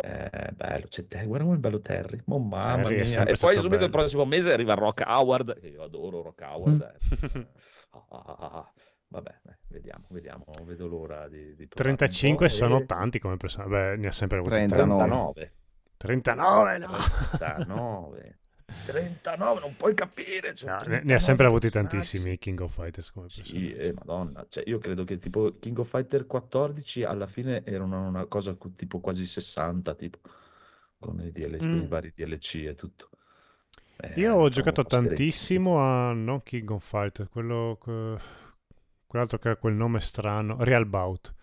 [0.01, 3.25] Eh, bello, c'è te, guarda come è bello Terry, oh, mamma Terry mia.
[3.25, 3.91] E poi subito il bello.
[3.91, 6.81] prossimo mese arriva Rock Howard, che io adoro Rock Howard.
[6.83, 7.47] eh.
[7.91, 8.73] Ah, ah, ah, ah.
[9.11, 12.53] Vabbè, eh, vediamo, vediamo, vedo l'ora di, di provarlo un 35 po'.
[12.53, 13.71] sono E- tanti come personaggi.
[13.71, 15.53] Beh, ne ha sempre avuti 39.
[15.97, 16.77] 39.
[16.77, 16.99] 39, no!
[17.39, 18.39] 39.
[18.85, 20.55] 39, non puoi capire.
[20.55, 23.95] cioè, No, ne, 39 ne ha sempre avuti tantissimi King of Fighters come Sì, eh,
[23.95, 28.55] madonna, cioè, io credo che tipo King of Fighter 14 alla fine erano una cosa
[28.77, 30.19] tipo quasi 60, tipo,
[30.99, 31.87] con i, DLC, con i Mm.
[31.89, 33.09] vari DLC e tutto.
[34.01, 38.17] Eh, Io ho sono giocato tantissimo a non King of Fighters, quello che-
[39.09, 41.35] quell'altro che ha quel nome strano, Real Bout.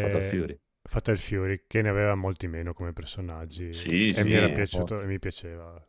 [0.00, 0.58] Fatal Eh, Fury.
[0.82, 3.72] Fatal Fury, che ne aveva molti meno come personaggi.
[3.72, 5.82] Sì, e sì, mi era piaciuto e mi piaceva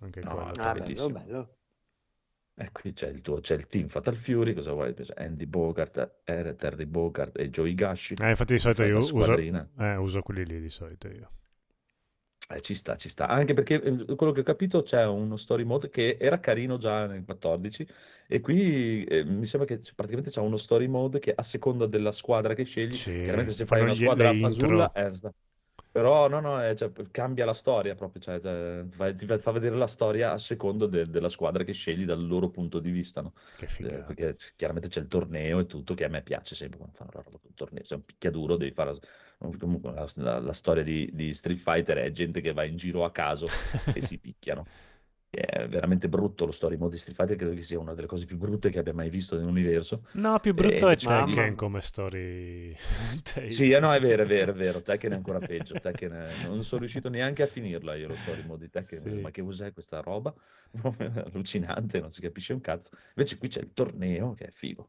[0.00, 0.52] anche No, quello.
[0.60, 1.18] Ah, bello, bellissimo.
[1.18, 1.56] bello.
[2.56, 4.94] E qui c'è il tuo, c'è il team Fatal Fury, cosa vuoi?
[5.16, 8.14] Andy Bogart, eh, Terry Bogart e Joey Gashi.
[8.14, 11.30] Eh, infatti di solito io uso, eh, uso quelli lì di solito io.
[12.46, 13.26] Eh, ci sta, ci sta.
[13.26, 17.06] Anche perché eh, quello che ho capito c'è uno story mode che era carino già
[17.06, 17.86] nel 14
[18.26, 21.86] e qui eh, mi sembra che c- praticamente c'è uno story mode che a seconda
[21.86, 24.92] della squadra che scegli, Sì, chiaramente se fai fanno una gli- squadra le fasulla, intro.
[24.92, 25.32] eh, sta-
[25.90, 29.50] però no, no, eh, cioè, cambia la storia proprio, cioè, eh, fa- ti fa fa
[29.52, 33.22] vedere la storia a secondo de- della squadra che scegli dal loro punto di vista,
[33.22, 33.32] no?
[33.56, 34.04] Che Eh, figata.
[34.04, 37.10] perché c- chiaramente c'è il torneo e tutto, che a me piace sempre quando fanno
[37.14, 38.98] la roba col torneo, sei un picchiaduro, devi fare...
[39.58, 43.04] Comunque la, la- la storia di, di Street Fighter è gente che va in giro
[43.04, 43.46] a caso
[43.94, 44.64] e si picchiano.
[45.34, 48.24] È veramente brutto lo story mode di Street Fighter, credo che sia una delle cose
[48.24, 50.06] più brutte che abbia mai visto nell'universo.
[50.12, 51.24] No, più E brutto è invece- Mamma.
[51.34, 52.76] Tekken come story.
[53.48, 54.80] Sì, eh, no, è vero, è vero, è vero.
[54.80, 55.74] Tekken è ancora peggio.
[55.82, 59.00] Tekken è- Non sono riuscito neanche a finirla io lo story mode di Tekken.
[59.00, 59.08] Sì.
[59.20, 60.32] Ma che cos'è questa roba?
[60.98, 62.90] Allucinante, non si capisce un cazzo.
[63.16, 64.86] Invece qui c'è il torneo che è figo.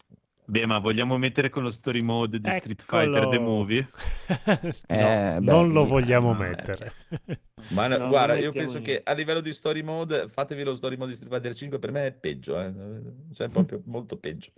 [0.47, 3.39] Beh, ma vogliamo mettere con lo story mode di Street Fighter The Eccolo.
[3.39, 3.89] Movie?
[4.89, 5.87] No, Eh, non lo sì.
[5.87, 6.57] vogliamo No, eh.
[6.57, 6.95] mettere.
[7.69, 9.09] Ma no, guarda, io penso che niente.
[9.09, 12.07] a livello di story mode, fatevi lo story mode di Street Fighter 5, per me
[12.07, 12.73] è peggio, eh.
[13.33, 14.51] Cioè, proprio molto peggio.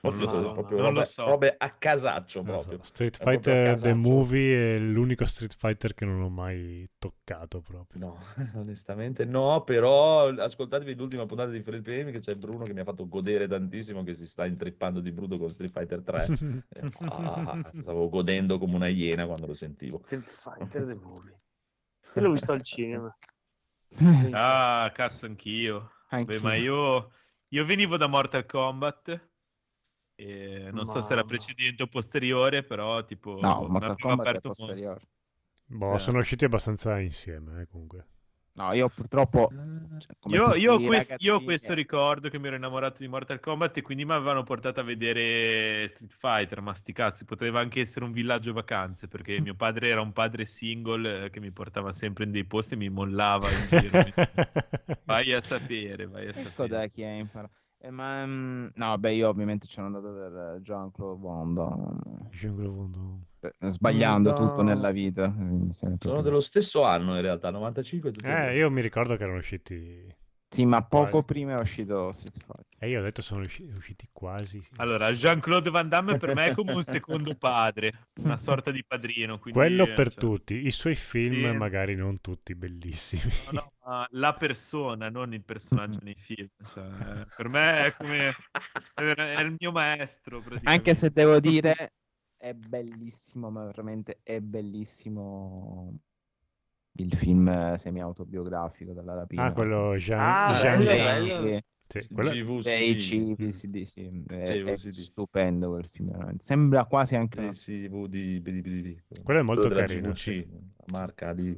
[0.00, 1.24] Proprio, Non lo so, proprio non lo robe, so.
[1.26, 2.82] robe a casaccio lo so, proprio.
[2.84, 3.92] Street proprio Fighter The.
[3.94, 8.00] Movie è l'unico Street Fighter che non ho mai toccato proprio.
[8.00, 8.18] No,
[8.58, 12.84] onestamente no, però ascoltatevi l'ultima puntata di Free Premi che c'è Bruno che mi ha
[12.84, 16.26] fatto godere tantissimo, che si sta intrippando di brutto con Street Fighter 3.
[16.72, 20.00] Eh, ah, stavo godendo come una iena quando lo sentivo.
[20.02, 21.38] Street Fighter The Movie.
[22.14, 23.14] Io l'ho visto al cinema.
[24.32, 25.90] Ah, cazzo, anch'io.
[26.08, 26.40] Beh, Anch'io.
[26.40, 27.10] ma io,
[27.48, 29.28] io venivo da Mortal Kombat.
[30.20, 35.00] E non so se era precedente o posteriore, però tipo No, Mortal Kombat è posteriore.
[35.64, 36.04] Boh, Sì.
[36.04, 38.06] sono usciti abbastanza insieme, eh, comunque.
[38.52, 39.48] No, io purtroppo...
[39.98, 43.08] Cioè, Io, io quest- io ho ragazzini, questo eh, ricordo che mi ero innamorato di
[43.08, 47.60] Mortal Kombat e quindi mi avevano portato a vedere Street Fighter, ma sti cazzi, poteva
[47.60, 51.52] anche essere un villaggio vacanze perché mio padre era un padre single eh, che mi
[51.52, 53.98] portava sempre in dei posti e mi mollava in giro.
[55.04, 56.90] Vai a sapere, vai a Ecco da sapere.
[56.90, 57.54] chi è imparato.
[57.82, 62.28] Eh, ma mm, no, beh, io ovviamente ci sono andato per eh, Jean-Claude Van Damme,
[62.30, 63.54] Jean-Claude Van Damme.
[63.58, 64.36] eh, sbagliando No.
[64.36, 65.34] tutto nella vita.
[65.98, 69.38] Sono dello stesso anno in realtà, 95 e tutto Eh, io mi ricordo che erano
[69.38, 70.14] usciti.
[70.52, 71.24] Sì, ma poco Quasi.
[71.26, 72.64] prima è uscito Street Fighter.
[72.78, 74.60] E io ho detto sono usci- usciti quasi.
[74.60, 74.70] sì.
[74.78, 79.38] Allora, Jean-Claude Van Damme per me è come un secondo padre, una sorta di padrino.
[79.38, 80.66] Quindi, Quello eh, per cioè, tutti.
[80.66, 81.56] I suoi film, Sì.
[81.56, 83.22] magari non tutti bellissimi.
[83.52, 86.48] no, no, ma la persona, non il personaggio nei film.
[86.64, 88.34] cioè, per me è come
[88.94, 90.42] è, il mio maestro.
[90.64, 91.92] Anche se devo dire,
[92.36, 95.96] è bellissimo, ma veramente è bellissimo
[96.92, 99.44] il film eh, semi-autobiografico della rapina.
[99.46, 101.58] Ah, quello Jean, Ah, Jean bello, Jean- bello.
[101.90, 102.96] Sì, quello- GVCD.
[103.36, 106.44] CVCD, sì, è, è stupendo quel film, veramente.
[106.44, 107.52] Sembra quasi anche una...
[109.24, 110.46] Quello è molto carino, GVC,
[110.92, 111.56] marca di...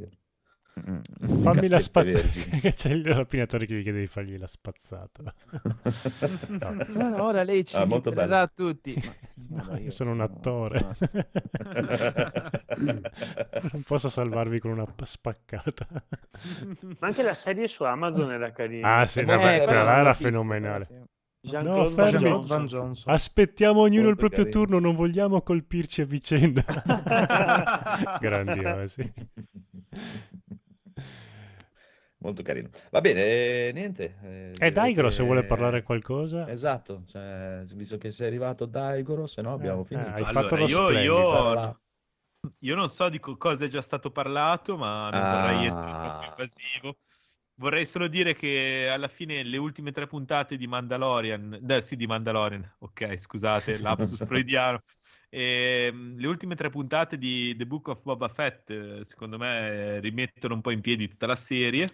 [0.74, 1.42] Mm.
[1.42, 2.28] Fammi la spazzata.
[2.60, 5.22] che c'è il rapinatore che gli chiede di fargli la spazzata.
[6.48, 6.76] No.
[6.88, 8.50] No, no, ora lei ci Ah, libererà bello.
[8.54, 8.94] tutti.
[8.94, 10.96] Ma, signora, Io sono un attore.
[13.72, 15.86] non posso salvarvi con una spaccata.
[16.98, 18.96] Ma anche la serie su Amazon era carina.
[18.98, 20.84] Ah, sì, Eh, vabbè, quella quella era fenomenale.
[20.84, 20.94] sì.
[21.50, 22.10] No, Van fermi.
[22.20, 23.12] Jean-Claude Van Johnson.
[23.12, 24.64] Aspettiamo ognuno il Molto proprio carino.
[24.64, 26.62] turno, non vogliamo colpirci a vicenda.
[28.20, 29.12] Grandiosi.
[32.22, 32.68] Molto carino.
[32.90, 33.20] Va bene,
[33.68, 34.16] eh, niente.
[34.22, 36.48] eh, E direi Daigoro, se che- vuole parlare qualcosa.
[36.48, 40.08] Esatto, cioè, visto che sei arrivato Daigoro, se no abbiamo Eh, finito.
[40.08, 41.80] hai Allora, fatto lo io- io-
[42.60, 45.98] Io non so di co- cosa è già stato parlato, ma non vorrei essere Ah.
[46.00, 46.96] troppo invasivo.
[47.54, 52.06] Vorrei solo dire che alla fine le ultime tre puntate di Mandalorian, eh, sì, di
[52.08, 54.80] Mandalorian, ok, scusate, lapsus freudiano,
[55.34, 60.00] Ehm, le ultime tre puntate di The Book of Boba Fett, eh, secondo me, eh,
[60.00, 61.88] rimettono un po' in piedi tutta la serie.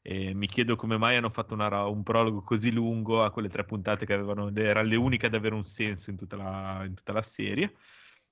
[0.00, 3.64] E mi chiedo come mai hanno fatto una un prologo così lungo a quelle tre
[3.64, 7.12] puntate che avevano, erano le uniche ad avere un senso in tutta la, in tutta
[7.12, 7.74] la serie.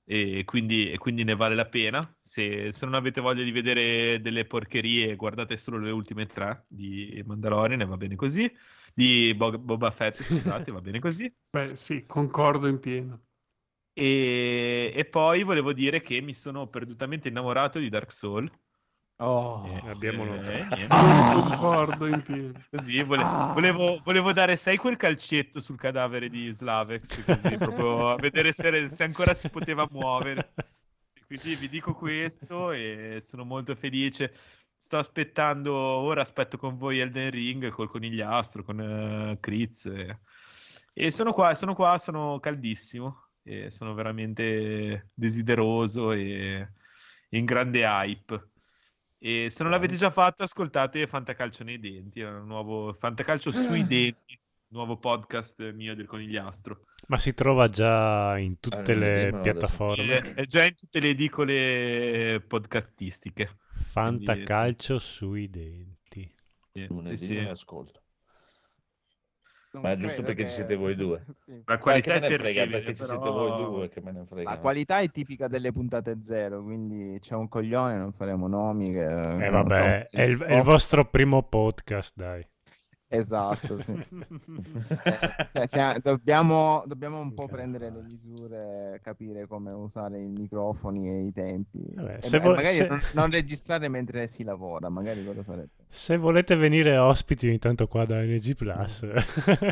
[0.04, 2.16] E quindi, e quindi ne vale la pena.
[2.20, 7.20] Se, se non avete voglia di vedere delle porcherie, guardate solo le ultime tre di
[7.26, 8.48] Mandalorian, e va bene così.
[8.94, 11.34] Di Bo- Boba Fett, scusate, va bene così.
[11.50, 13.25] Beh, sì, concordo in pieno.
[13.98, 18.52] E, e poi volevo dire che mi sono perdutamente innamorato di Dark Souls.
[19.20, 20.74] Oh, Eh, abbiamo eh, notato.
[20.74, 20.96] niente.
[21.32, 22.52] Concordo in pieno.
[22.70, 28.16] Così vole- volevo, volevo dare, sai, quel calcetto sul cadavere di Slavex, così proprio a
[28.16, 30.52] vedere se, se ancora si poteva muovere.
[31.14, 34.34] E Quindi vi dico questo e sono molto felice.
[34.76, 39.86] Sto aspettando, ora aspetto con voi Elden Ring col conigliastro, con eh, Kriz.
[39.86, 40.20] E,
[40.92, 46.68] e sono qua, sono qua, sono caldissimo e sono veramente desideroso e
[47.30, 48.50] in grande hype.
[49.18, 53.86] E se non l'avete già fatto, ascoltate Fantacalcio nei denti, è un nuovo Fantacalcio sui
[53.86, 56.86] denti, nuovo podcast mio del conigliastro.
[57.06, 60.18] Ma si trova già in tutte Allora, le piattaforme.
[60.18, 63.58] È, è già in tutte le edicole podcastistiche.
[63.92, 66.28] Fantacalcio sui denti.
[66.72, 67.38] Sì, Lunedì sì, sì.
[67.38, 68.02] ascolto.
[69.76, 71.22] Non Ma è giusto perché che- ci siete voi due.
[71.32, 71.62] Sì.
[71.64, 74.50] La qualità è terribile, perché ci però- siete voi due che me ne frega.
[74.50, 78.92] La qualità è tipica delle puntate zero, quindi c'è un coglione, non faremo nomi.
[78.92, 82.46] Che, E non vabbè, so, è il, è il vostro primo podcast, dai.
[83.08, 83.92] Esatto, sì.
[85.06, 91.08] Eh, se- se- dobbiamo, dobbiamo un po' prendere le misure, capire come usare i microfoni
[91.08, 91.78] e i tempi.
[91.94, 95.70] Vabbè, E vo- magari se- non, non registrare mentre si lavora, magari quello sarebbe.
[95.88, 99.02] Se volete venire ospiti ogni tanto qua da NG Plus,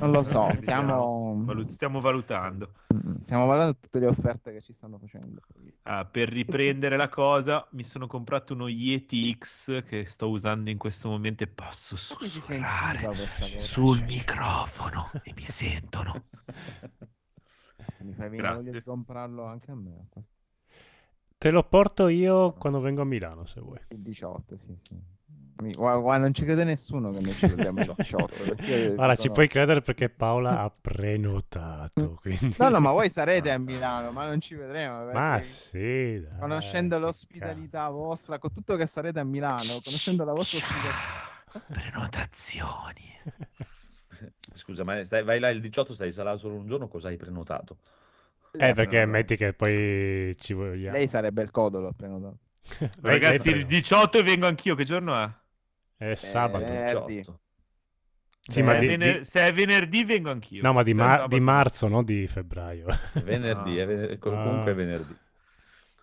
[0.00, 2.70] Non lo so, stiamo, Valu- stiamo valutando.
[2.94, 5.40] Mm, stiamo valutando tutte le offerte che ci stanno facendo.
[5.82, 10.78] Ah, per riprendere la cosa, mi sono comprato uno Yeti X che sto usando in
[10.78, 13.58] questo momento e posso Come si sentiva sussurrare questa cosa?
[13.58, 16.24] sul microfono e mi sentono.
[17.92, 18.72] Se mi fai venire voglia Grazie.
[18.72, 20.08] di comprarlo anche a me.
[21.38, 23.78] te lo porto io quando vengo a Milano, se vuoi.
[23.88, 25.12] Il 18, sì, sì.
[25.62, 28.26] Mi- Guarda, guarda, non ci crede nessuno che noi ci vediamo il 18.
[28.44, 32.56] perché io Ora ci puoi credere perché Paola ha prenotato, quindi...
[32.58, 35.04] No, no, ma voi sarete a Milano, ma non ci vedremo.
[35.12, 40.32] Ma perché sì, dai, Conoscendo l'ospitalità vostra, con tutto che sarete a Milano, conoscendo la
[40.32, 41.32] vostra ospitalità.
[41.72, 43.12] Prenotazioni.
[44.54, 47.78] Scusa, ma stai- vai là il 18, stai là solo un giorno, cosa hai prenotato?
[48.52, 50.96] Eh, perché metti che poi ci vogliamo...
[50.96, 52.38] Lei sarebbe il codolo prenotato.
[53.02, 55.28] Ragazzi, il 18 vengo anch'io, che giorno è?
[55.96, 56.64] È sabato.
[56.64, 57.16] Eh, Venerdì.
[57.16, 57.40] 18.
[58.46, 60.62] Sì, se, ma è di- vener- di- se è venerdì vengo anch'io.
[60.62, 61.44] No, ma di, è ma- di no.
[61.44, 62.86] marzo, non di febbraio.
[63.12, 64.72] È venerdì, è ven- comunque Ah.
[64.72, 65.16] è venerdì.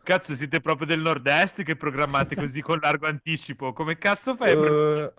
[0.03, 3.71] Cazzo, siete proprio del nord-est che programmate così con largo anticipo.
[3.73, 4.57] Come cazzo fai?
[4.57, 5.13] pre- Eh,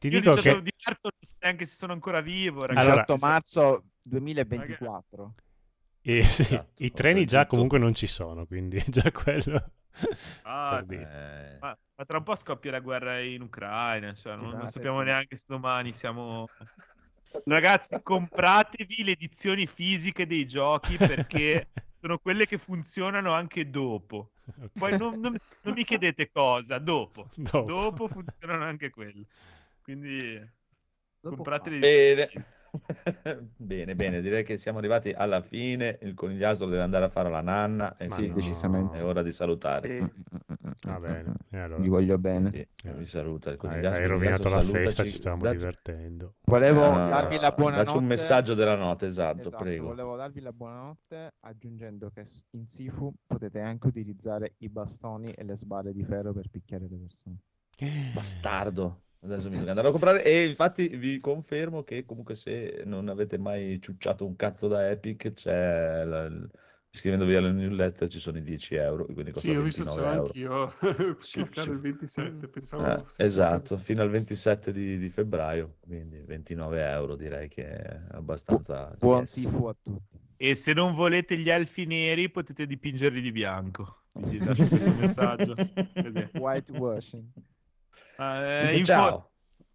[0.00, 0.62] Ti Io dico 18 che...
[0.62, 2.86] di marzo non so neanche se sono ancora vivo, ragazzi.
[2.86, 5.34] Allora- 18 marzo 2024.
[6.02, 9.72] eh, sì, Esatto, i treni già comunque non ci sono, quindi già quello...
[10.42, 11.54] Ah, per dire.
[11.54, 15.00] eh, ma, ma tra un po' scoppia la guerra in Ucraina, cioè non, non sappiamo
[15.00, 15.04] sì.
[15.04, 16.48] neanche se domani siamo...
[17.44, 21.68] Ragazzi, compratevi le edizioni fisiche dei giochi perché
[22.00, 24.30] sono quelle che funzionano anche dopo.
[24.72, 27.28] Poi non, non- non mi chiedete cosa, dopo.
[27.34, 27.62] Dopo.
[27.62, 29.26] Dopo funzionano anche quelle.
[29.90, 30.48] Quindi
[31.20, 31.80] Dopo comprateli.
[31.80, 32.28] Bene.
[33.56, 35.98] bene, bene, direi che siamo arrivati alla fine.
[36.02, 37.96] Il conigliastro deve andare a fare la nanna.
[37.96, 38.98] E Sì, quindi decisamente.
[38.98, 39.80] È ora di salutare.
[39.88, 40.00] Sì.
[40.00, 41.82] Mm, mm, mm, Va bene, e allora...
[41.82, 42.50] Vi voglio bene.
[42.50, 45.04] Sì, vi saluta il Hai, hai rovinato la Conigliastro, festa, salutaci.
[45.06, 46.34] ci stavamo Dacci- divertendo.
[46.44, 47.84] Volevo Ah, darvi la buonanotte.
[47.84, 49.86] Dacci un messaggio della notte, esatto, Esatto, prego.
[49.86, 55.56] volevo darvi la buonanotte aggiungendo che in Sifu potete anche utilizzare i bastoni e le
[55.56, 57.36] sbarre di ferro per picchiare le persone.
[58.14, 59.02] Bastardo.
[59.22, 63.36] Adesso mi tocca andare a comprare e infatti vi confermo che comunque se non avete
[63.36, 66.30] mai ciucciato un cazzo da Epic c'è la-
[66.92, 70.00] iscrivendovi alla newsletter ci sono i 10 euro quindi costa Sì, ho visto ce 29
[70.00, 70.26] l'ho euro.
[70.26, 70.72] anch'io.
[71.20, 76.82] Sì, il 27, pensavo Eh, fosse esatto, fino al 27 di, di febbraio, quindi 29
[76.82, 79.32] euro direi che è abbastanza Buon yes.
[79.32, 80.18] Sifu a tutti.
[80.38, 84.04] E se non volete gli elfi neri, potete dipingerli di bianco.
[84.12, 85.54] Vi lascio questo messaggio.
[86.32, 87.28] Whitewashing.
[88.20, 89.30] Ah, eh, Dite in ciao.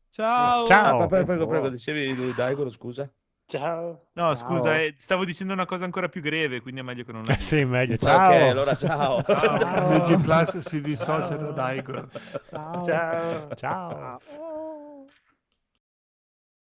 [0.10, 0.68] Ciao.
[0.68, 1.02] Ciao.
[1.02, 3.12] Ah, prego, prego, prego, dicevi Daigoro, scusa?
[3.48, 4.08] Ciao.
[4.14, 4.36] No, Ciao.
[4.36, 7.34] scusa, eh, stavo dicendo una cosa ancora più greve, quindi è meglio che non la
[7.34, 7.98] Eh, sì, meglio.
[7.98, 8.28] Ciao.
[8.28, 9.22] Ok, allora ciao.
[9.26, 10.20] Ciao.
[10.20, 12.10] Plus si dissocia da Daigoro.
[12.50, 12.84] Ciao.
[12.84, 13.56] Ciao.
[13.56, 14.20] Ciao.